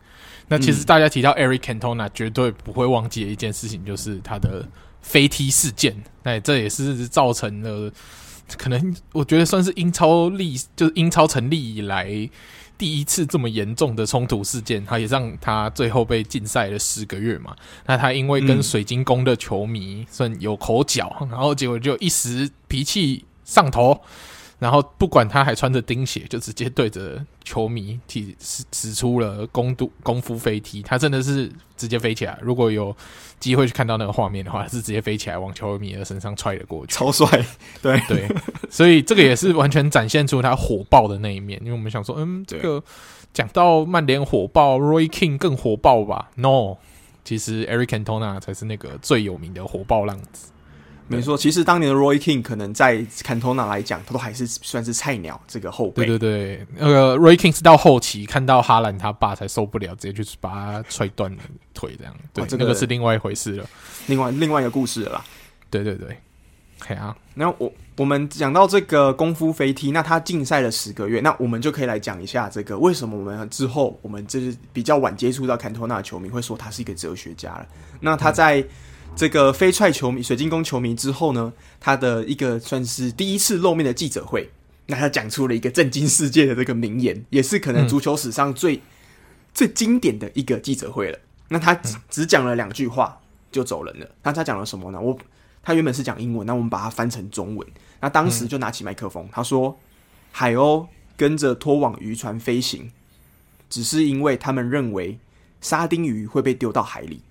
[0.52, 4.68] 那其实大家提到 Eric Cantona，绝对不会忘记的一件事情，就是他的
[5.02, 5.96] 飞踢事件。
[6.24, 7.92] 那这也是造成了
[8.58, 12.30] 可能我觉得算是英超历就是英超成立以来。
[12.78, 17.56] 第一次这么严重的冲突事件，他也让他最后被禁赛了十个月嘛。
[17.86, 24.02] 那他因为跟水晶宫的球迷算有口角，嗯、然后结果就一时脾气上头。
[24.62, 32.38] 然后不管他还穿着钉鞋，就直接对着球迷踢使使出了功度功夫飞踢，他真的是直接飞起来。
[32.44, 32.96] 如果有
[33.40, 37.28] 机会去看到那个画面的话，是直接飞起来往球迷的身上踹了过去，超帅。
[37.82, 38.30] 对对，
[38.70, 41.60] 所以这个也是完全展现出他火爆的那一面。
[41.62, 42.84] 因为我们想说，嗯，这个
[43.34, 46.78] 讲到曼联火爆，Roy King 更火爆吧？No，
[47.26, 50.51] 其实 Eric Cantona 才是那个最有名的火爆浪子。
[51.08, 56.06] 没错，其实当年的 Roy King 可能在 Cantona 来讲，他都还是算是菜鸟这个后辈。
[56.06, 61.38] 对对对，那个 Roy King 是到后期看到哈兰他爸才受不了，直接去把他踹断了
[61.74, 62.16] 腿，这样。
[62.34, 63.66] 对，这个是另外一回事了，
[64.08, 65.26] 另外另外一个故事了啦。
[65.70, 66.18] 对对对，
[66.80, 77.68] 嘿啊，那我我们讲到这个功夫飞踢，那他禁赛了十个月，那我们就可以来讲一下这个为什么我们之后我们就是比较晚接触到 Cantona 的球迷会说他是一个哲学家了。
[78.00, 78.62] 那他在。
[78.62, 78.68] 嗯
[79.14, 84.50] 这个飞踹球迷、水晶宫球迷之后呢，他的一个算是第一次露面的记者会，
[84.88, 88.82] 那他讲出了一个震惊世界的这个名言，也是可能足球史上最、嗯、
[89.54, 91.20] 最经典的一个记者会了。
[91.50, 93.20] 那他只只讲了两句话
[93.52, 94.10] 就走人了。
[94.24, 95.00] 那他讲了什么呢？
[95.00, 95.16] 我
[95.62, 97.68] 他原本是讲英文，那我们把它翻成中文。
[98.00, 99.78] 那当时就拿起麦克风，他说
[100.32, 102.90] ：“海鸥跟着拖网渔船飞行，
[103.70, 105.20] 只是因为他们认为
[105.60, 107.22] 沙丁鱼会被丢到海里。”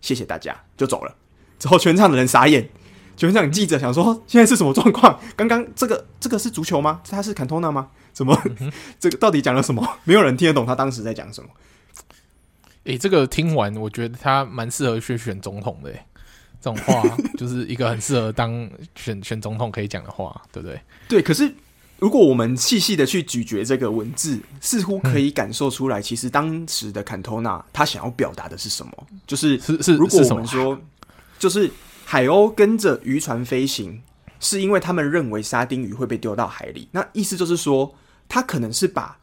[0.00, 1.14] 谢谢大家，就走了。
[1.58, 2.68] 之后全场的人傻眼，
[3.16, 5.18] 全场记者想说：现在是什么状况？
[5.34, 7.00] 刚刚这个这个是足球吗？
[7.08, 7.88] 他是 Cantona 吗？
[8.12, 8.40] 怎么？
[8.60, 9.98] 嗯、这个到底讲了什么？
[10.04, 11.50] 没有人听得懂他当时在讲什么。
[12.84, 15.92] 诶、欸，这个听完，我觉得他蛮适合去选总统的。
[16.60, 17.02] 这种话
[17.38, 20.80] 就是一个很适合当选选总统可以讲的话，对不对？
[21.08, 21.52] 对，可是。
[21.98, 28.92] 如果我们细细的去咀嚼这个文字，似乎可以感受出来，其实当时的坎托纳他想要表达的是什么？
[29.26, 30.78] 就是是是，如果我们说，
[31.38, 31.70] 就是
[32.04, 34.02] 海鸥跟着渔船飞行，
[34.40, 36.86] 是因为他们认为沙丁鱼会被丢到海里。
[36.92, 37.94] 那意思就是说，
[38.28, 39.18] 他可能是把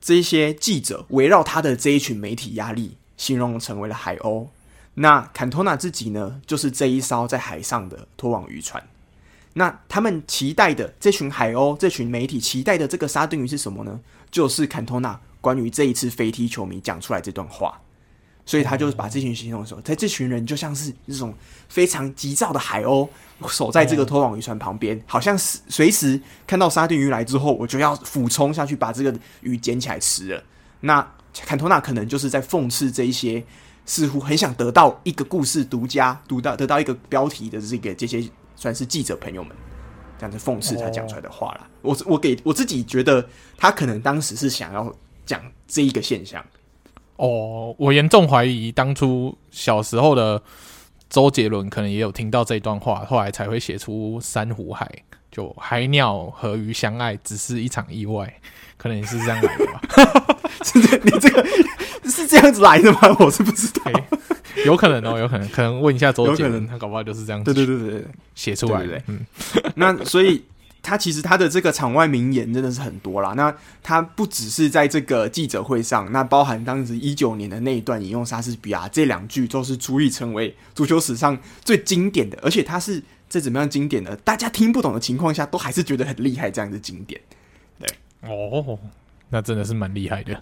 [0.00, 4.46] 这些记者围绕他的这一群媒体压力，形容成为了海鸥。
[4.94, 8.82] 那坎托纳自己呢，就是这一艘在海上的拖网渔船。
[9.54, 14.00] 那他们期待的这群海鸥，这群媒体期待的这个沙丁鱼是什么呢？
[14.30, 17.78] 就是坎托纳关于这一次飞踢球迷讲出来这段话，
[18.46, 21.34] 所以他就是把这群形容说，在这群人就像是这种
[21.68, 23.06] 非常急躁的海鸥，
[23.46, 30.42] 守在这个拖网渔船旁边，好像是随时看到沙丁鱼来之后，我就要俯冲下去把这个鱼捡起来吃了。
[30.80, 31.06] 那
[31.44, 33.44] 坎托纳可能就是在讽刺这一些
[33.84, 38.26] 似乎很想得到一个故事独家、独到得到一个标题的这个这些。
[38.62, 39.56] 算是记者朋友们
[40.16, 41.68] 这样子讽刺他讲出来的话啦。
[41.80, 44.94] 我我给我自己觉得，他可能当时是想要
[45.26, 46.40] 讲这一个现象。
[47.16, 50.40] 哦，我严重怀疑当初小时候的
[51.10, 54.88] 周杰伦可能也有听到这段话，后来才会写出《珊瑚海》，
[55.32, 58.32] 就海鸟和鱼相爱只是一场意外，
[58.76, 59.80] 可能也是这样来的吧？
[60.62, 61.46] 是 这你这个
[62.04, 62.98] 是这样子来的吗？
[63.20, 63.82] 我是不知道。
[63.92, 64.04] 欸
[64.66, 67.42] 有可能哦，有可能，可能问一下周杰伦，他搞不好就是这样。
[67.42, 69.02] 对对对对，写出来的。
[69.06, 69.18] 嗯，
[69.74, 70.44] 那所以
[70.82, 73.32] 他其实他的这个场外名言真的是很多啦。
[73.32, 73.52] 那
[73.82, 82.38] 他不只是在这个记者会上，那包含当时一九年的那一段引用莎士比亚这两句，都是足以成为足球史上最经典的。
[82.42, 87.18] 而且他是在怎么样经典的，大家听不懂的情况下，都还是觉得很厉害，这样子经典。
[87.80, 87.88] 对，
[88.28, 88.78] 哦，
[89.32, 90.40] 那真的是蛮厉害的。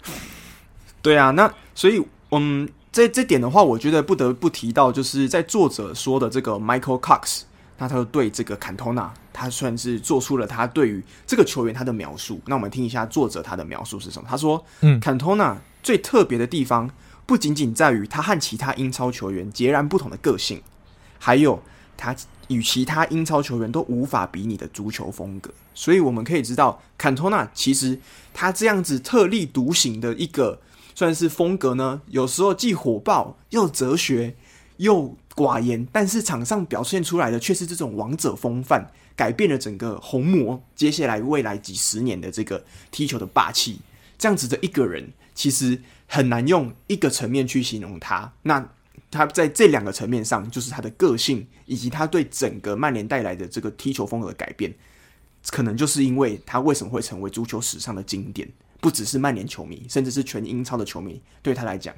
[1.01, 2.69] 对啊，那所以嗯。
[2.93, 7.43] 这这点的话，我觉得不得不提到，就是在作者说的这个 Michael Cox，
[7.77, 12.41] 那他就对这个坎托纳，他算是做出了他对于这个球员他的描述。
[12.47, 14.27] 那我们听一下作者他的描述是什么？
[14.29, 16.91] 他说：“嗯，坎托纳最特别的地方，
[17.25, 20.61] 不仅仅在于他和其他英超球员截然不同的个性，
[21.17, 21.63] 还有
[22.01, 22.15] 他
[22.47, 25.51] 与其他英超球员都无法比拟的足球风格。
[25.75, 27.99] 所以我们可以知道，坎托纳其实
[28.33, 30.59] 他这样子特立独行的一个
[30.95, 34.35] 算是风格呢，有时候既火爆又哲学
[34.77, 43.79] 又寡言，但是场上表现出来的却是这种王者风范，改变了整个红魔接下来未来几十年的这个踢球的霸气。
[44.17, 48.33] 这样子的一个人，其实很难用一个层面去形容他。
[48.43, 48.69] 那
[49.11, 54.73] 他在这两个层面上，就是他的个性以及他对整个曼联带来的这个踢球风格的改变。
[55.49, 58.47] 可能就是因为他为什么会成为足球史上的经典，
[58.79, 61.95] 不只是曼联球迷，甚至是全英超的球迷，对他来讲，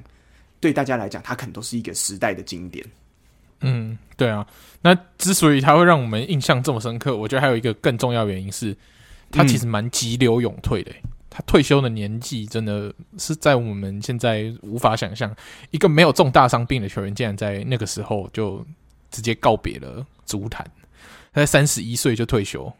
[0.60, 2.84] 对大家来讲，他可能都是一个时代的经典。
[3.60, 4.46] 嗯，对啊。
[4.80, 8.74] 那之所以他会让我们印象这么深刻，我觉得还有一个更重要原因是，
[9.30, 10.90] 他其实蛮急流勇退的。
[10.90, 15.34] 嗯、他退休的年纪真的是在我们现在无法想象，
[15.72, 18.64] 一个没有重大伤病的球员，竟然在那个时候就
[19.10, 20.64] 直接告别了足坛。
[21.32, 22.72] 他在三十一岁就退休。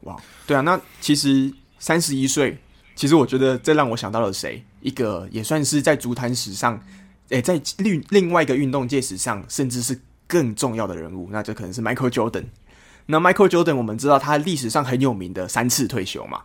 [0.00, 0.14] 哇，
[0.46, 2.58] 对啊，那其实三十一岁，
[2.94, 4.62] 其实我觉得这让我想到了谁？
[4.82, 6.78] 一个也算是在足坛史上，
[7.30, 12.44] 诶，在另另外一个运动界史上，甚至是更重要的人物，那这可能是 Michael Jordan。
[13.06, 16.42] 那 Michael Jordan，我们知道他历史上很有名的三次退休嘛。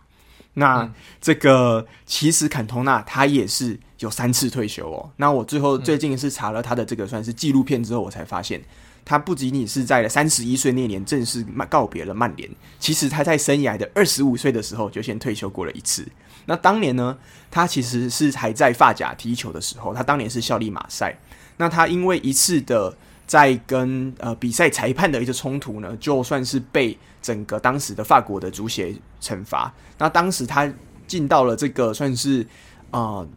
[0.60, 0.88] 那
[1.20, 5.10] 这个其实坎通纳他也是有三次退休哦。
[5.16, 8.62] 那我最后最近是查了他的这个算是纪录片之后，我才发现。
[9.02, 16.06] 他不仅仅是在了三十一岁那年正式告别了曼联，其实他在生涯的二十五岁的时候就先退休过了一次。
[16.44, 17.16] 那当年呢，
[17.50, 21.16] 他其实是还在发甲踢球的时候，他当年是效力马赛。
[21.56, 22.94] 那他因为一次的
[23.30, 29.72] 在跟呃比赛裁判的一些冲突呢，就算是被整个当时的法国的足协惩罚。
[29.98, 30.72] 那当时他
[31.06, 32.42] 进到了这个算是
[32.90, 33.00] 啊。
[33.00, 33.28] 呃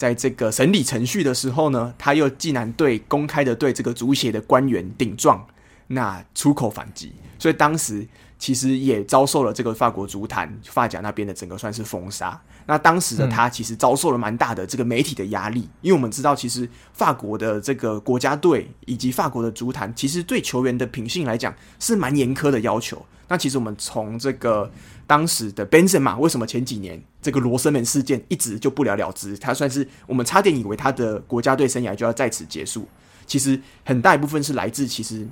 [0.00, 5.46] 在这个审理程序的时候呢，他又竟然对公开的对这个足协的官员顶撞，
[5.88, 8.08] 那出口反击，所以当时
[8.38, 12.40] 其实也遭受了这个法国足坛法甲那边的整个算是封杀。
[12.70, 23.04] 那当时的他其实遭受了蛮大的这个媒体的压力，因为我们知道，其实法国的这个国家队以及法国的足坛，其实对球员的品性来讲是蛮严苛的要求。
[23.26, 24.70] 那其实我们从这个。
[25.10, 29.36] 当时的 Benzema 为什么前几年这个罗生门事件一直就不了了之？
[29.38, 32.86] 他算是我们差点以为他的国家队生涯就要在此结束。
[33.26, 35.26] 其实很大一部分是来自其实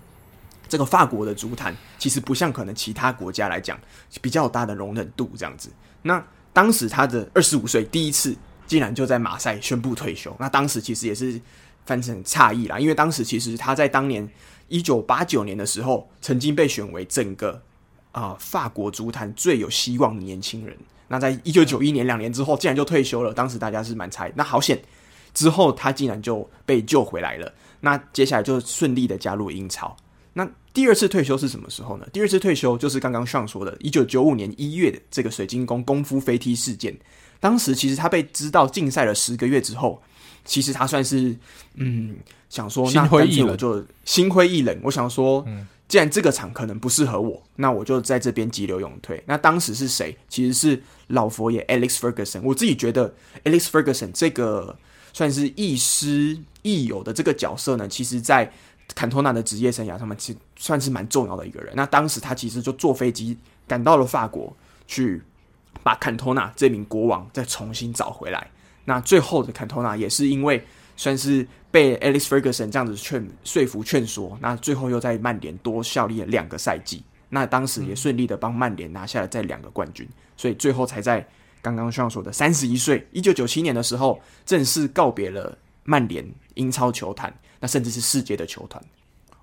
[0.68, 3.78] 这个法国的足坛，其实不像可能其他国家来讲
[4.20, 5.70] 比较大的容忍度这样子。
[6.02, 6.20] 那
[6.58, 8.34] 当时他的二十五岁第一次
[8.66, 11.40] 竟然就在马赛宣布退休，那当时其实也是
[11.86, 14.28] 翻成诧异啦，因为当时其实他在当年
[14.66, 17.62] 一九八九年的时候曾经被选为整个。
[18.10, 20.76] 啊、法国足坛最有希望的年轻人。
[21.06, 23.32] 那在一九九一年两年之后，竟然就退休了。
[23.32, 24.76] 当时大家是蛮猜，那好险，
[25.32, 27.52] 之后他竟然就被救回来了。
[27.80, 29.94] 那接下来就顺利的加入英超。
[30.74, 32.06] 那第二次退休是什么时候呢？
[32.12, 36.96] 第二次退休就是刚刚上说的，一九九五年一月的这个水晶宫功夫飞踢事件。
[37.40, 40.02] 当时其实他被知道禁赛了十个月之后，
[40.44, 41.36] 其实他算是
[41.74, 42.16] 嗯
[42.48, 44.78] 想说，那干脆我就心灰意冷。
[44.82, 45.66] 我想说，嗯。
[45.88, 49.22] 既然这个场可能不适合我，那我就在这边急流勇退。
[49.24, 50.14] 那当时是谁？
[50.28, 52.42] 其实是老佛爷 Alex Ferguson。
[52.42, 53.14] 我自己觉得
[53.44, 54.76] Alex Ferguson 这个
[55.14, 58.52] 算是亦师亦友的这个角色呢，其实在
[58.94, 61.72] 坎托纳的职业生涯上面，其实算是蛮重要的一个人。
[61.76, 63.36] 那当时他其实就坐飞机
[63.66, 64.54] 赶到了法国，
[64.86, 65.22] 去
[65.82, 68.50] 把坎托纳这名国王再重新找回来。
[68.84, 70.62] 那最后的坎托纳也是因为。
[71.00, 80.04] 算是被 Alex Ferguson 这样子劝说服劝说，那最后又在曼联多效力了两个赛季，那当时也顺利的帮曼联拿下了这两个冠军，
[80.36, 81.24] 所以最后才在
[81.62, 88.82] 刚刚上说的三十一岁，一九九七年的时候正式告别了曼联英超球坛，那甚至是世界的球团。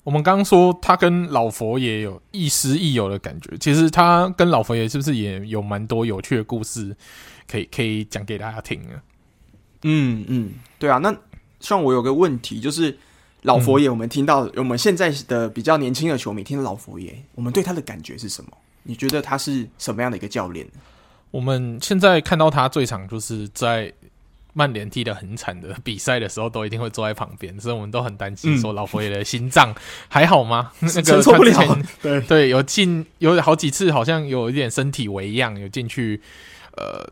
[0.04, 6.96] 我们刚刚说他跟老佛爷有亦师亦友的感觉，其实他跟老佛爷是不是也有蛮多有趣的故事
[7.48, 9.02] 可以可以讲给大家听啊？
[9.84, 11.16] 嗯嗯，对啊，那。
[11.62, 12.96] 像我有个问题，就是
[13.42, 18.52] 老佛爷，我们听到、嗯、我们现在的比较年轻的球迷听到老佛爷，我们对他的感觉是什么？
[18.84, 20.68] 你觉得他是什么样的一个教练？
[21.32, 23.92] 我们现在看到他最常就是在
[24.56, 29.72] 曼联踢得很惨的比赛的时候，都一定会坐在旁边，所以我们都很担心说老佛爷的心脏
[30.08, 30.72] 还好吗？
[30.82, 31.78] 嗯、 那个承受不了。
[32.02, 36.20] 对对，有进有好几次好像有一点身体微恙，有进去
[36.78, 37.08] 呃。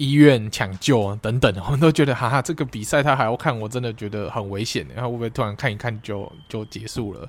[0.00, 4.86] 医院抢救等等，我们都觉得哈哈，这个比赛他还要看，我真的觉得很危险。
[4.94, 7.28] 然后会不会突然看一看就就结束了，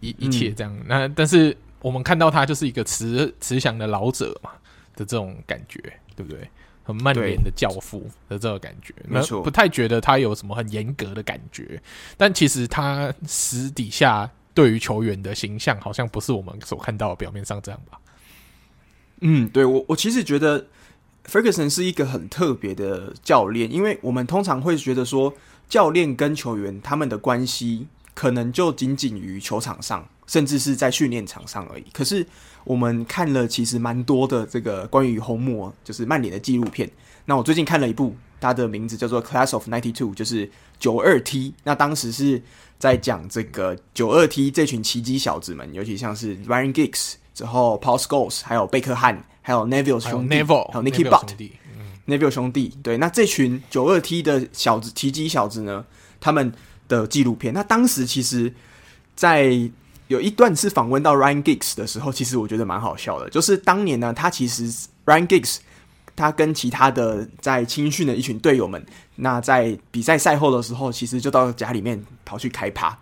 [0.00, 0.70] 一一切这样？
[0.80, 4.50] 嗯、那但是我们看到他就是一个慈慈祥的老者嘛
[4.94, 5.80] 的这种感觉，
[6.14, 6.46] 对不对？
[6.82, 11.80] 很曼联的教父的这个感觉，没错，不太觉得他有什么很严格的感觉。
[12.16, 17.98] 但其实他私底下对于球员的形象，好像不是我们所看到的表面上这样吧？
[19.20, 20.66] 嗯，对，我我其实觉得
[21.26, 25.32] Ferguson 是一个很特别的教练，因为我们通常会觉得说，
[25.68, 31.84] 教练跟球员他们的关系可能就仅仅于球场上，甚至是在训练场上而已。
[31.92, 32.26] 可是
[32.64, 36.90] 我们看了其实蛮多的这个关于红魔，就是曼联的纪录片。
[37.24, 41.54] 那我最近看了一部，它的名字叫做《Class of Ninety Two》，就是九二 T。
[41.64, 42.42] 那当时是
[42.78, 47.14] 在讲这个九二 T 这群奇迹小子们，尤其像是 Ryan Giggs。
[47.34, 52.76] 之后，Paul Scholes，还有贝克汉，还有 Neville 兄弟，还有 Neville，还有 Nicky Butt，Neville 兄弟。
[52.82, 55.82] 对，那这群九二 T 的小子，奇迹小子呢？
[56.20, 56.52] 他们
[56.88, 58.52] 的纪录片，那当时其实，
[59.16, 59.58] 在
[60.12, 63.28] 有一段是访问到 Ryan Giggs 的时候，其实我觉得蛮好笑的。
[63.30, 64.70] 就是当年呢，他其实
[65.04, 65.56] Ryan Giggs，
[66.14, 68.84] 他跟其他的在青训的一群队友们，
[69.16, 72.96] 那在比赛赛后的时候，其实就到家里面跑去开趴，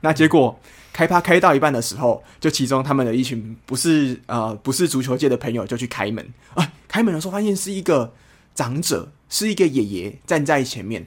[0.00, 0.58] 那结果。
[0.94, 6.24] 开趴开到一半的时候，就其中他们的一群不是呃不是足球界的朋友就去开门
[6.54, 8.14] 啊，开门的时候发现是一个
[8.54, 11.04] 长者，是一个爷爷站在前面，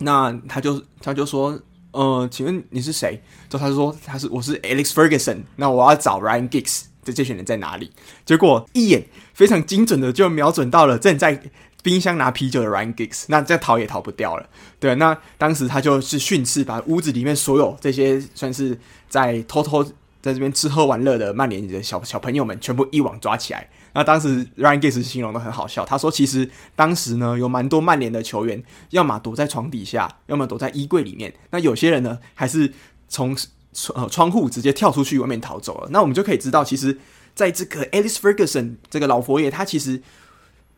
[0.00, 1.58] 那他就他就说
[1.92, 3.22] 呃，请问你是谁？
[3.48, 7.90] 之后他就说他是我是 Alex Ferguson，那我要找 Ryan Giggs，这这群人在哪里？
[8.24, 11.42] 结果一眼非常精准的就瞄准到了正在。
[11.82, 14.46] 冰箱拿啤酒的 Ryan Giggs，那这逃也逃不掉了。
[14.78, 19.82] 对，那当时他就是训斥，把屋子里面所有这些算是在偷偷
[20.20, 23.66] 在这边吃喝玩乐的曼联的小小朋友们，全部一网抓起来。
[23.92, 31.34] 那当时 Ryan Giggs 形容的很好笑，他说：“其实当时呢，有蛮多曼联的球员，要么躲在床底下，要么躲在衣柜里面。
[31.50, 32.72] 那有些人呢，还是
[33.08, 33.36] 从
[33.72, 35.88] 窗呃窗户直接跳出去外面逃走了。
[35.90, 36.98] 那我们就可以知道，其实
[37.34, 40.02] 在这个 Alice Ferguson 这个老佛爷，他其实。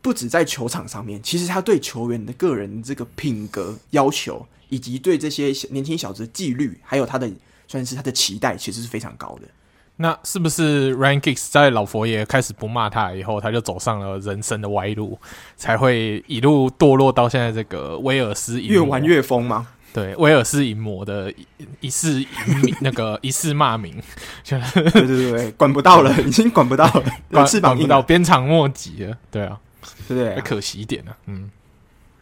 [0.04, 7.30] 不止在球场上面，其实他对球员的个人这个品格要求，以及对这些年轻小子的纪律，还有他的
[7.68, 9.46] 算是他的期待，其实是非常高的。
[9.96, 15.18] 那是不是 Ryan Giggs 在老佛爷开始不骂他以后，他就走上了人生的歪路，
[15.56, 18.60] 才会一路堕落到现在这个威尔斯？
[18.60, 19.68] 越玩越疯吗？
[19.92, 21.32] 对，威尔斯淫魔的
[21.80, 22.24] 一世
[22.80, 24.02] 那个一世骂名，
[24.44, 24.58] 对
[24.90, 29.58] 对对对，管不到了， 已经管不到了，管翅膀不到，鞭长莫及了，对啊。
[30.06, 30.40] 对不对？
[30.42, 31.16] 可惜一点呢、啊。
[31.26, 31.50] 嗯，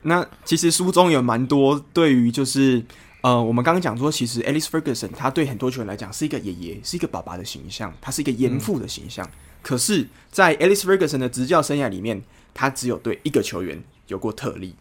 [0.02, 2.82] 那其实书中有蛮多对于就是
[3.22, 9.26] 呃，我们刚刚讲说，其实 Alex Ferguson 他对很多球员来讲是一个爷爷，是一个爸爸的形象，他是一个严父的形象。
[9.26, 9.30] 嗯、
[9.62, 12.22] 可是，在 Alex Ferguson 的执教生涯里面，
[12.54, 14.74] 他只有对一个球员有过特例。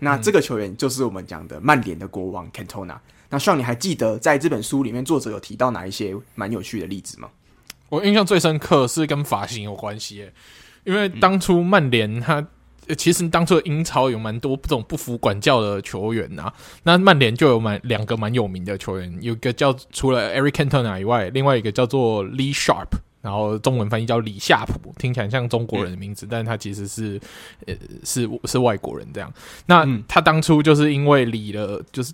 [0.00, 2.98] 那这个球员就是我们讲的曼联的国王 Cantona。
[3.30, 7.30] 那希望你还记得在这本书里面作者有提到哪一些蛮有趣的例子吗？
[7.88, 10.28] 我印象最深刻是跟发型有关系。
[10.84, 12.46] 因为当初曼联他
[12.96, 16.54] 其实当初英超有蛮多这种不服管教的球员呐、啊，
[16.84, 22.88] 那曼联就有蛮两个蛮有名的球员，有一个叫除了 Eric Cantona 以外，另外一个叫做 Lee Sharp，
[23.22, 27.20] 然后中文翻译叫李夏普，听起来像中国人的名字，嗯、但他其实是
[27.66, 29.32] 呃是是外国人这样。
[29.66, 32.12] 那他当初就是因为理了，就是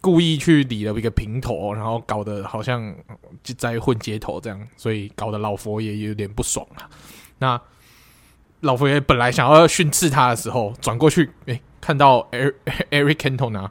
[0.00, 2.94] 故意去理了一个平头，然后搞得好像
[3.42, 6.88] 就在混街头这样，所以搞得老佛爷有点不爽啊。
[7.38, 7.60] 那
[8.60, 12.26] 老佛爷本来想要训斥他的时候，转过去，哎，看到
[12.90, 13.68] Eric Cantona，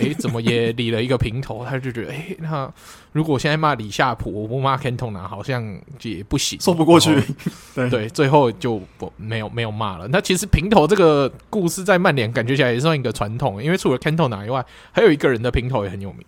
[0.00, 1.64] 哎，怎么也理了一个平头？
[1.64, 2.72] 他就觉得，哎，那
[3.12, 7.14] 如果现在骂李夏普，我不骂 Cantona，好像也不行，说不过去。
[7.76, 10.08] 对，对，最后就不没有没有骂了。
[10.08, 16.26] 那其实平头这个故事在曼联感觉起来也算一个传统，因为除了 Cantona 以外，还有一个人的平头也很有名，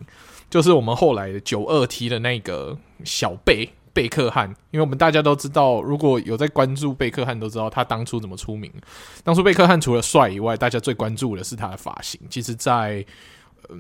[0.49, 3.69] 就是我们后来的九二 T 的那个小贝。
[3.97, 8.71] 贝克汉，因为我们大家都知道，如果有在关注贝克汉，都知道他当初怎么出名。
[9.25, 12.21] 当初贝克汉除了帅以外，大家最关注的是他的发型。
[12.29, 13.07] 其实在，在、
[13.71, 13.77] 呃、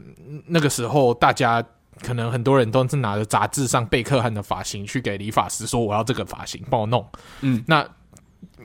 [0.47, 1.63] 那个时候，大家
[2.01, 7.07] 可能很多人都是拿着杂志上贝克汉的发型去给理发师说：“我要这个发型，帮我弄。”
[7.43, 7.87] 嗯，那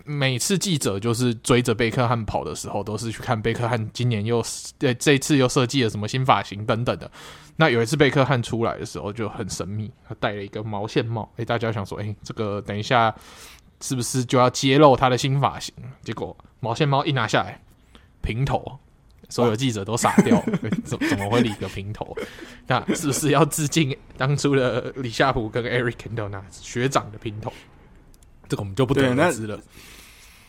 [0.05, 4.41] 每次记者就是追着贝克汉跑的时候，都是去看贝克汉今年又
[4.79, 7.11] 对这次又设计了什么新发型等等的。
[7.55, 13.13] 那有一次贝克汉出来的时候就很神秘，他戴了一个毛线帽，诶，大家想说，诶，这个等一下
[13.81, 15.73] 是不是就要揭露他的新发型？
[16.01, 17.61] 结果毛线帽一拿下来，
[18.21, 18.79] 平头，
[19.29, 20.43] 所有记者都傻掉，
[20.83, 22.15] 怎怎么会理个平头？
[22.67, 27.51] 那是不是要致敬当初的李夏普跟 Eric Cantona 学长的平头？
[28.47, 29.59] 这个我们就不得而知了。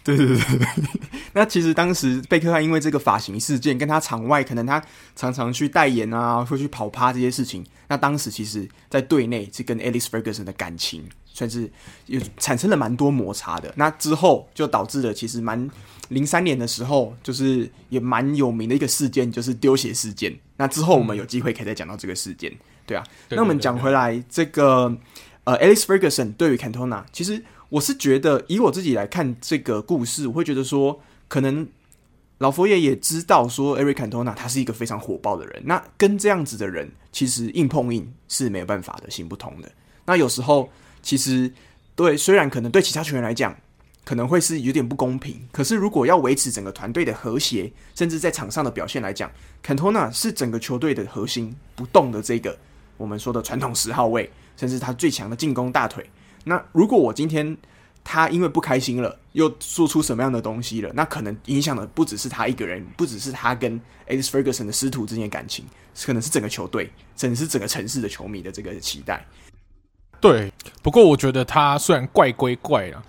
[0.05, 0.67] 对对对对，
[1.33, 4.83] 那其实当时贝克汉因为这个发型事件，跟他场外可能他
[5.15, 11.71] 常常去代言啊，会去跑趴这些事情，那当时其实在队内是跟 Alice Ferguson 的感情算是
[12.07, 13.73] 有产生了蛮多摩擦的。
[13.77, 15.71] 那之后就导致了其实蛮
[16.09, 20.37] 零三年的时候，就是也蛮有名的一个事件，就是丢鞋事件。
[20.57, 22.53] 那之后我们有机会可以再讲到这个事件。
[22.85, 23.05] 对啊。
[23.29, 24.95] 那我们讲回来，这个
[25.45, 27.43] 呃 Alice Ferguson 对于 Cantona，其实
[27.73, 31.67] 我是觉得，以我自己来看这个故事，我会觉得说，可能
[32.37, 39.73] 老佛爷也知道说，Eric Cantona 他是一个非常火爆的人，那跟这样子的人，其实硬碰硬是没有办法的，行不通的。
[40.05, 40.69] 那有时候
[41.01, 41.51] 其实
[41.95, 43.57] 对，虽然可能对其他球员来讲，
[44.05, 49.31] 可能会是有点不公平，可是如果要维持整个团队的和谐，甚至在场上的表现来讲
[49.65, 52.59] ，Cantona 是整个球队的核心不动的这个
[52.99, 56.05] 我们说的传统十号位，甚至他最强的进攻大腿。
[56.45, 57.57] 那如果我今天
[58.05, 65.65] 他因为不开心了，又做出什么样的东西了，那可能影响的不只是他一个人，不只是他跟 Alex Ferguson 的师徒之间的感情，
[66.05, 69.25] 可能是整个球队，甚至是整个城市的球迷的这个期待。
[70.21, 70.53] 对，
[70.83, 73.03] 不过我觉得他虽然怪归怪啊。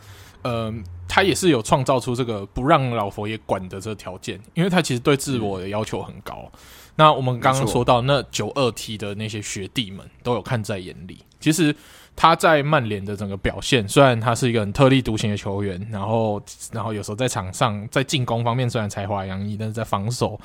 [0.44, 0.74] 呃，
[1.08, 6.52] 他也是有创造出这个不让老佛爷管的这个条件，因为他其实对自我的要求很高。
[6.96, 11.20] 那我们刚刚说到那九二 T 的那些学弟们都有看在眼里。
[11.40, 11.74] 其实
[12.16, 16.42] 他在曼联的整个表现，虽然他是一个很特立独行的球员，然后
[16.72, 20.40] 然后有时候在场上在进攻方面虽然才华洋溢，但是在防守，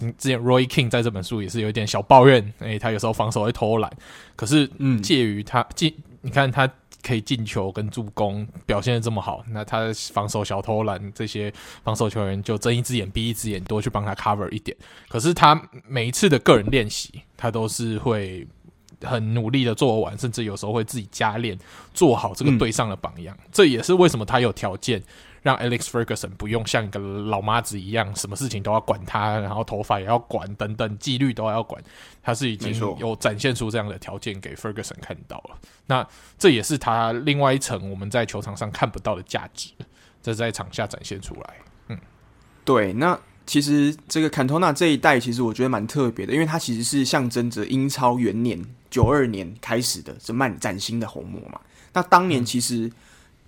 [0.00, 3.90] 嗯，之前 Roy King 在这本书也是有一点小抱怨，诶、欸，他有时候防守会偷懒。
[4.36, 6.70] 可是，嗯，介于他进，你看他。
[7.04, 14.76] 可以进球跟助攻表现的这么好，那他的防守小偷懒这些防守球员就睁一只眼闭一只眼，多去帮他 cover 一点。
[15.08, 18.46] 可是他每一次的个人练习，他都是会
[19.04, 21.58] 很努力的做完，甚至有时候会自己加练，
[21.92, 23.36] 做好这个队上的榜样。
[23.40, 25.02] 嗯、这也是为什么他有条件。
[25.42, 31.82] 让 Alex Ferguson 不用像一个老妈子一样，什么事情都要管他，然后头发也要管，等等纪律都要管。
[32.22, 35.58] 他是已经有展现出这样的条件给 Ferguson 看到了。
[35.86, 36.06] 那
[36.38, 39.70] 这也是他另外一层我们在球场上看不到的价值，
[40.22, 41.54] 这在场下展现出来。
[41.88, 41.98] 嗯，
[42.64, 42.92] 对。
[42.92, 48.60] 那其实这个坎托纳这一代，其实我觉得蛮特别的，因为它其实是象征着英超元年
[48.90, 51.60] 九二年开始的这曼崭新的红魔嘛。
[51.92, 52.90] 那当年其实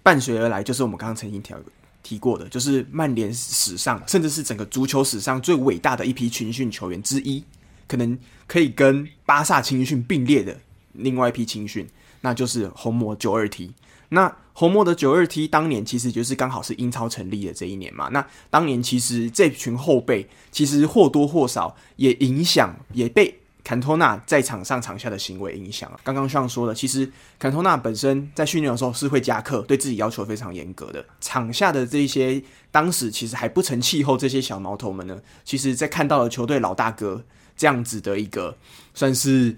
[0.02, 1.54] 伴随而来，就是我们刚刚曾经提
[2.02, 7.42] 提过的，就是曼联史上，甚至是整个足球史上最伟大的一批青训球员之一，
[7.88, 10.58] 可能可以跟巴萨青训并列的
[10.92, 11.88] 另外一批青训，
[12.20, 13.72] 那就是红魔九二 T。
[14.14, 18.08] 那红魔的九二 T 当年其实就是刚好是英超成立的这一年嘛。
[18.08, 23.38] 那当年其实这群后辈其实或多或少也影响，也被。
[23.64, 31.02] 坎托纳在场上场下的行为影响，刚刚像说的，其实坎托纳本身在训练的时候是会加课，对自己要求非常严格的。
[31.18, 37.24] 场下的这些当时其实还不成气候，这些小毛头们呢，其实在看到了球队老大哥
[37.56, 38.54] 这样子的一个
[38.92, 39.56] 算是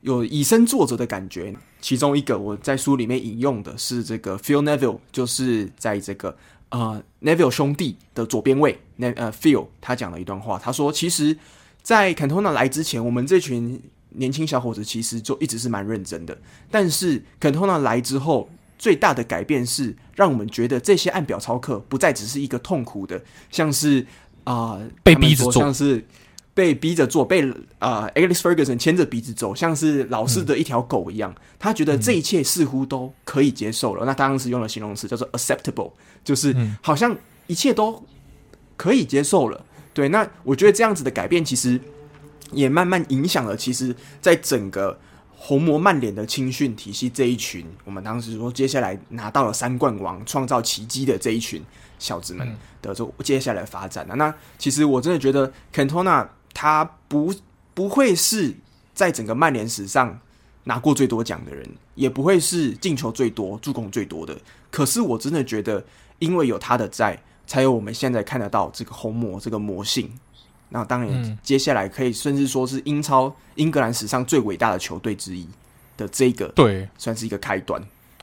[0.00, 1.54] 有以身作则的感觉。
[1.80, 6.36] 其中一个我在书里面引用的是这个 Phil Neville，就是在这个
[6.70, 11.36] 呃 Neville 兄弟的左边位，那呃 Phil 他讲了一段话，他说其实。
[11.82, 16.36] 在 Cantona 来之前，我们这群年轻小伙子其实就一直是蛮认真的。
[16.68, 24.04] 但是 Cantona 来之后，最大的改变是让我们觉得这些按表操课不再只是一个痛苦的，像是
[24.42, 26.04] 啊、呃、被逼着做，像是
[26.56, 27.46] 被逼着做，被
[27.78, 31.30] 啊、呃、Alex Ferguson 牵着鼻子走，像是老式的一条狗一样。
[31.30, 34.06] 嗯、他觉得这一切似乎都可以接受了。
[34.06, 35.92] 嗯、那当时用了形容词叫做 acceptable，
[36.24, 37.14] 就是好像
[37.46, 38.02] 一切都
[38.74, 39.66] 可以接受了。
[39.92, 41.78] 对，那我觉得这样子的改变，其实
[42.52, 43.54] 也慢慢影响了。
[43.54, 44.98] 其实，在整个
[45.36, 51.62] 红魔曼联的青训体系这一群，我们当时说接下来拿到了三冠王、创造奇迹的这一群
[51.98, 52.48] 小子们
[52.80, 56.26] 的这接下来的发展，那其实我真的觉得坎托纳
[56.56, 57.34] 他不
[57.74, 58.56] 不会是
[58.94, 60.18] 在整个曼联史上
[60.64, 64.34] 拿过最多奖的人，也不会是进球最多、助攻最多的。
[64.70, 65.84] 可是我真的觉得，
[66.18, 67.22] 因为有他的在。
[67.48, 70.12] 才有我们现在看得到这个红魔这个魔性，
[70.70, 75.46] 那当然接下来可以甚至说是英超英格兰史上最伟大的球队之一
[75.96, 77.80] 的这个，对，算是一个开端。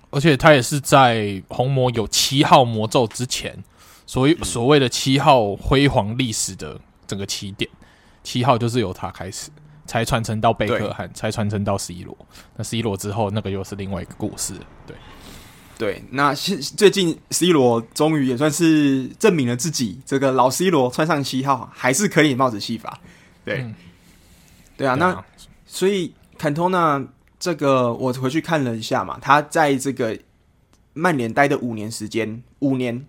[0.09, 3.57] 而且他也是在红魔有七号魔咒之前，
[4.05, 6.77] 所谓所谓的七号辉煌历史的
[7.07, 7.71] 整个起点，
[8.23, 9.49] 七号就是由他开始，
[9.85, 12.17] 才传承到贝克汉，才传承到 C 罗。
[12.55, 14.53] 那 C 罗之后，那个又是另外一个故事，
[14.87, 14.95] 对。
[15.75, 22.99] 对，那现最近 C 罗终于也算是证明了自己，这个老 C 罗穿上七号还是可以帽子戏法。
[23.43, 23.75] 对，嗯、
[24.77, 25.21] 对啊，那
[25.65, 27.03] 所以坎托纳
[27.39, 30.17] 这个我回去看了一下嘛，他在这个
[30.93, 33.05] 曼联待的五年时间，五年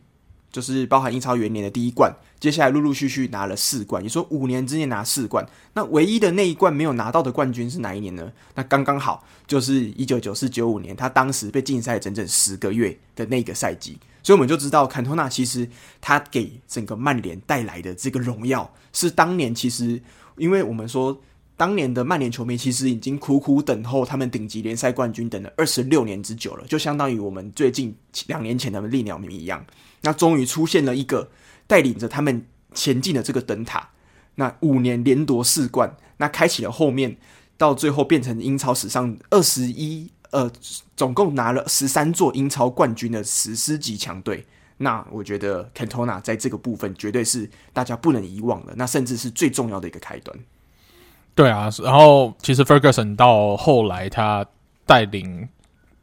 [0.55, 2.15] 就是包含英超元年的第一冠。
[2.39, 8.31] 接下来陆陆续续拿了四冠，你说五年之内拿四冠，那唯一的那一冠没有拿到的冠军是哪一年呢？
[8.55, 15.69] 那刚刚好就是一九九四九五年，他当时被禁赛整整十个月的那个赛季，所以我们就知道坎托纳其实
[16.01, 20.01] 他给整个曼联带来的这个荣耀，是当年其实
[20.37, 21.19] 因为我们说
[21.57, 27.95] 当年的曼联球迷其实已经苦苦等候他们顶级联赛冠军，等了二十六年之久了，就相当于我们最近
[28.27, 29.65] 两年前的利鸟迷一样。
[30.01, 31.31] 那终于出现了一个
[31.67, 32.45] 带领着他们
[32.75, 33.89] 前进的这个灯塔，
[34.35, 37.17] 那五年连夺四冠，那开启了后面
[37.57, 40.51] 到最后变成英超史上二十一呃，
[40.97, 44.45] 总共拿了十三座英超冠军的史诗级强队。
[44.77, 50.37] 那我觉得 Cantona 在这个部分绝对是大家不能遗忘的，那甚至是最重要的一个开端。
[51.35, 54.47] 对啊，然后其实 Ferguson 到后来他
[54.87, 55.49] 带领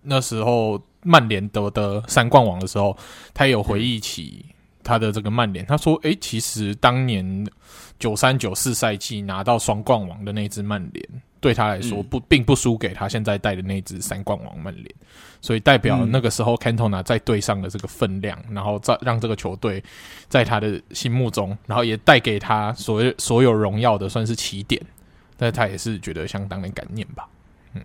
[0.01, 2.97] 那时候曼联得的三冠王的时候，
[3.33, 4.45] 他也有回忆起
[4.83, 7.47] 他的这个曼联，他说：“诶，其实当年
[7.97, 11.07] 九三九四赛季拿到双冠王的那支曼联。”
[11.41, 14.85] 对他来说不，并不输给他现在带的那支三冠王曼联，
[15.41, 19.83] 所以代表那个时候 Cantona 在队上的这个分量，然后再让这个球队
[20.29, 24.79] 在他的心目中，然后也带给他所有所有荣耀的算是起点，
[25.41, 27.27] 但是他也是觉得相当的感念吧。
[27.73, 27.81] 嗯，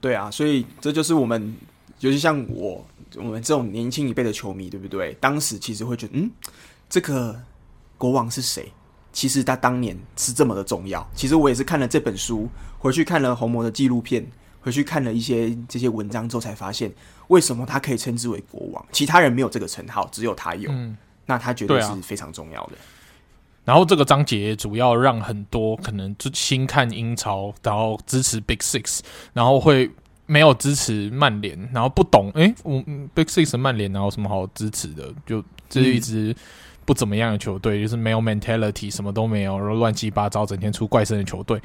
[0.00, 1.56] 对啊，所以这就是我们，
[2.00, 2.84] 尤其像我
[3.14, 5.16] 我们这种年轻一辈的球迷，对不对？
[5.20, 6.28] 当时其实会觉得，嗯，
[6.90, 7.40] 这个
[7.96, 8.72] 国王是谁？
[9.12, 11.08] 其实他当年是这么的重要。
[11.14, 14.26] 其实我也是看了这本书，回去看了红魔的纪录片，
[14.60, 16.92] 回去看了一些这些文章之后，才发现
[17.28, 18.86] 为什么他可以称之为国王。
[18.90, 20.68] 其他人没有这个称号，只有他有。
[20.72, 22.72] 嗯，那他绝对是非常重要的。
[23.66, 29.00] 然后这个章节主要让很多可能就新看英超，然后支持 Big Six，
[29.34, 29.90] 然后会
[30.24, 32.82] 没有支持曼联，然后不懂诶，我
[33.12, 35.12] Big Six 曼联，然后什么好支持的？
[35.26, 36.34] 就这是一支。
[36.86, 41.60] 不怎么样的球队，就是没有 mentality，什么都没有，然后乱七八糟，整天出怪声的球队。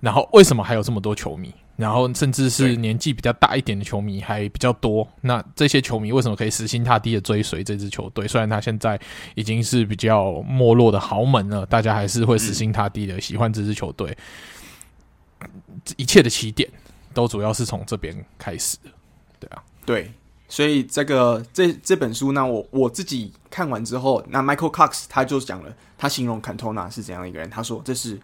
[0.00, 1.54] 然后为什么还有这么多球迷？
[1.76, 5.06] 然后甚至是年纪比较大一点的球迷还比较多。
[5.22, 8.28] 那这些球迷为什么可以死心塌地的追随这支球队？
[8.28, 9.00] 虽然他现在
[9.34, 14.14] 已经是比较没落的豪门了，大家还是会死心塌地的喜欢这支球队。
[15.40, 15.48] 嗯、
[15.96, 16.68] 一切的起点
[17.14, 18.90] 都主要是从这边开始的，
[19.38, 20.12] 对啊，对。
[20.50, 27.48] 所以这个这这本书呢，我我自己看完之后，那 Michael Cox 他就讲了，他形容 Cantona 是怎样的一个人。
[27.48, 28.20] 他说这是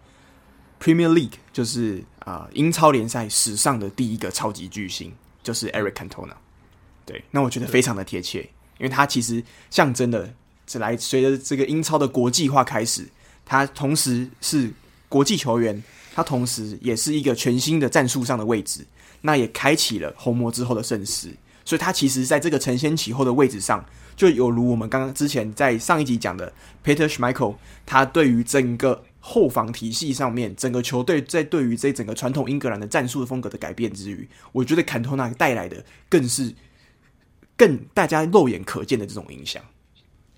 [0.80, 5.12] Premier League，就是啊、呃、英超联赛史上的第一个超级巨星，
[5.42, 6.34] 就是 Eric Cantona。
[7.04, 8.40] 对，那我觉得非常的贴切，
[8.78, 10.32] 因为他其实象征的
[10.66, 13.08] 是来随着这个英超的国际化开始，
[13.44, 14.70] 他同时是
[15.08, 15.82] 国际球员，
[16.14, 18.84] 他同时也是一个全新的战术上的位置，
[19.20, 21.30] 那也开启了红魔之后的盛世。
[21.64, 23.84] 所以，他其实在这个承先启后的位置上，
[24.16, 26.52] 就有如我们刚刚之前在上一集讲的
[26.84, 36.54] ，Peter Schmeichel，他对于整个后防体系上面，整个球队在对于这整个传统英格兰的战术风格的改变之余，我觉得坎托纳带来的更是
[37.56, 39.60] 更大家肉眼可见的这种影响。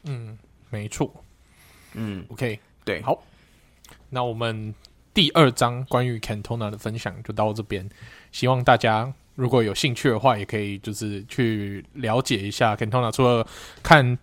[0.05, 0.39] 嗯，
[0.71, 1.23] 没错。
[1.93, 3.23] 嗯，OK，对，好，
[4.09, 4.75] 那我们
[5.13, 7.87] 第二章关于坎托纳的分享就到这边，
[8.33, 9.13] 希望大家。
[9.35, 13.13] 如果有兴趣的话，也可以就是去了解一下 Cantona。
[13.13, 13.47] 除了
[13.85, 14.19] 看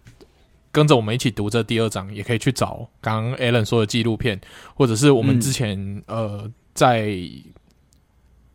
[0.75, 4.41] 跟着我们一起读这第二章，也可以去找刚刚 Alan 说的纪录片，
[4.75, 7.17] 或者是我们之前、嗯、呃在。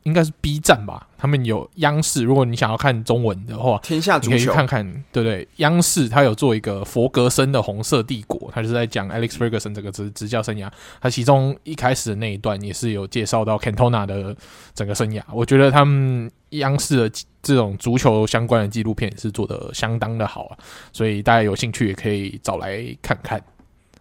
[0.04, 2.22] 应该是 B 站吧，他们有央视。
[2.22, 5.46] 如果你想要看中文的话，天下足球你可以去看看，对不对？
[5.56, 10.70] 央视他有做一个佛格森的红色帝国，他就是在讲 Alex Ferguson 这个执执教生涯。
[11.00, 14.34] 他其中一开始的那一段也是有介绍到 Cantona 的
[14.74, 15.22] 整个生涯。
[15.32, 20.56] 我觉得他们央视的这种足球相关的纪录片也是做的相当的好啊，
[20.92, 23.38] 所以大家有兴趣也可以找来看看。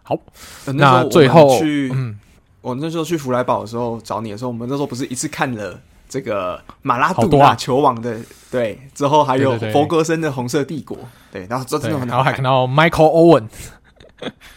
[0.01, 0.17] 好，
[0.65, 2.17] 那，那最后去，嗯，
[2.61, 5.79] 我那时候去福来堡的时候找你的时候，我们那时候不是一次看了。
[6.09, 8.21] 这个马拉杜纳球王的、啊、
[8.51, 10.97] 对，之后还有弗格森的红色帝国，
[11.31, 12.43] 对，然后这真的很好看，然后还看。
[12.43, 13.47] 到 Michael Owen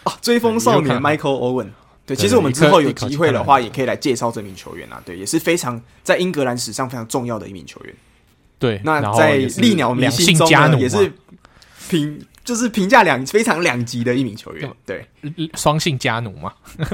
[0.04, 1.68] 啊， 追风少年 Michael Owen，
[2.06, 7.94] 对，其实我们之后有机会的话，也可以来介绍这名球员啊，对，也是非常在英格兰史上非常重要的一名球员，
[8.58, 11.12] 对，那在利鸟迷心中呢，也是
[11.88, 12.26] 凭。
[12.44, 15.06] 就是评价两非常两极的一名球员，对，
[15.54, 16.52] 双性加奴嘛，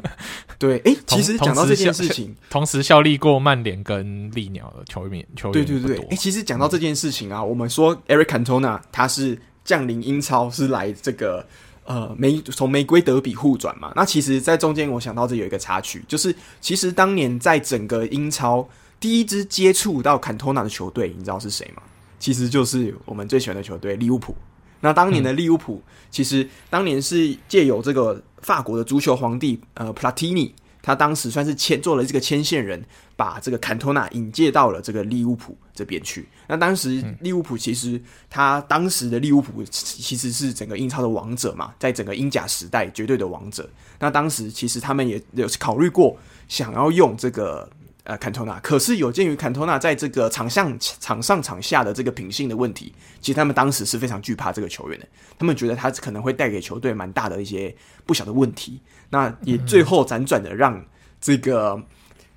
[0.59, 11.47] 对，哎、欸，其实讲到这件事情， 同时效力过曼联跟利鸟的球员，球员对对对，哎、欸，其实讲到这件事情啊，嗯、我们说 Eric Cantona 他是降临英超，是来这个
[11.85, 18.69] 呃玫从玫瑰德比互转嘛，那其实，在中间我想到这有一个插曲，就是其实当年在整个英超
[19.01, 21.83] 第一支接触到 Cantona 的球队，你知道是谁吗？
[22.19, 24.37] 其实就是我们最喜欢的球队利物浦。
[24.81, 32.83] 那当年的利物浦，嗯、其实当年是借由这个法国的足球皇帝呃普拉蒂尼，他当时算是牵做了这个牵线人，
[33.17, 36.29] 把这个坎托纳引介到了这个利物浦这边去。
[36.47, 38.01] 那当时利物浦其实
[38.31, 43.69] 他当时的利物浦其实是整个英超的王者嘛，在整个英甲时代绝对的王者。
[43.99, 46.17] 那当时其实他们也有考虑过
[46.49, 47.69] 想要用这个
[48.09, 48.59] 呃坎托纳。
[48.61, 55.07] 可是有鉴于坎托纳在这个场上场上场下的这个品性的问题，其实他们当时是非常惧怕这个球员的。
[55.39, 57.73] 他们觉得他可能会带给球队蛮大的一些
[58.05, 58.81] 不小的问题。
[59.11, 60.85] 那也最后辗转的让
[61.21, 61.81] 这个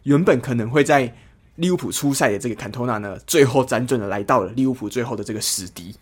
[0.04, 1.12] 原本可能会在
[1.56, 5.96] 利物浦出赛的这个坎托纳呢，最后辗转的来到了利物浦最后的这个死敌，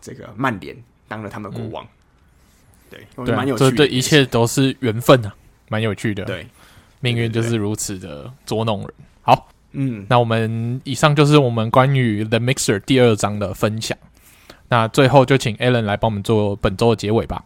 [0.00, 0.76] 这个曼联
[1.06, 1.84] 当了他们国王。
[1.84, 1.88] 嗯
[2.90, 3.70] 对，对，蛮有趣的。
[3.70, 5.32] 这对一切都是缘分啊，
[5.68, 6.24] 蛮有趣的。
[6.24, 6.44] 对，
[6.98, 8.90] 命运就是如此的捉弄人。
[9.30, 13.96] 好，嗯，那我们以上就是我们关于 The Mixer 第二章的分享。
[14.70, 17.44] 那最后就请 Alan 来帮我们做本周的结尾吧。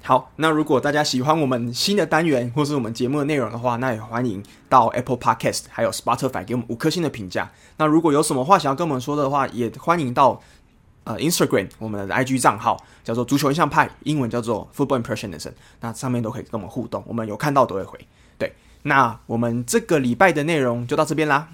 [0.00, 7.50] 好，那如果大家喜欢我们新的单元或是我们节目的内容的话，那也欢迎到 Apple Podcast 还有 Spotify 给我们五颗星的评价。
[7.76, 10.40] 那如果有什么话想要跟我们说的话，也欢迎到。
[11.04, 17.98] 呃，Instagram 我们的 IG 账号叫做足球印象派，英文叫做 Football Impressionism，那上面都可以跟我们互动，我们有看到都会回。
[18.82, 21.48] 对，那我们这个礼拜的内容就到这边啦。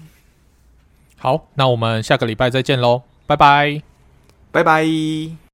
[1.17, 3.81] 好，那我们下个礼拜再见喽，拜拜，
[4.51, 5.48] 拜拜。